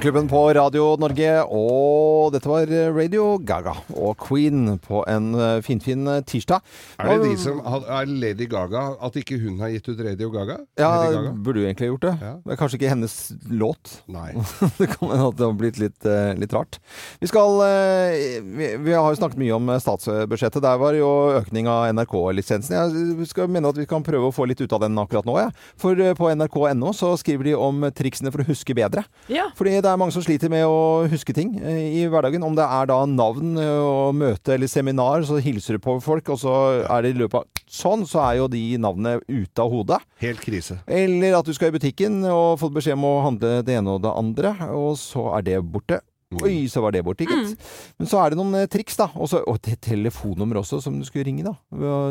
Klubben 0.00 0.28
på 0.30 0.38
Radio 0.56 0.94
Norge, 0.96 1.30
og 1.52 2.30
dette 2.32 2.48
var 2.48 2.70
Radio 2.96 3.34
Gaga 3.44 3.74
og 4.00 4.14
Queen 4.22 4.78
på 4.80 5.02
en 5.04 5.34
eh, 5.36 5.58
finfin 5.60 6.06
fin 6.06 6.22
tirsdag. 6.24 6.62
er 6.96 7.10
det 7.20 7.26
de 7.26 7.34
som 7.42 7.58
er 7.60 8.08
Lady 8.08 8.46
Gaga 8.48 8.94
At 9.04 9.18
ikke 9.20 9.36
hun 9.42 9.58
har 9.60 9.68
gitt 9.74 9.90
ut 9.90 10.00
Radio 10.00 10.30
Gaga? 10.32 10.56
Ja, 10.80 10.88
Lady 11.04 11.18
Gaga? 11.18 11.32
burde 11.44 11.60
jo 11.60 11.66
egentlig 11.68 11.90
gjort 11.90 12.06
det. 12.06 12.14
Ja. 12.22 12.32
Det 12.46 12.54
er 12.54 12.60
kanskje 12.62 12.78
ikke 12.78 12.92
hennes 12.94 13.16
låt. 13.50 13.92
Nei. 14.08 14.30
det 14.78 14.88
kan 14.94 15.12
hende 15.12 15.26
at 15.26 15.36
det 15.36 15.44
har 15.44 15.58
blitt 15.60 15.80
litt, 15.82 16.08
eh, 16.08 16.32
litt 16.40 16.56
rart. 16.56 16.80
Vi 17.20 17.28
skal 17.28 17.60
eh, 17.66 18.40
vi, 18.40 18.70
vi 18.80 18.96
har 18.96 19.04
jo 19.04 19.20
snakket 19.20 19.42
mye 19.42 19.58
om 19.58 19.68
eh, 19.68 19.82
statsbudsjettet. 19.84 20.64
Der 20.64 20.80
var 20.80 20.96
jo 20.96 21.10
økning 21.42 21.68
av 21.68 21.90
NRK-lisensen. 21.92 22.72
Jeg 22.78 23.28
skal 23.34 23.52
mene 23.52 23.68
at 23.68 23.82
vi 23.82 23.88
kan 23.90 24.06
prøve 24.06 24.30
å 24.30 24.34
få 24.34 24.48
litt 24.48 24.64
ut 24.64 24.78
av 24.78 24.80
den 24.86 24.96
akkurat 25.04 25.28
nå, 25.28 25.36
jeg. 25.42 25.52
For 25.84 26.00
eh, 26.00 26.16
på 26.16 26.32
nrk.no 26.32 26.96
så 26.96 27.12
skriver 27.20 27.52
de 27.52 27.56
om 27.60 27.84
triksene 27.92 28.32
for 28.32 28.40
å 28.40 28.48
huske 28.48 28.76
bedre. 28.80 29.04
Ja. 29.28 29.50
Fordi 29.60 29.76
det 29.76 29.89
er 29.92 30.00
mange 30.00 30.14
som 30.14 30.24
sliter 30.24 30.50
med 30.52 30.64
å 30.68 31.06
huske 31.10 31.34
ting 31.36 31.54
eh, 31.60 32.00
i 32.00 32.04
hverdagen. 32.10 32.44
Om 32.46 32.56
det 32.58 32.66
er 32.66 32.90
da 32.90 32.98
navn 33.08 33.56
eh, 33.60 33.80
og 33.84 34.16
møte 34.18 34.54
eller 34.56 34.70
seminar, 34.70 35.24
så 35.28 35.40
hilser 35.42 35.76
du 35.76 35.84
på 35.84 35.98
folk, 36.04 36.32
og 36.32 36.40
så 36.42 36.54
er 36.84 37.04
det 37.04 37.14
i 37.14 37.20
løpet 37.24 37.42
av 37.42 37.56
Sånn, 37.70 38.00
så 38.02 38.18
er 38.24 38.40
jo 38.40 38.48
de 38.50 38.60
navnene 38.82 39.20
ute 39.30 39.62
av 39.62 39.70
hodet. 39.70 40.00
Helt 40.18 40.40
krise. 40.42 40.80
Eller 40.90 41.36
at 41.38 41.46
du 41.46 41.52
skal 41.54 41.70
i 41.70 41.76
butikken 41.76 42.16
og 42.26 42.58
fått 42.58 42.74
beskjed 42.74 42.98
om 42.98 43.06
å 43.06 43.20
handle 43.22 43.60
det 43.62 43.76
ene 43.78 43.94
og 43.94 44.02
det 44.02 44.10
andre, 44.10 44.50
og 44.74 44.96
så 44.98 45.28
er 45.36 45.44
det 45.46 45.60
borte. 45.62 46.00
Oi, 46.30 46.68
så 46.70 46.78
var 46.78 46.92
det 46.94 47.00
borte, 47.02 47.26
gitt. 47.26 47.56
Men 47.98 48.06
så 48.06 48.20
er 48.22 48.30
det 48.30 48.36
noen 48.38 48.54
eh, 48.54 48.66
triks, 48.70 48.94
da. 48.94 49.08
Og 49.18 49.26
så- 49.28 49.40
og 49.50 49.56
det 49.66 49.80
telefonnummer 49.82 50.60
også, 50.60 50.78
som 50.80 50.94
du 50.96 51.02
skulle 51.04 51.24
ringe, 51.26 51.42
da. 51.42 51.54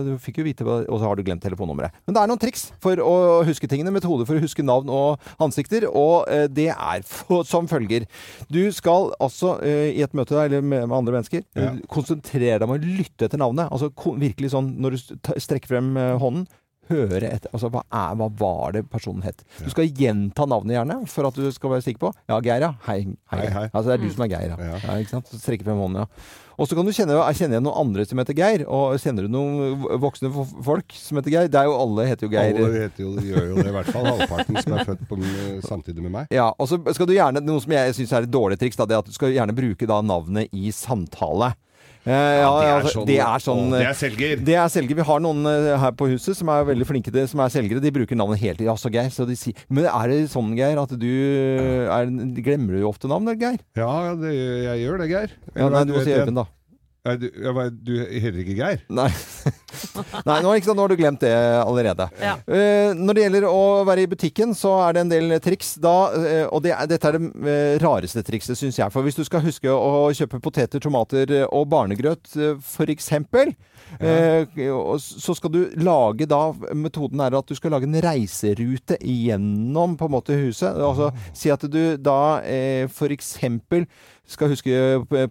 Du 0.04 0.18
fikk 0.20 0.40
jo 0.40 0.44
vite 0.44 0.66
Og 0.68 1.00
så 1.00 1.08
har 1.08 1.16
du 1.16 1.24
glemt 1.24 1.40
telefonnummeret. 1.42 1.92
Men 2.06 2.14
det 2.14 2.22
er 2.22 2.28
noen 2.28 2.38
triks 2.42 2.66
for 2.84 2.98
å 3.00 3.46
huske 3.48 3.70
tingene. 3.72 3.94
Metoder 3.96 4.26
for 4.28 4.36
å 4.36 4.44
huske 4.44 4.62
navn 4.62 4.90
og 4.92 5.20
ansikter. 5.40 5.88
Og 5.88 6.28
eh, 6.28 6.48
det 6.48 6.68
er 6.76 7.02
for, 7.08 7.44
som 7.48 7.66
følger. 7.66 8.06
Du 8.52 8.70
skal 8.76 9.14
altså 9.22 9.56
eh, 9.64 9.96
i 9.96 10.04
et 10.04 10.12
møte 10.14 10.36
eller 10.36 10.60
med, 10.62 10.90
med 10.90 10.98
andre 11.00 11.14
mennesker 11.16 11.46
Ja. 11.56 11.72
konsentrere 11.88 12.60
deg 12.60 12.68
om 12.68 12.76
å 12.76 12.82
lytte 12.84 13.24
etter 13.30 13.40
navnet. 13.40 13.72
Altså 13.72 13.88
virkelig 14.20 14.52
sånn 14.52 14.76
når 14.84 14.98
du 15.00 15.40
strekker 15.40 15.68
frem 15.78 15.96
eh, 15.96 16.18
hånden 16.20 16.46
høre 16.90 17.30
etter 17.30 17.54
altså, 17.54 17.72
hva, 17.74 17.86
er, 17.88 18.18
hva 18.20 18.30
var 18.42 18.76
det 18.76 18.86
personen 18.92 19.24
het. 19.26 19.44
Du 19.62 19.70
skal 19.72 19.90
gjenta 19.90 20.48
navnet 20.50 20.78
gjerne, 20.78 21.00
for 21.10 21.30
at 21.30 21.40
du 21.40 21.48
skal 21.56 21.76
være 21.76 21.86
sikker 21.86 22.08
på. 22.08 22.14
Ja, 22.30 22.42
Geir, 22.44 22.66
ja. 22.68 22.74
Hei. 22.90 23.02
Hei. 23.32 23.40
Hei, 23.40 23.50
hei. 23.56 23.66
Altså, 23.72 23.90
det 23.92 23.98
er 23.98 24.06
du 24.06 24.14
som 24.14 24.26
er 24.26 24.32
Geir, 24.34 24.54
ja. 24.54 24.70
Ja. 24.72 24.84
ja 24.86 25.02
ikke 25.02 25.18
sant? 25.18 25.32
Så 25.32 25.42
strekker 25.42 25.70
frem 25.70 25.82
hånden, 25.84 26.04
ja. 26.04 26.48
Og 26.60 26.68
så 26.68 26.76
kan 26.76 26.84
du 26.84 26.92
kjenne, 26.92 27.16
kjenne 27.38 27.56
igjen 27.56 27.64
noen 27.64 27.80
andre 27.86 28.04
som 28.04 28.20
heter 28.20 28.36
Geir. 28.36 28.66
Og 28.68 28.98
kjenner 29.00 29.26
du 29.26 29.32
noen 29.32 29.86
voksne 30.04 30.32
folk 30.34 30.96
som 30.98 31.22
heter 31.22 31.32
Geir? 31.32 31.52
Det 31.52 31.62
er 31.62 31.70
jo 31.70 31.78
alle 31.80 32.08
heter 32.10 32.28
jo 32.28 32.32
Geir. 32.34 32.60
Alle 32.60 32.82
heter 32.84 33.06
jo, 33.06 33.14
gjør 33.16 33.46
jo 33.46 33.62
det, 33.62 33.70
i 33.70 33.76
hvert 33.78 33.92
fall 33.96 34.10
halvparten 34.10 34.60
som 34.60 34.76
er 34.76 34.90
født 34.90 35.06
på, 35.08 35.20
samtidig 35.64 36.04
med 36.04 36.16
meg. 36.18 36.36
Ja, 36.36 36.50
og 36.52 36.68
så 36.68 36.82
skal 36.92 37.08
du 37.08 37.16
gjerne, 37.16 37.44
Noe 37.48 37.64
som 37.64 37.74
jeg 37.78 37.96
syns 37.96 38.12
er 38.12 38.28
et 38.28 38.34
dårlig 38.34 38.60
triks, 38.60 38.80
da, 38.80 38.90
det 38.90 38.98
er 38.98 39.06
at 39.06 39.08
du 39.08 39.16
skal 39.16 39.32
gjerne 39.32 39.56
bruke 39.56 39.88
da 39.88 40.02
navnet 40.04 40.52
i 40.52 40.74
samtale. 40.76 41.54
Eh, 42.10 42.40
ja, 42.42 42.50
det 42.58 42.66
er 42.66 42.74
altså, 42.74 42.94
sånn- 42.96 43.08
det 43.10 43.18
er 43.22 43.42
sånn 43.44 43.74
det 43.76 43.82
er 43.86 43.98
selger. 44.00 44.40
Det 44.48 44.56
er 44.58 44.70
selger. 44.74 44.98
Vi 44.98 45.06
har 45.06 45.20
noen 45.22 45.46
eh, 45.46 45.78
her 45.78 45.92
på 45.94 46.08
huset 46.10 46.38
som 46.40 46.50
er 46.50 46.66
veldig 46.72 46.88
flinke 46.90 47.14
til 47.14 47.28
som 47.30 47.44
er 47.46 47.52
selgere. 47.54 47.84
De 47.84 47.92
bruker 47.94 48.18
navnet 48.18 48.42
hele 48.42 48.58
tiden. 48.58 48.72
Ja, 48.72 48.78
så 48.82 48.90
Geir. 48.90 49.12
Så 49.14 49.28
de 49.30 49.36
sier 49.38 49.54
Men 49.70 49.86
er 49.86 50.08
det 50.10 50.22
sånn, 50.34 50.56
Geir, 50.58 50.80
at 50.82 50.96
du 50.98 51.06
er, 51.06 52.10
Glemmer 52.42 52.80
du 52.80 52.88
ofte 52.90 53.12
navnet, 53.12 53.38
Geir? 53.40 53.60
Ja, 53.78 54.16
det, 54.18 54.34
jeg 54.34 54.88
gjør 54.88 55.04
det, 55.04 55.10
Geir. 55.14 55.36
Ja, 55.54 55.70
nei, 55.70 55.84
du 55.86 55.94
må 55.94 56.02
si 56.04 56.16
Øyvind, 56.18 56.42
da. 56.42 56.48
Du, 57.20 57.30
du 57.30 57.94
heter 58.10 58.42
ikke 58.42 58.58
Geir? 58.58 58.82
Nei. 58.90 59.10
Nei, 60.28 60.40
nå, 60.44 60.54
sant, 60.64 60.76
nå 60.78 60.84
har 60.86 60.92
du 60.94 60.98
glemt 61.00 61.22
det 61.24 61.34
allerede. 61.62 62.10
Ja. 62.22 62.36
Uh, 62.50 62.94
når 62.98 63.18
det 63.20 63.24
gjelder 63.26 63.48
å 63.50 63.62
være 63.88 64.04
i 64.06 64.10
butikken, 64.12 64.54
så 64.58 64.76
er 64.88 64.98
det 64.98 65.06
en 65.06 65.14
del 65.14 65.38
triks. 65.44 65.76
Da, 65.82 65.96
Uh, 66.10 66.46
og 66.56 66.64
det, 66.66 66.72
dette 66.90 67.08
er 67.10 67.16
det 67.18 67.28
eh, 67.48 67.76
rareste 67.84 68.22
trikset, 68.26 68.58
syns 68.60 68.78
jeg. 68.80 68.92
For 68.94 69.06
hvis 69.06 69.16
du 69.18 69.22
skal 69.28 69.44
huske 69.46 69.70
å 69.72 70.10
kjøpe 70.16 70.40
poteter, 70.44 70.82
tomater 70.84 71.32
og 71.48 71.68
barnegrøt, 71.72 72.32
uh, 72.40 72.56
for 72.66 72.90
eksempel, 72.92 73.54
eh, 74.00 74.46
og 74.74 74.96
s- 75.00 75.16
så 75.24 75.36
skal 75.38 75.54
du 75.54 75.60
lage 75.80 76.28
da 76.30 76.42
Metoden 76.76 77.22
er 77.24 77.38
at 77.38 77.48
du 77.50 77.56
skal 77.58 77.72
lage 77.76 77.88
en 77.88 78.00
reiserute 78.04 78.98
gjennom 79.02 79.96
på 80.00 80.08
en 80.10 80.16
måte 80.18 80.38
huset. 80.40 80.76
Altså 80.76 81.12
si 81.36 81.52
at 81.54 81.64
du 81.72 81.82
da 81.98 82.40
eh, 82.46 82.88
eksempel 83.10 83.86
skal 84.30 84.52
huske 84.52 84.70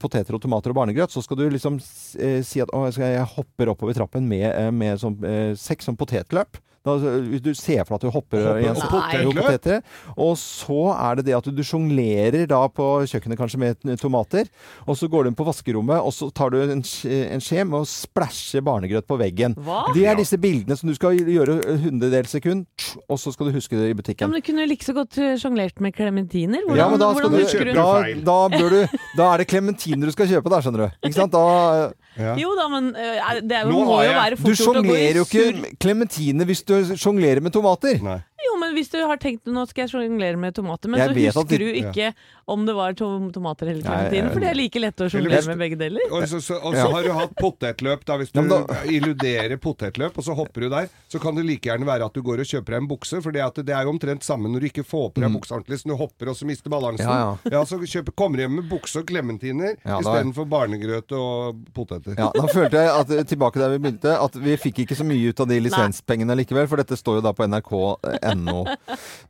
poteter 0.02 0.34
og 0.34 0.42
tomater 0.42 0.72
og 0.72 0.78
barnegrøt, 0.80 1.12
så 1.14 1.22
skal 1.22 1.38
du 1.38 1.44
liksom 1.54 1.76
si 1.80 2.58
at 2.64 2.72
å, 2.74 2.88
jeg 2.90 3.26
hopper 3.36 3.70
oppover 3.70 3.94
trappen 3.94 4.24
med, 4.28 4.48
eh, 4.52 4.70
med 4.70 5.00
sånn, 5.02 5.18
eh, 5.24 5.52
sekk 5.58 5.82
som 5.88 5.96
potetløp. 5.98 6.60
Da, 6.86 6.92
hvis 6.94 7.42
du 7.42 7.50
ser 7.58 7.82
for 7.84 7.98
deg 7.98 7.98
at 7.98 8.04
du 8.06 8.12
hopper 8.14 8.44
Hopper 8.78 9.18
i 9.18 9.24
en 9.26 9.32
poteter. 9.36 9.80
Og 10.16 10.36
så 10.40 10.76
er 10.94 11.18
det 11.18 11.24
det 11.26 11.34
at 11.36 11.48
du 11.52 11.60
sjonglerer 11.66 12.46
da 12.48 12.60
på 12.72 12.86
kjøkkenet 13.10 13.36
kanskje 13.36 13.58
med 13.60 13.98
tomater. 14.00 14.46
Og 14.86 14.96
så 14.96 15.08
går 15.10 15.26
du 15.26 15.28
inn 15.32 15.36
på 15.36 15.44
vaskerommet, 15.44 15.98
og 16.00 16.14
så 16.14 16.30
tar 16.32 16.54
du 16.54 16.62
en, 16.62 16.78
en 16.80 17.42
skje 17.44 17.66
med 17.68 17.80
å 17.82 17.82
splæsje 17.84 18.62
barnegrøt 18.64 19.08
på 19.10 19.18
veggen. 19.20 19.58
Hva? 19.66 19.82
Det 19.92 20.06
er 20.08 20.16
disse 20.22 20.38
bildene 20.40 20.78
som 20.78 20.88
du 20.88 20.94
skal 20.96 21.18
gjøre 21.18 21.58
hundredels 21.82 22.32
sekund, 22.38 22.64
og 23.10 23.20
så 23.20 23.34
skal 23.34 23.50
du 23.50 23.58
huske 23.58 23.76
det 23.76 23.90
i 23.90 23.92
Ja, 23.92 23.98
butikken. 23.98 24.30
men 24.30 24.40
Du 24.40 24.46
kunne 24.48 24.68
like 24.70 24.86
så 24.86 24.94
godt 24.96 25.18
eh, 25.18 25.34
sjonglert 25.36 25.82
med 25.84 25.98
klementiner. 25.98 26.62
Hvordan, 26.64 26.78
Ja, 26.78 26.88
men 26.94 27.02
da, 27.02 27.10
hvordan 27.12 27.36
du, 27.36 27.42
husker 27.42 27.68
du? 27.68 27.74
da, 27.74 27.90
da, 28.30 28.38
du, 28.48 28.98
da 29.18 29.32
er 29.34 29.42
det 29.42 29.50
klementiner 29.50 30.08
du 30.08 30.14
skal 30.14 30.30
kjøpe 30.30 30.48
der, 30.54 30.64
skjønner 30.64 30.86
du. 30.86 30.88
Ikke 31.10 31.18
sant? 31.20 31.34
Da, 31.36 31.90
Jo 32.16 32.54
da, 32.58 32.68
men 32.72 32.88
eh, 32.96 33.40
det 33.46 33.56
er 33.60 33.68
jo, 33.68 33.84
må 33.84 34.00
jo 34.02 34.14
være 34.16 34.36
du 34.36 34.42
fort 34.42 34.56
gjort 34.58 34.80
å 34.80 34.82
gå 34.82 34.96
i 34.96 35.12
sjonglerer 35.12 35.20
jo 35.20 35.26
ikke 35.28 35.76
klementiner 35.78 36.48
hvis 36.48 36.62
du 36.66 36.74
sjonglerer 36.96 37.40
med 37.44 37.52
tomater. 37.54 38.00
Nei. 38.02 38.16
Jo, 38.48 38.56
men 38.58 38.74
hvis 38.74 38.90
du 38.90 38.98
har 39.06 39.16
tenkt 39.22 39.46
nå 39.46 39.66
skal 39.68 39.84
jeg 39.86 39.92
sjonglere 39.92 40.38
med 40.40 40.54
tomater, 40.56 40.88
men 40.90 40.98
Jeg 40.98 41.08
så 41.08 41.14
at 41.28 41.46
husker 41.46 41.58
de- 41.58 41.64
du 41.64 41.78
ikke 41.82 42.14
om 42.48 42.64
det 42.66 42.74
var 42.76 42.94
tom 42.96 43.28
tomater 43.34 43.68
eller 43.70 43.84
Nei, 43.84 43.98
jeg- 44.16 44.32
for 44.32 44.40
det 44.40 44.48
er 44.50 44.56
like 44.58 44.80
lett 44.80 44.96
å 45.04 45.08
sjonglere 45.12 45.46
med 45.50 45.58
begge 45.60 45.78
deler. 45.78 46.00
Og 46.10 46.24
så, 46.30 46.40
så, 46.40 46.56
og 46.62 46.72
så 46.74 46.80
Ja. 46.80 46.88
har 46.94 47.02
du 47.04 47.12
hatt 47.12 47.34
potetløp, 47.36 48.04
da. 48.08 48.16
Hvis 48.18 48.32
du 48.32 48.40
da- 48.48 48.64
illuderer 48.88 49.56
potetløp, 49.60 50.16
og 50.18 50.24
så 50.24 50.34
hopper 50.34 50.60
du 50.64 50.68
der, 50.72 50.88
så 51.08 51.20
kan 51.20 51.34
det 51.36 51.44
like 51.44 51.68
gjerne 51.68 51.84
være 51.86 52.06
at 52.08 52.14
du 52.16 52.22
går 52.22 52.40
og 52.40 52.48
kjøper 52.48 52.74
deg 52.74 52.82
en 52.82 52.88
bukse, 52.88 53.20
for 53.22 53.30
det, 53.32 53.40
er 53.68 53.82
jo 53.84 53.92
omtrent 53.92 54.22
samme 54.24 54.48
når 54.48 54.60
du 54.60 54.66
ikke 54.70 54.84
får 54.86 55.12
på 55.14 55.20
deg 55.20 55.30
buksa 55.36 55.54
ordentlig, 55.58 55.78
så 55.82 55.88
du 55.92 55.96
hopper 55.96 56.28
og 56.32 56.36
så 56.36 56.46
mister 56.48 56.70
balansen. 56.70 57.04
Ja, 57.06 57.36
Ja, 57.52 57.64
så 57.64 57.78
kjøper, 57.78 58.14
kommer 58.16 58.36
du 58.36 58.42
hjem 58.46 58.56
med 58.62 58.68
bukse 58.70 58.96
og 59.00 59.06
klementiner 59.06 59.76
Ja, 59.84 60.00
da- 60.00 60.00
istedenfor 60.00 60.48
barnegrøt 60.48 61.12
og 61.12 61.60
poteter. 61.74 62.16
Ja, 62.16 62.30
da 62.34 62.46
følte 62.48 62.80
jeg 62.80 62.88
at 62.88 63.26
tilbake 63.28 63.54
der 63.60 63.76
vi 63.76 63.78
begynte, 63.78 64.16
at 64.22 64.34
vi 64.34 64.56
fikk 64.56 64.86
ikke 64.86 64.96
så 64.96 65.04
mye 65.04 65.28
ut 65.28 65.40
av 65.40 65.48
de 65.48 65.60
lisenspengene 65.60 66.34
likevel, 66.36 66.66
for 66.68 66.76
dette 66.76 66.96
står 66.96 67.20
jo 67.20 67.20
da 67.28 67.32
på 67.32 67.46
nrk.no. 67.48 68.64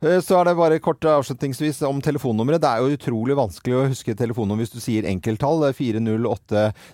Eh, 0.01 0.19
Så 0.23 0.39
er 0.39 0.45
det 0.45 0.55
bare 0.55 0.79
kort 0.79 1.01
avslutningsvis 1.01 1.81
om 1.87 1.99
telefonnummeret. 2.01 2.61
Det 2.61 2.69
er 2.69 2.77
jo 2.79 2.95
utrolig 2.95 3.08
vanskelig 3.13 3.75
å 3.75 3.87
huske 3.89 4.15
telefonen 4.15 4.57
hvis 4.59 4.71
du 4.73 4.79
sier 4.79 5.03
enkelttall. 5.09 5.61
Det 5.61 5.69
er 5.73 5.77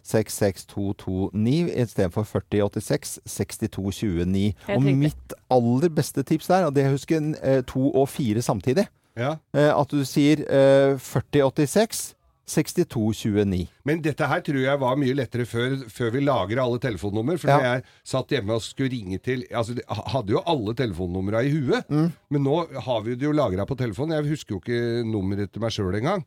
408-66229 0.06 1.69
istedenfor 1.84 2.23
4086 2.23 3.19
6229. 3.25 4.54
Og 4.75 4.84
mitt 4.84 5.34
aller 5.51 5.89
beste 5.89 6.23
tips 6.23 6.47
der, 6.47 6.65
og 6.67 6.75
det 6.75 6.84
er 6.84 6.89
å 6.91 6.97
huske 6.97 7.17
eh, 7.41 7.62
to 7.67 7.91
og 7.91 8.10
fire 8.10 8.41
samtidig. 8.41 8.88
Ja. 9.15 9.36
Eh, 9.56 9.71
At 9.71 9.89
du 9.91 10.04
sier 10.06 10.43
eh, 10.47 10.97
4086 10.99 12.15
6229. 12.46 13.64
Men 13.90 14.02
dette 14.06 14.28
her 14.30 14.44
tror 14.46 14.60
jeg 14.62 14.82
var 14.82 15.00
mye 15.02 15.16
lettere 15.18 15.48
før, 15.50 15.78
før 15.90 16.12
vi 16.14 16.22
lagra 16.26 16.66
alle 16.66 16.80
telefonnummer. 16.84 17.40
For 17.42 17.50
Ja. 17.50 17.58
når 17.58 17.66
jeg 17.68 17.84
satt 18.04 18.30
hjemme 18.36 18.54
og 18.54 18.62
skulle 18.62 18.92
ringe 18.94 19.18
til 19.24 19.46
Altså, 19.52 19.74
de 19.74 19.82
hadde 19.88 20.32
jo 20.36 20.44
alle 20.46 20.76
telefonnumra 20.78 21.42
i 21.44 21.50
huet. 21.56 21.90
Mm. 21.90 22.12
Men 22.30 22.44
nå 22.44 22.60
har 22.86 23.02
vi 23.02 23.16
det 23.16 23.26
jo 23.26 23.32
lagra 23.34 23.66
på 23.66 23.78
telefonen. 23.78 24.16
Jeg 24.20 24.30
husker 24.36 24.56
jo 24.56 24.62
ikke 24.62 25.04
nummeret 25.10 25.52
til 25.52 25.62
meg 25.62 25.72
sjøl 25.74 25.96
engang. 25.98 26.26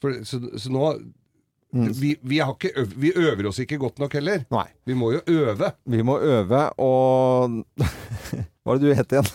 For, 0.00 0.20
så, 0.24 0.40
så 0.58 0.70
nå 0.74 0.90
vi, 1.72 2.16
vi, 2.26 2.40
har 2.42 2.50
ikke 2.56 2.84
vi 2.98 3.12
øver 3.14 3.46
oss 3.46 3.60
ikke 3.62 3.78
godt 3.78 4.00
nok 4.02 4.12
heller. 4.18 4.42
Nei. 4.50 4.66
Vi 4.86 4.94
må 4.98 5.12
jo 5.14 5.20
øve. 5.30 5.70
Vi 5.86 6.02
må 6.02 6.18
øve, 6.18 6.64
og 6.82 7.60
Hva 8.64 8.74
er 8.74 8.80
det 8.80 8.88
du 8.88 8.94
het 8.98 9.12
igjen? 9.14 9.30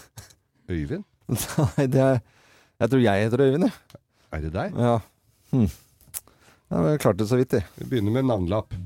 Øyvind? 0.70 1.06
Nei, 1.78 1.86
det 1.88 2.02
er 2.04 2.20
Jeg 2.80 2.92
tror 2.92 3.00
jeg 3.06 3.24
heter 3.24 3.42
Øyvind, 3.46 3.64
jeg. 3.70 4.02
Er 4.36 4.44
det 4.44 4.52
deg? 4.54 4.76
Ja. 4.76 4.98
Hm. 5.54 5.70
Ja 6.70 6.98
klarte 6.98 7.24
det 7.24 7.30
så 7.32 7.40
vidt, 7.40 7.58
jeg. 7.58 7.68
Vi 7.80 7.90
begynner 7.94 8.20
med 8.20 8.30
navnelapp. 8.32 8.78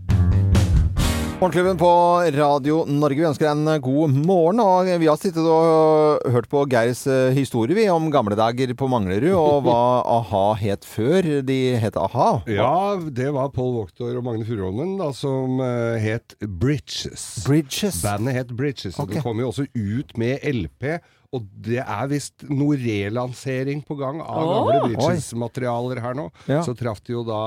Morgenklubben 1.40 1.78
på 1.80 1.90
Radio 2.36 2.82
Norge. 2.84 3.16
Vi 3.16 3.28
ønsker 3.30 3.48
en 3.48 3.70
god 3.80 4.12
morgen. 4.12 4.60
Og 4.60 4.90
vi 5.00 5.08
har 5.08 5.16
sittet 5.16 5.46
og 5.48 6.26
hørt 6.34 6.50
på 6.52 6.66
Geirs 6.68 7.06
eh, 7.08 7.30
historie 7.32 7.78
vi, 7.78 7.86
om 7.88 8.10
gamle 8.12 8.36
dager 8.36 8.74
på 8.76 8.90
Manglerud, 8.92 9.38
og 9.40 9.62
hva 9.64 9.78
a-ha 10.18 10.42
het 10.60 10.84
før. 10.84 11.30
De 11.48 11.58
het 11.80 11.96
a-ha. 11.96 12.28
Ja, 12.52 13.00
det 13.00 13.30
var 13.38 13.54
Paul 13.56 13.72
Wachter 13.78 14.20
og 14.20 14.28
Magne 14.28 14.44
Furuholmen 14.44 14.98
da, 15.00 15.14
som 15.16 15.64
eh, 15.64 15.96
het 16.04 16.36
Bridges. 16.44 17.46
Bridges. 17.48 18.02
Bandet 18.04 18.36
het 18.42 18.52
Bridges. 18.60 19.00
Okay. 19.00 19.16
Det 19.16 19.24
kom 19.24 19.40
jo 19.40 19.54
også 19.54 19.70
ut 19.72 20.12
med 20.20 20.44
LP. 20.44 21.00
Og 21.30 21.44
det 21.62 21.78
er 21.84 22.08
visst 22.10 22.42
noe 22.50 22.74
relansering 22.82 23.84
på 23.86 23.94
gang 24.00 24.18
av 24.24 24.40
oh, 24.42 24.54
gamle 24.56 24.80
Bridges-materialer 24.88 26.02
her 26.02 26.16
nå. 26.18 26.26
Ja. 26.50 26.64
Så 26.66 26.74
traff 26.78 27.04
de 27.06 27.14
jo 27.14 27.22
da 27.28 27.42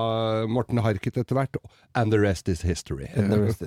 Morten 0.46 0.78
Harket 0.84 1.18
etter 1.18 1.34
hvert. 1.34 1.58
And 1.98 2.14
the 2.14 2.20
rest 2.22 2.46
is 2.48 2.62
history. 2.62 3.08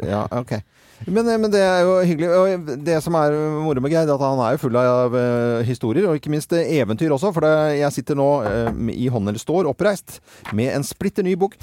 Ja, 0.08 0.24
ok. 0.32 0.56
Men, 1.04 1.28
men 1.28 1.52
det 1.52 1.60
er 1.60 1.84
jo 1.84 1.98
hyggelig. 2.08 2.30
Og 2.32 2.72
det 2.88 3.02
som 3.04 3.18
er 3.20 3.36
moro 3.66 3.84
med 3.84 3.92
Geir, 3.92 4.08
er 4.08 4.16
at 4.16 4.24
han 4.24 4.44
er 4.46 4.56
jo 4.56 4.64
full 4.64 4.80
av 4.80 5.20
eh, 5.20 5.68
historier, 5.68 6.08
og 6.08 6.22
ikke 6.22 6.32
minst 6.32 6.56
eh, 6.56 6.78
eventyr 6.80 7.12
også. 7.12 7.34
For 7.36 7.52
jeg 7.76 7.92
sitter 7.98 8.16
nå 8.16 8.30
eh, 8.48 8.72
i 8.96 9.10
hånden, 9.12 9.34
eller 9.34 9.44
står 9.44 9.68
oppreist, 9.68 10.22
med 10.56 10.72
en 10.78 10.88
splitter 10.88 11.28
ny 11.28 11.36
bok. 11.44 11.60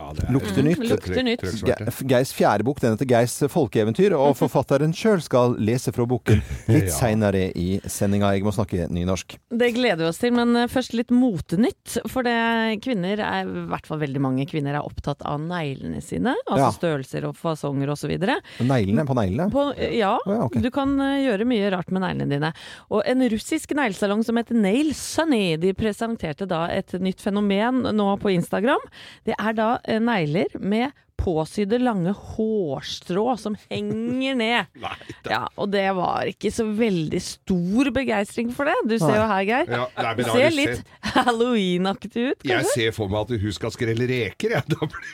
Ja, 0.00 0.12
det 0.16 0.22
er 0.24 0.32
Lukter 0.32 0.64
nytt. 0.64 0.80
lukter 0.88 1.22
nytt. 1.26 1.42
Ge- 1.60 2.06
Geirs 2.08 2.30
fjerde 2.32 2.64
bok, 2.64 2.78
den 2.80 2.94
heter 2.96 3.08
Geirs 3.10 3.34
folkeeventyr, 3.52 4.14
og 4.16 4.32
forfatteren 4.38 4.94
sjøl 4.96 5.20
skal 5.22 5.56
lese 5.60 5.92
fra 5.92 6.06
boken 6.08 6.40
litt 6.72 6.88
Ja. 6.88 6.94
seinere 6.96 7.42
i 7.52 7.80
sendinga. 7.84 8.30
Jeg 8.32 8.44
må 8.46 8.52
snakke 8.56 8.86
nynorsk. 8.88 9.36
Det 9.52 9.68
gleder 9.76 10.00
vi 10.06 10.08
oss 10.08 10.18
til, 10.22 10.32
men 10.36 10.56
eh, 10.56 10.68
først 10.72 10.94
litt 10.96 11.12
motenytt. 11.12 11.98
For 12.08 12.24
det, 12.24 12.80
kvinner, 12.84 13.20
er, 13.20 13.44
i 13.50 13.66
hvert 13.70 13.86
fall 13.90 14.00
veldig 14.00 14.22
mange 14.24 14.46
kvinner, 14.48 14.78
er 14.80 14.86
opptatt 14.86 15.20
av 15.28 15.36
neglene 15.44 16.00
sine. 16.02 16.32
Altså 16.48 16.64
Ja. 16.64 16.70
størrelser 16.78 17.28
og 17.28 17.36
fasonger 17.36 17.92
osv. 17.92 18.16
Neglene 18.64 19.04
på 19.08 19.18
neglene. 19.18 19.50
På, 19.52 19.68
ja, 19.76 20.14
Å 20.24 20.32
ja, 20.38 20.40
ok. 20.48 20.56
du 20.64 20.70
kan 20.74 20.94
eh, 21.02 21.18
gjøre 21.26 21.44
mye 21.50 21.70
rart 21.76 21.90
med 21.92 22.06
neglene 22.06 22.30
dine. 22.30 22.52
Og 22.94 23.02
en 23.04 23.26
russisk 23.34 23.74
neglesalong 23.76 24.24
som 24.24 24.38
heter 24.40 24.56
Nail 24.56 24.94
Sunny, 24.96 25.56
de 25.60 25.74
presenterte 25.76 26.46
da 26.48 26.64
et 26.72 26.94
nytt 27.02 27.20
fenomen 27.20 27.82
nå 27.90 28.08
på 28.22 28.30
Instagram. 28.32 28.80
Det 29.26 29.34
er 29.36 29.52
da 29.58 29.68
eh, 29.84 29.89
negler 29.98 30.58
med 30.60 30.90
påsydde 31.20 31.78
lange 31.82 32.12
hårstrå 32.16 33.26
som 33.40 33.56
henger 33.70 34.34
ned. 34.40 34.66
Ja, 35.30 35.44
og 35.60 35.68
det 35.70 35.84
var 35.94 36.24
ikke 36.26 36.50
så 36.50 36.64
veldig 36.74 37.20
stor 37.22 37.90
begeistring 37.94 38.48
for 38.56 38.64
det. 38.66 38.72
Du 38.88 38.96
ser 38.98 39.14
jo 39.20 39.26
her, 39.28 39.42
Geir. 39.46 39.68
Ja, 39.70 39.84
nei, 40.00 40.14
men 40.16 40.24
Det 40.24 40.32
ser 40.32 40.50
litt 40.56 40.76
sett- 40.80 41.14
halloween-aktig 41.14 42.24
ut, 42.32 42.40
Jeg 42.48 42.64
ser 42.72 42.90
for 42.96 43.06
meg 43.12 43.20
at 43.28 43.32
hun 43.44 43.52
skal 43.54 43.70
skrelle 43.74 44.06
reker, 44.10 44.50
jeg. 44.56 44.64
Da 44.70 44.76
blir 44.90 45.06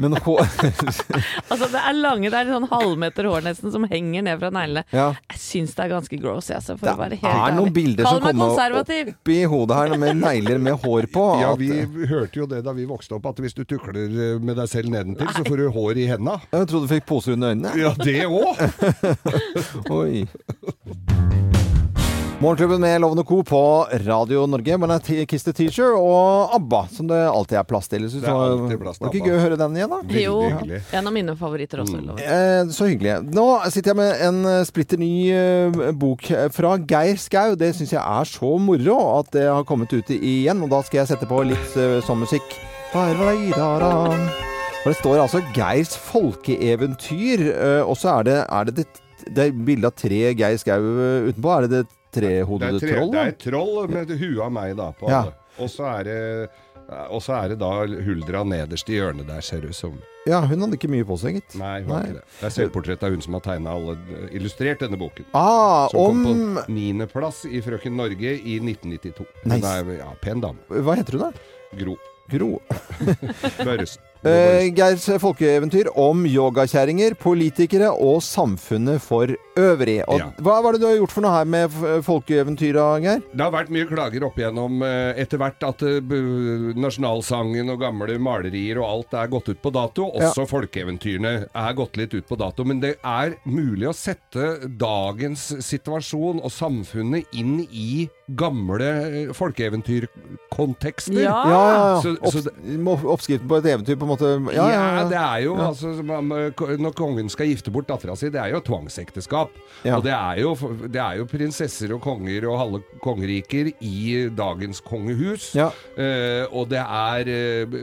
Men 0.00 0.12
hår 0.24 0.46
Altså, 1.52 1.66
det 1.72 1.80
er 1.82 1.96
lange, 1.98 2.30
det 2.32 2.38
er 2.38 2.48
sånn 2.54 2.66
halvmeter 2.70 3.26
hår 3.28 3.42
nesten 3.44 3.72
som 3.74 3.84
henger 3.90 4.22
ned 4.26 4.38
fra 4.40 4.50
neglene. 4.54 4.82
Ja. 4.94 5.08
Jeg 5.32 5.40
syns 5.42 5.74
det 5.76 5.82
er 5.86 5.90
ganske 5.96 6.16
gross, 6.22 6.48
jeg, 6.52 6.58
altså, 6.62 6.76
for 6.78 6.86
Det 6.88 6.94
å 6.94 7.00
være 7.02 7.18
helt 7.22 7.42
er 7.42 7.56
noen 7.58 7.74
bilder 7.76 8.04
som 8.08 8.20
kommer 8.24 8.76
opp 8.80 8.90
i 9.34 9.36
hodet 9.52 9.74
her 9.82 9.88
med 10.00 10.10
negler 10.22 10.58
med 10.62 10.74
hår 10.86 11.04
på. 11.12 11.24
Ja, 11.42 11.50
at- 11.52 11.60
vi 11.62 11.68
hørte 12.10 12.36
jo 12.42 12.46
det 12.50 12.60
da 12.66 12.72
vi 12.76 12.84
vokste 12.88 13.12
opp, 13.18 13.24
at 13.32 13.38
hvis 13.44 13.54
du 13.58 13.62
tukler 13.68 13.96
eh, 14.12 14.38
med 14.42 14.56
deg 14.60 14.68
selv 14.72 14.92
nedentil, 14.92 15.28
så 15.36 15.44
får 15.48 15.56
du 15.62 15.66
hår 15.74 16.02
i 16.04 16.06
henda. 16.12 16.38
Jeg 16.52 16.68
trodde 16.70 16.86
du 16.88 16.94
fikk 16.94 17.06
poser 17.08 17.36
under 17.36 17.54
øynene. 17.54 17.74
Ja, 17.80 17.94
det 17.98 18.26
òg! 18.28 18.62
Oi. 20.00 20.26
Morgenklubben 22.42 22.80
med 22.82 23.00
Lovende 23.00 23.22
Co. 23.24 23.36
på 23.46 23.86
Radio 24.02 24.46
Norge. 24.50 24.74
Man 24.78 24.90
er 24.90 24.98
T- 24.98 25.20
Kiss 25.30 25.44
the 25.46 25.52
Teacher 25.54 25.92
og 25.94 26.50
ABBA, 26.56 26.80
som 26.90 27.06
det 27.06 27.20
alltid 27.30 27.58
er 27.60 27.68
plass 27.70 27.86
til. 27.86 28.02
Det 28.10 28.18
er 28.24 28.32
var- 28.34 28.56
alltid 28.56 28.80
plass 28.80 28.98
til 28.98 29.06
Var 29.06 29.12
det 29.12 29.20
ikke 29.20 29.30
gøy 29.30 29.36
å 29.38 29.42
høre 29.44 29.58
den 29.60 29.76
igjen, 29.78 29.92
da? 29.94 30.00
Veldig 30.02 30.24
Jo, 30.24 30.40
hyggelig. 30.50 30.80
en 30.98 31.06
av 31.06 31.12
mine 31.14 31.36
favoritter 31.38 31.84
også. 31.84 32.00
Mm. 32.02 32.18
Eh, 32.18 32.64
så 32.74 32.88
hyggelig. 32.90 33.14
Nå 33.38 33.46
sitter 33.70 33.92
jeg 33.92 33.96
med 33.96 34.26
en 34.26 34.44
eh, 34.56 34.64
splitter 34.66 34.98
ny 34.98 35.12
eh, 35.30 35.92
bok 35.94 36.26
fra 36.50 36.74
Geir 36.82 37.14
Skau. 37.22 37.54
Det 37.54 37.70
syns 37.78 37.92
jeg 37.94 38.02
er 38.02 38.24
så 38.34 38.58
moro 38.58 38.98
at 39.20 39.30
det 39.38 39.46
har 39.46 39.62
kommet 39.62 39.92
ut 39.94 40.10
igjen. 40.10 40.64
Og 40.66 40.68
da 40.74 40.82
skal 40.82 41.04
jeg 41.04 41.12
sette 41.14 41.30
på 41.30 41.44
litt 41.46 41.76
eh, 41.78 42.00
Og 44.82 44.90
det 44.90 44.96
står 44.98 45.20
altså 45.22 45.40
Geirs 45.56 45.94
folkeeventyr. 46.10 47.44
eh, 47.52 47.80
og 47.88 47.96
så 47.96 48.18
er 48.18 48.26
det, 48.28 48.34
er 48.52 48.68
det, 48.68 48.74
det, 48.82 48.86
det 49.38 49.46
bilde 49.64 49.88
av 49.88 49.94
tre 49.96 50.18
Geir 50.36 50.58
Skau 50.60 50.76
eh, 50.82 51.30
utenpå. 51.30 51.54
Er 51.54 51.66
det 51.68 51.70
det 51.78 51.86
trehodede 52.12 52.82
tre, 52.82 52.90
troll? 52.98 53.12
det 53.14 53.22
er 53.22 53.32
et 53.32 53.40
troll 53.40 53.88
med 53.88 54.12
huet 54.20 54.42
av 54.44 54.52
meg, 54.52 54.74
da. 54.76 54.90
På 54.98 55.08
Ja. 55.08 55.22
alle. 55.22 55.38
Og 55.62 55.68
så 55.72 55.88
er 56.00 56.04
det 56.08 56.18
Og 57.12 57.22
så 57.24 57.32
er 57.38 57.48
det 57.52 57.58
da 57.62 57.68
Huldra 58.04 58.42
nederst 58.44 58.88
i 58.92 58.98
hjørnet 58.98 59.24
der, 59.30 59.40
ser 59.40 59.62
det 59.62 59.70
ut 59.72 59.78
som. 59.78 59.94
Ja, 60.28 60.42
hun 60.44 60.60
hadde 60.60 60.76
ikke 60.76 60.90
mye 60.92 61.06
på 61.08 61.16
seg, 61.16 61.38
gitt. 61.38 61.54
Nei, 61.56 61.78
hun 61.86 61.94
har 61.94 62.04
ikke 62.04 62.18
det. 62.18 62.24
Det 62.40 62.44
er 62.50 62.52
selvportrett 62.58 63.02
av 63.06 63.14
hun 63.14 63.22
som 63.24 63.32
har 63.38 63.44
tegna 63.46 63.72
alle 63.78 63.94
Illustrert 64.34 64.82
denne 64.84 64.98
boken. 65.00 65.24
Ah, 65.32 65.88
som 65.88 66.20
kom 66.26 66.58
på 66.58 66.66
niendeplass 66.68 67.46
i 67.48 67.62
Frøken 67.64 67.96
Norge 67.96 68.34
i 68.36 68.58
1992. 68.60 69.24
Nice. 69.46 69.62
Hun 69.62 69.94
er 69.94 69.98
ja, 70.02 70.10
pen 70.20 70.42
dame. 70.44 70.60
Hva 70.68 70.98
heter 71.00 71.16
hun 71.16 71.30
da? 71.30 71.32
Gro. 71.80 71.96
Gro. 72.32 72.62
Børresen. 73.64 74.02
Eh, 74.22 74.68
Geirs 74.70 75.08
folkeeventyr 75.18 75.88
om 75.98 76.20
yogakjerringer, 76.30 77.16
politikere 77.18 77.88
og 77.90 78.20
samfunnet 78.22 79.00
for 79.02 79.26
øvrig. 79.58 79.96
Og 80.06 80.18
Ja. 80.20 80.28
Hva 80.38 80.60
var 80.62 80.72
det 80.76 80.80
du 80.80 80.86
har 80.86 80.94
gjort 80.96 81.10
for 81.10 81.24
noe 81.24 81.32
her 81.34 81.44
med 81.44 81.70
folkeeventyra, 82.06 82.84
Geir? 83.02 83.22
Det 83.34 83.42
har 83.42 83.50
vært 83.50 83.72
mye 83.74 83.88
klager 83.90 84.22
opp 84.28 84.38
igjennom 84.38 84.80
eh, 84.86 85.18
etter 85.20 85.38
hvert 85.42 85.66
at 85.66 85.82
eh, 85.82 85.98
nasjonalsangen 86.78 87.72
og 87.74 87.80
gamle 87.82 88.14
malerier 88.22 88.78
og 88.78 88.86
alt 88.86 89.14
er 89.24 89.32
gått 89.32 89.48
ut 89.50 89.60
på 89.60 89.72
dato. 89.74 90.06
Også 90.14 90.46
folkeeventyrene 90.46 91.48
er 91.52 91.74
gått 91.74 91.96
litt 91.98 92.14
ut 92.14 92.28
på 92.30 92.38
dato. 92.38 92.62
Men 92.64 92.78
det 92.80 92.94
er 93.02 93.34
mulig 93.44 93.88
å 93.90 93.96
sette 93.96 94.68
dagens 94.78 95.48
situasjon 95.66 96.38
og 96.44 96.50
samfunnet 96.54 97.26
inn 97.34 97.58
i 97.72 98.06
gamle 98.38 99.32
folkeeventyrkontekster. 99.34 101.18
Ja, 101.26 101.36
ja, 101.48 101.50
ja. 101.50 101.74
ja. 101.96 102.00
så 102.00 102.14
Opps- 102.22 103.04
Oppskriften 103.12 103.48
på 103.50 103.58
et 103.58 103.66
eventyr, 103.74 103.98
på 103.98 104.06
en 104.06 104.11
måte. 104.12 104.30
Ja, 104.54 104.66
ja, 104.70 104.82
ja. 105.00 105.04
det 105.10 105.18
er 105.20 105.42
jo 105.46 105.56
Ja. 105.58 105.68
altså 105.72 105.92
eh, 105.98 106.76
Når 106.82 106.94
kongen 106.98 107.28
skal 107.32 107.50
gifte 107.50 107.72
bort 107.74 107.88
dattera 107.90 108.14
si, 108.18 108.30
det 108.32 108.40
er 108.40 108.52
jo 108.54 108.60
tvangsekteskap. 108.64 109.50
Ja. 109.84 109.96
Og 109.98 110.04
det 110.06 110.12
er, 110.14 110.40
jo, 110.44 110.54
det 110.86 111.00
er 111.02 111.18
jo 111.20 111.26
prinsesser 111.30 111.92
og 111.96 112.02
konger 112.04 112.46
og 112.50 112.58
halve 112.60 112.82
kongeriker 113.02 113.72
i 113.82 114.28
dagens 114.36 114.80
kongehus. 114.84 115.50
Ja. 115.58 115.70
Eh, 115.96 116.44
og 116.52 116.68
det 116.72 116.80
er 116.82 117.32
eh, 117.32 117.76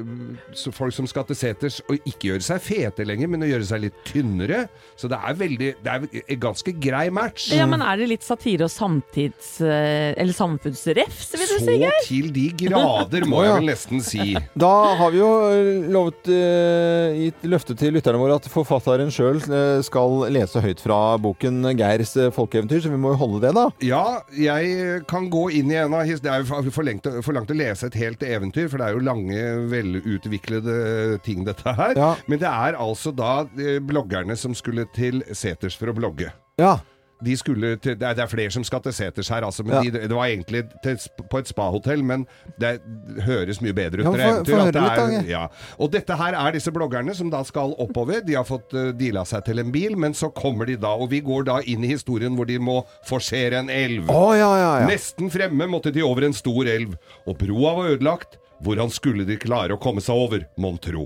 folk 0.75 0.93
som 0.95 1.07
skal 1.09 1.25
til 1.29 1.37
seters 1.39 1.79
og 1.89 1.97
ikke 2.07 2.31
gjøre 2.31 2.45
seg 2.45 2.61
fete 2.63 3.05
lenger, 3.07 3.29
men 3.33 3.43
å 3.45 3.49
gjøre 3.49 3.67
seg 3.69 3.83
litt 3.87 3.99
tynnere. 4.07 4.65
Så 4.99 5.09
det 5.11 5.19
er 5.19 5.37
veldig 5.39 5.69
Det 5.83 5.91
er 5.91 6.23
en 6.35 6.39
ganske 6.41 6.73
grei 6.81 7.07
match. 7.13 7.49
Ja, 7.55 7.65
men 7.69 7.81
er 7.85 7.99
det 7.99 8.09
litt 8.13 8.25
satire 8.25 8.67
og 8.67 8.73
samtids... 8.73 9.55
eh, 9.61 10.13
Eller 10.19 10.33
samfunnsrefs, 10.35 11.31
vil 11.35 11.45
du 11.45 11.55
si, 11.59 11.77
Så 11.79 11.91
til 12.07 12.31
de 12.35 12.47
grader, 12.65 13.25
må 13.29 13.43
jeg 13.45 13.55
vel 13.59 13.69
nesten 13.71 14.03
si. 14.05 14.33
Da 14.59 14.71
har 14.99 15.13
vi 15.13 15.21
jo 15.21 15.29
eh, 15.49 15.89
lovet 16.19 16.27
uh, 16.29 17.15
gitt 17.19 17.43
løfte 17.49 17.75
til 17.77 17.93
lytterne 17.95 18.19
våre 18.19 18.35
at 18.39 18.47
forfatteren 18.51 19.09
sjøl 19.11 19.39
skal 19.83 20.25
lese 20.31 20.59
høyt 20.61 20.79
fra 20.81 21.17
boken 21.21 21.61
Geirs 21.77 22.15
eh, 22.17 22.29
folkeeventyr, 22.31 22.81
så 22.83 22.89
vi 22.91 22.97
må 22.99 23.13
jo 23.13 23.19
holde 23.21 23.41
det, 23.47 23.53
da. 23.55 23.65
Ja, 23.85 24.21
jeg 24.35 25.03
kan 25.07 25.29
gå 25.31 25.49
inn 25.55 25.71
i 25.71 25.75
en 25.79 25.93
av 25.93 26.05
his- 26.05 26.19
Det 26.21 26.29
er 26.31 26.43
jo 26.43 26.69
for- 26.71 26.83
lengt, 26.83 27.03
for 27.23 27.33
langt 27.33 27.49
å 27.49 27.55
lese 27.57 27.85
et 27.87 27.93
helt 27.95 28.19
eventyr, 28.21 28.69
for 28.69 28.77
det 28.77 28.87
er 28.87 28.93
jo 28.93 28.99
lange, 29.05 29.69
velutviklede 29.69 31.21
ting, 31.23 31.43
dette 31.45 31.73
her. 31.75 31.95
Ja. 31.95 32.15
Men 32.27 32.39
det 32.39 32.47
er 32.49 32.75
altså 32.79 33.13
da 33.15 33.45
eh, 33.57 33.79
bloggerne 33.79 34.35
som 34.37 34.53
skulle 34.55 34.85
til 34.95 35.23
seters 35.33 35.75
for 35.77 35.87
å 35.91 35.95
blogge. 35.95 36.31
Ja. 36.59 36.77
De 37.19 37.33
skulle 37.35 37.73
til, 37.83 37.97
det, 37.99 38.05
er, 38.07 38.15
er 38.23 38.29
flere 38.31 38.51
som 38.55 38.63
skal 38.63 38.79
til 38.85 38.93
seters 38.95 39.27
her, 39.27 39.43
altså, 39.43 39.65
men 39.67 39.75
Ja. 39.75 39.81
de, 39.91 40.03
det 40.07 40.15
var 40.15 40.29
egentlig 40.29 40.61
til, 40.85 40.95
på 41.29 41.41
et 41.41 41.49
spahotell, 41.51 41.99
men 42.07 42.21
det 42.61 42.77
høres 43.25 43.59
mye 43.59 43.73
bedre 43.75 44.05
ut. 44.05 44.07
Ja, 44.15 44.29
for, 44.37 44.45
for, 44.47 44.61
at 44.69 44.73
det 44.77 44.83
er- 44.85 45.27
ja. 45.27 45.41
Og 45.83 45.91
dette 45.91 46.15
her 46.15 46.37
er 46.39 46.55
disse 46.55 46.71
bloggerne 46.71 47.11
som 47.17 47.29
da 47.29 47.41
skal 47.43 47.75
oppover. 47.77 48.21
De 48.23 48.37
har 48.39 48.47
fått 48.47 48.71
uh, 48.73 48.93
deala 48.95 49.25
seg 49.27 49.43
til 49.49 49.59
en 49.59 49.71
bil, 49.75 49.97
men 49.99 50.15
så 50.15 50.29
kommer 50.31 50.65
de 50.69 50.77
da, 50.79 50.93
og 50.95 51.09
vi 51.11 51.19
går 51.19 51.43
da 51.49 51.57
inn 51.67 51.83
i 51.83 51.91
historien 51.91 52.37
hvor 52.39 52.47
de 52.47 52.55
må 52.59 52.77
forsere 53.09 53.59
en 53.59 53.69
elv. 53.69 54.07
Oh, 54.15 54.31
ja, 54.37 54.47
ja, 54.55 54.71
ja. 54.79 54.87
Nesten 54.87 55.27
fremme 55.33 55.67
måtte 55.67 55.91
de 55.91 56.01
over 56.07 56.23
en 56.29 56.33
stor 56.39 56.71
elv, 56.71 56.95
og 57.27 57.35
broa 57.43 57.75
var 57.81 57.91
ødelagt. 57.97 58.39
Hvordan 58.63 58.89
skulle 58.91 59.27
de 59.27 59.35
klare 59.39 59.75
å 59.75 59.79
komme 59.79 59.99
seg 60.03 60.15
over, 60.15 60.47
mon 60.59 60.79
tro? 60.79 61.05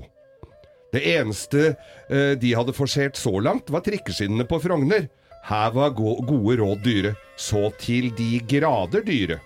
Det 0.94 1.02
eneste 1.16 1.72
uh, 1.74 2.34
de 2.38 2.54
hadde 2.54 2.72
forsert 2.76 3.18
så 3.18 3.34
langt, 3.42 3.70
var 3.74 3.82
trikkeskinnene 3.82 4.46
på 4.46 4.62
Frogner. 4.62 5.08
Her 5.44 5.74
var 5.76 5.92
gode 5.92 6.56
råd 6.60 6.84
dyre, 6.84 7.14
så 7.36 7.68
til 7.80 8.08
de 8.16 8.38
grader 8.48 9.04
dyre. 9.04 9.42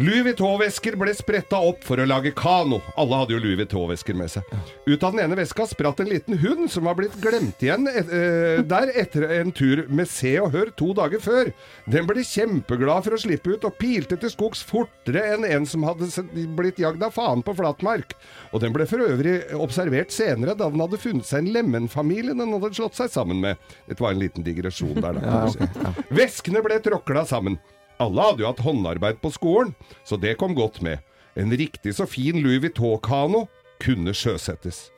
Louis 0.00 0.22
Vuitton-vesker 0.24 0.94
ble 0.96 1.12
spretta 1.12 1.58
opp 1.60 1.82
for 1.84 2.00
å 2.00 2.06
lage 2.08 2.30
kano. 2.32 2.78
Alle 2.96 3.18
hadde 3.20 3.34
jo 3.34 3.40
Louis 3.42 3.58
Vuitton-vesker 3.58 4.16
med 4.16 4.30
seg. 4.32 4.46
Ut 4.86 5.02
av 5.04 5.12
den 5.12 5.26
ene 5.26 5.36
veska 5.36 5.66
spratt 5.68 5.98
en 6.00 6.08
liten 6.08 6.38
hund 6.40 6.70
som 6.72 6.86
var 6.88 6.94
blitt 6.96 7.18
glemt 7.20 7.60
igjen 7.60 7.84
et, 7.90 8.08
eh, 8.08 8.62
der 8.64 8.94
etter 8.96 9.26
en 9.36 9.52
tur 9.52 9.82
med 9.92 10.08
Se 10.08 10.32
og 10.40 10.54
Hør 10.54 10.70
to 10.72 10.94
dager 10.96 11.20
før. 11.20 11.50
Den 11.84 12.08
ble 12.08 12.24
kjempeglad 12.24 13.04
for 13.04 13.12
å 13.12 13.20
slippe 13.20 13.52
ut 13.52 13.66
og 13.68 13.76
pilte 13.76 14.16
til 14.16 14.32
skogs 14.32 14.62
fortere 14.64 15.34
enn 15.34 15.44
en 15.44 15.66
som 15.68 15.84
hadde 15.84 16.08
blitt 16.56 16.80
jagd 16.80 17.02
av 17.04 17.12
faen 17.12 17.44
på 17.44 17.52
flatmark. 17.58 18.14
Og 18.54 18.64
den 18.64 18.72
ble 18.72 18.86
for 18.88 19.04
øvrig 19.04 19.52
observert 19.52 20.14
senere 20.16 20.56
da 20.56 20.70
den 20.70 20.80
hadde 20.80 21.02
funnet 21.02 21.28
seg 21.28 21.44
en 21.44 21.52
lemenfamilie 21.52 22.32
den 22.32 22.56
hadde 22.56 22.72
slått 22.72 22.96
seg 22.96 23.12
sammen 23.12 23.44
med. 23.44 23.60
Dette 23.86 24.00
var 24.00 24.16
en 24.16 24.24
liten 24.24 24.48
digresjon 24.48 24.96
der, 24.96 25.20
da. 25.20 25.20
Ja, 25.20 25.52
si. 25.52 26.08
Veskene 26.08 26.64
ble 26.64 26.80
tråkla 26.80 27.26
sammen. 27.28 27.60
Alle 28.00 28.24
hadde 28.30 28.44
jo 28.44 28.48
hatt 28.48 28.64
håndarbeid 28.64 29.20
på 29.20 29.32
skolen, 29.34 29.74
så 30.08 30.16
det 30.20 30.38
kom 30.40 30.54
godt 30.56 30.80
med. 30.84 31.02
En 31.38 31.52
riktig 31.52 31.94
så 31.96 32.06
fin 32.08 32.40
Louis 32.42 32.62
Vuitton-kano 32.64 33.44
kunne 33.80 34.14
sjøsettes. 34.16 34.88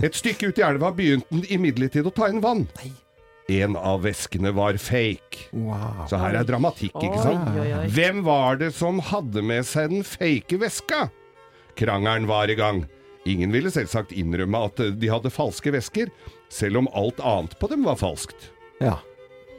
Et 0.00 0.16
stykke 0.16 0.50
ut 0.50 0.58
i 0.60 0.64
elva 0.64 0.90
begynte 0.96 1.28
den 1.32 1.46
imidlertid 1.52 2.08
å 2.08 2.12
ta 2.14 2.28
inn 2.30 2.42
vann. 2.44 2.66
En 3.50 3.74
av 3.76 4.04
veskene 4.06 4.52
var 4.54 4.78
fake. 4.78 5.48
Så 6.10 6.20
her 6.20 6.38
er 6.38 6.46
dramatikk, 6.46 6.94
ikke 6.96 7.22
sant? 7.22 7.50
Oi, 7.50 7.64
oi, 7.64 7.72
oi. 7.80 7.86
Hvem 7.92 8.22
var 8.26 8.60
det 8.60 8.70
som 8.76 9.00
hadde 9.10 9.42
med 9.42 9.66
seg 9.66 9.90
den 9.92 10.06
fake 10.06 10.60
veska? 10.62 11.08
Krangelen 11.78 12.28
var 12.30 12.50
i 12.52 12.58
gang. 12.58 12.84
Ingen 13.28 13.52
ville 13.52 13.72
selvsagt 13.72 14.14
innrømme 14.16 14.62
at 14.70 14.80
de 15.00 15.10
hadde 15.12 15.32
falske 15.34 15.72
vesker, 15.74 16.12
selv 16.52 16.82
om 16.82 16.90
alt 16.96 17.20
annet 17.20 17.56
på 17.60 17.68
dem 17.72 17.84
var 17.88 17.98
falskt. 18.00 18.48
Ja. 18.80 18.96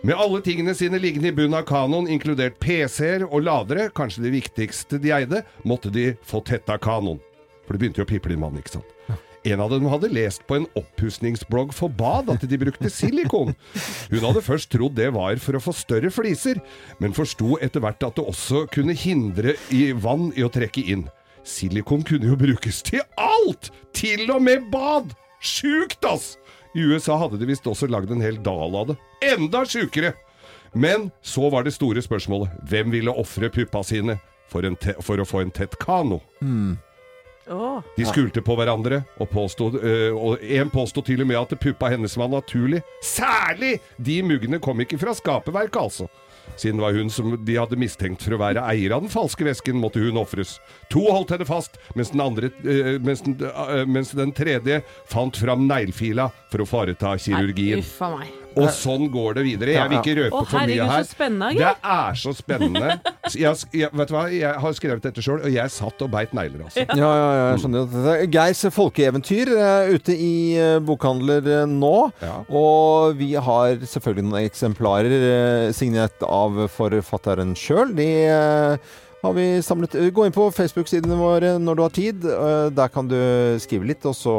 Med 0.01 0.17
alle 0.17 0.39
tingene 0.41 0.73
sine 0.73 0.97
liggende 0.97 1.29
i 1.29 1.33
bunnen 1.37 1.59
av 1.59 1.67
kanoen, 1.69 2.07
inkludert 2.09 2.55
PC-er 2.57 3.21
og 3.27 3.43
ladere, 3.45 3.91
kanskje 3.93 4.23
det 4.23 4.31
viktigste 4.33 4.97
de 4.97 5.11
eide, 5.13 5.43
måtte 5.61 5.91
de 5.93 6.15
få 6.25 6.41
tetta 6.41 6.79
kanoen. 6.81 7.19
For 7.67 7.77
det 7.77 7.83
begynte 7.83 8.01
jo 8.01 8.07
å 8.07 8.09
piple 8.09 8.33
inn 8.33 8.41
vann, 8.41 8.57
ikke 8.57 8.79
sant? 8.79 8.95
En 9.45 9.61
av 9.61 9.69
dem 9.69 9.85
hadde 9.89 10.09
lest 10.09 10.41
på 10.49 10.57
en 10.57 10.65
oppussingsblogg 10.77 11.69
for 11.77 11.93
bad 11.93 12.31
at 12.33 12.41
de 12.49 12.59
brukte 12.61 12.89
silikon. 12.93 13.53
Hun 14.09 14.25
hadde 14.25 14.41
først 14.45 14.71
trodd 14.73 14.97
det 14.97 15.11
var 15.13 15.37
for 15.41 15.57
å 15.57 15.63
få 15.69 15.73
større 15.77 16.09
fliser, 16.13 16.57
men 16.97 17.13
forsto 17.13 17.59
etter 17.61 17.85
hvert 17.85 18.01
at 18.05 18.17
det 18.17 18.25
også 18.25 18.65
kunne 18.73 18.97
hindre 18.97 19.53
i 19.69 19.91
vann 19.93 20.31
i 20.33 20.45
å 20.45 20.49
trekke 20.49 20.81
inn. 20.81 21.05
Silikon 21.45 22.01
kunne 22.05 22.33
jo 22.33 22.41
brukes 22.41 22.81
til 22.89 23.05
alt! 23.21 23.69
Til 23.93 24.29
og 24.33 24.41
med 24.49 24.65
bad! 24.73 25.13
Sjukt, 25.41 26.01
ass! 26.09 26.35
I 26.73 26.83
USA 26.87 27.17
hadde 27.19 27.39
de 27.41 27.49
visst 27.49 27.67
også 27.67 27.89
lagd 27.91 28.11
en 28.13 28.23
hel 28.23 28.37
dal 28.43 28.75
av 28.75 28.91
det. 28.91 28.97
Enda 29.33 29.65
sjukere! 29.67 30.13
Men 30.73 31.09
så 31.21 31.49
var 31.51 31.65
det 31.67 31.73
store 31.75 32.01
spørsmålet. 32.01 32.53
Hvem 32.69 32.93
ville 32.93 33.11
ofre 33.11 33.49
puppa 33.51 33.83
sine 33.83 34.15
for, 34.47 34.63
en 34.63 34.77
te 34.79 34.95
for 35.03 35.19
å 35.19 35.27
få 35.27 35.43
en 35.43 35.51
tett 35.51 35.75
kano? 35.81 36.21
Åh. 37.51 37.81
De 37.97 38.05
skulte 38.07 38.39
på 38.45 38.55
hverandre, 38.55 39.01
og, 39.19 39.27
påstod, 39.33 39.75
øh, 39.83 40.15
og 40.15 40.43
en 40.45 40.69
påstod 40.71 41.09
til 41.09 41.23
og 41.25 41.27
med 41.27 41.39
at 41.41 41.57
puppa 41.59 41.89
hennes 41.91 42.15
var 42.17 42.31
naturlig. 42.31 42.79
Særlig! 43.03 43.79
De 43.99 44.21
muggene 44.23 44.61
kom 44.63 44.79
ikke 44.79 44.99
fra 45.01 45.15
skaperverket, 45.17 45.81
altså. 45.81 46.07
Siden 46.55 46.79
det 46.79 46.85
var 46.85 46.97
hun 46.97 47.09
som 47.13 47.33
de 47.45 47.57
hadde 47.57 47.79
mistenkt 47.79 48.25
for 48.25 48.35
å 48.35 48.41
være 48.41 48.65
eier 48.73 48.95
av 48.95 49.05
den 49.05 49.13
falske 49.13 49.45
vesken, 49.47 49.79
måtte 49.81 50.03
hun 50.03 50.19
ofres. 50.21 50.57
To 50.93 51.05
holdt 51.09 51.33
henne 51.35 51.47
fast, 51.47 51.79
mens 51.95 52.13
den, 52.13 52.23
andre, 52.23 52.51
øh, 52.63 52.93
mens 53.03 53.23
den, 53.25 53.37
øh, 53.41 53.85
mens 53.87 54.13
den 54.17 54.35
tredje 54.35 54.81
fant 55.09 55.37
fram 55.37 55.67
neglefila 55.69 56.29
for 56.51 56.63
å 56.63 56.69
foreta 56.69 57.15
kirurgien. 57.17 57.81
Nei, 57.81 57.87
uffa 57.87 58.15
meg. 58.17 58.40
Og 58.59 58.67
sånn 58.75 59.05
går 59.13 59.37
det 59.37 59.43
videre. 59.45 59.73
Jeg 59.77 59.89
vil 59.91 59.97
ikke 60.01 60.15
røpe 60.17 60.39
Å, 60.41 60.45
for 60.49 60.67
mye 60.67 60.87
her. 60.89 61.03
så 61.05 61.13
spennende, 61.15 61.51
Det 61.55 61.69
er 61.95 62.17
så 62.19 62.33
spennende. 62.35 62.95
Så 63.31 63.39
Jeg, 63.43 63.61
jeg, 63.79 63.89
vet 63.95 64.09
du 64.09 64.15
hva? 64.15 64.23
jeg 64.33 64.63
har 64.65 64.73
skrevet 64.75 65.05
dette 65.07 65.23
sjøl, 65.23 65.39
og 65.47 65.53
jeg 65.53 65.71
satt 65.71 66.01
og 66.03 66.11
beit 66.11 66.33
negler, 66.35 66.65
altså. 66.67 66.83
Ja, 66.83 66.95
ja, 66.97 67.29
ja, 67.31 67.45
jeg 67.53 67.61
skjønner 67.63 67.85
at 67.85 68.09
er 68.15 68.25
Geirs 68.33 68.63
folkeeventyr 68.75 69.53
er 69.55 69.93
ute 69.95 70.15
i 70.17 70.33
eh, 70.59 70.79
bokhandler 70.83 71.47
eh, 71.61 71.69
nå. 71.69 71.93
Og 72.49 73.15
vi 73.21 73.31
har 73.39 73.77
selvfølgelig 73.85 74.27
noen 74.27 74.41
eksemplarer 74.49 75.15
eh, 75.31 75.69
signert 75.75 76.25
av 76.27 76.65
forfatteren 76.75 77.55
sjøl. 77.57 77.95
De 77.95 78.09
eh, 78.27 78.91
har 79.21 79.35
vi 79.37 79.47
samlet 79.61 79.95
Eh, 80.01 80.09
Gå 80.11 80.25
inn 80.27 80.33
på 80.35 80.47
Facebook-sidene 80.55 81.17
våre 81.19 81.55
når 81.61 81.77
du 81.77 81.81
har 81.85 81.93
tid. 81.95 82.25
Eh, 82.25 82.69
Der 82.73 82.89
kan 82.89 83.07
du 83.07 83.15
skrive 83.61 83.85
litt, 83.87 84.05
og 84.09 84.15
så 84.17 84.33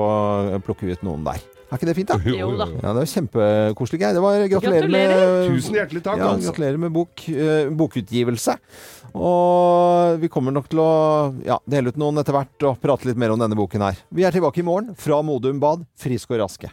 plukker 0.64 0.88
vi 0.88 0.96
ut 0.98 1.04
noen 1.06 1.24
der. 1.26 1.40
Er 1.72 1.78
ikke 1.80 1.88
det 1.88 1.94
fint, 1.96 2.10
da? 2.10 2.18
Jo 2.28 2.50
da. 2.60 2.66
Ja, 2.68 2.90
det 2.92 3.00
var 3.00 3.06
kjempekoselig. 3.08 4.00
Det 4.12 4.20
var 4.20 4.42
gratulerer, 4.52 4.90
med 4.92 5.12
Tusen 5.48 5.78
hjertelig 5.78 6.02
takk, 6.04 6.18
Ja, 6.20 6.26
altså. 6.34 6.50
gratulerer 6.50 6.82
med 6.82 6.92
bok, 6.92 7.22
uh, 7.32 7.70
bokutgivelse. 7.80 8.58
Og 9.16 10.20
vi 10.20 10.28
kommer 10.32 10.52
nok 10.52 10.68
til 10.72 10.82
å 10.84 10.90
ja, 11.46 11.56
dele 11.68 11.92
ut 11.92 11.98
noen 12.00 12.20
etter 12.20 12.36
hvert 12.36 12.66
og 12.68 12.76
prate 12.82 13.08
litt 13.08 13.20
mer 13.20 13.32
om 13.32 13.40
denne 13.40 13.56
boken 13.56 13.84
her. 13.84 14.04
Vi 14.12 14.24
er 14.28 14.36
tilbake 14.36 14.60
i 14.60 14.66
morgen 14.68 14.92
fra 15.00 15.22
Modum 15.24 15.60
Bad, 15.64 15.86
friske 16.00 16.36
og 16.36 16.44
raske. 16.44 16.68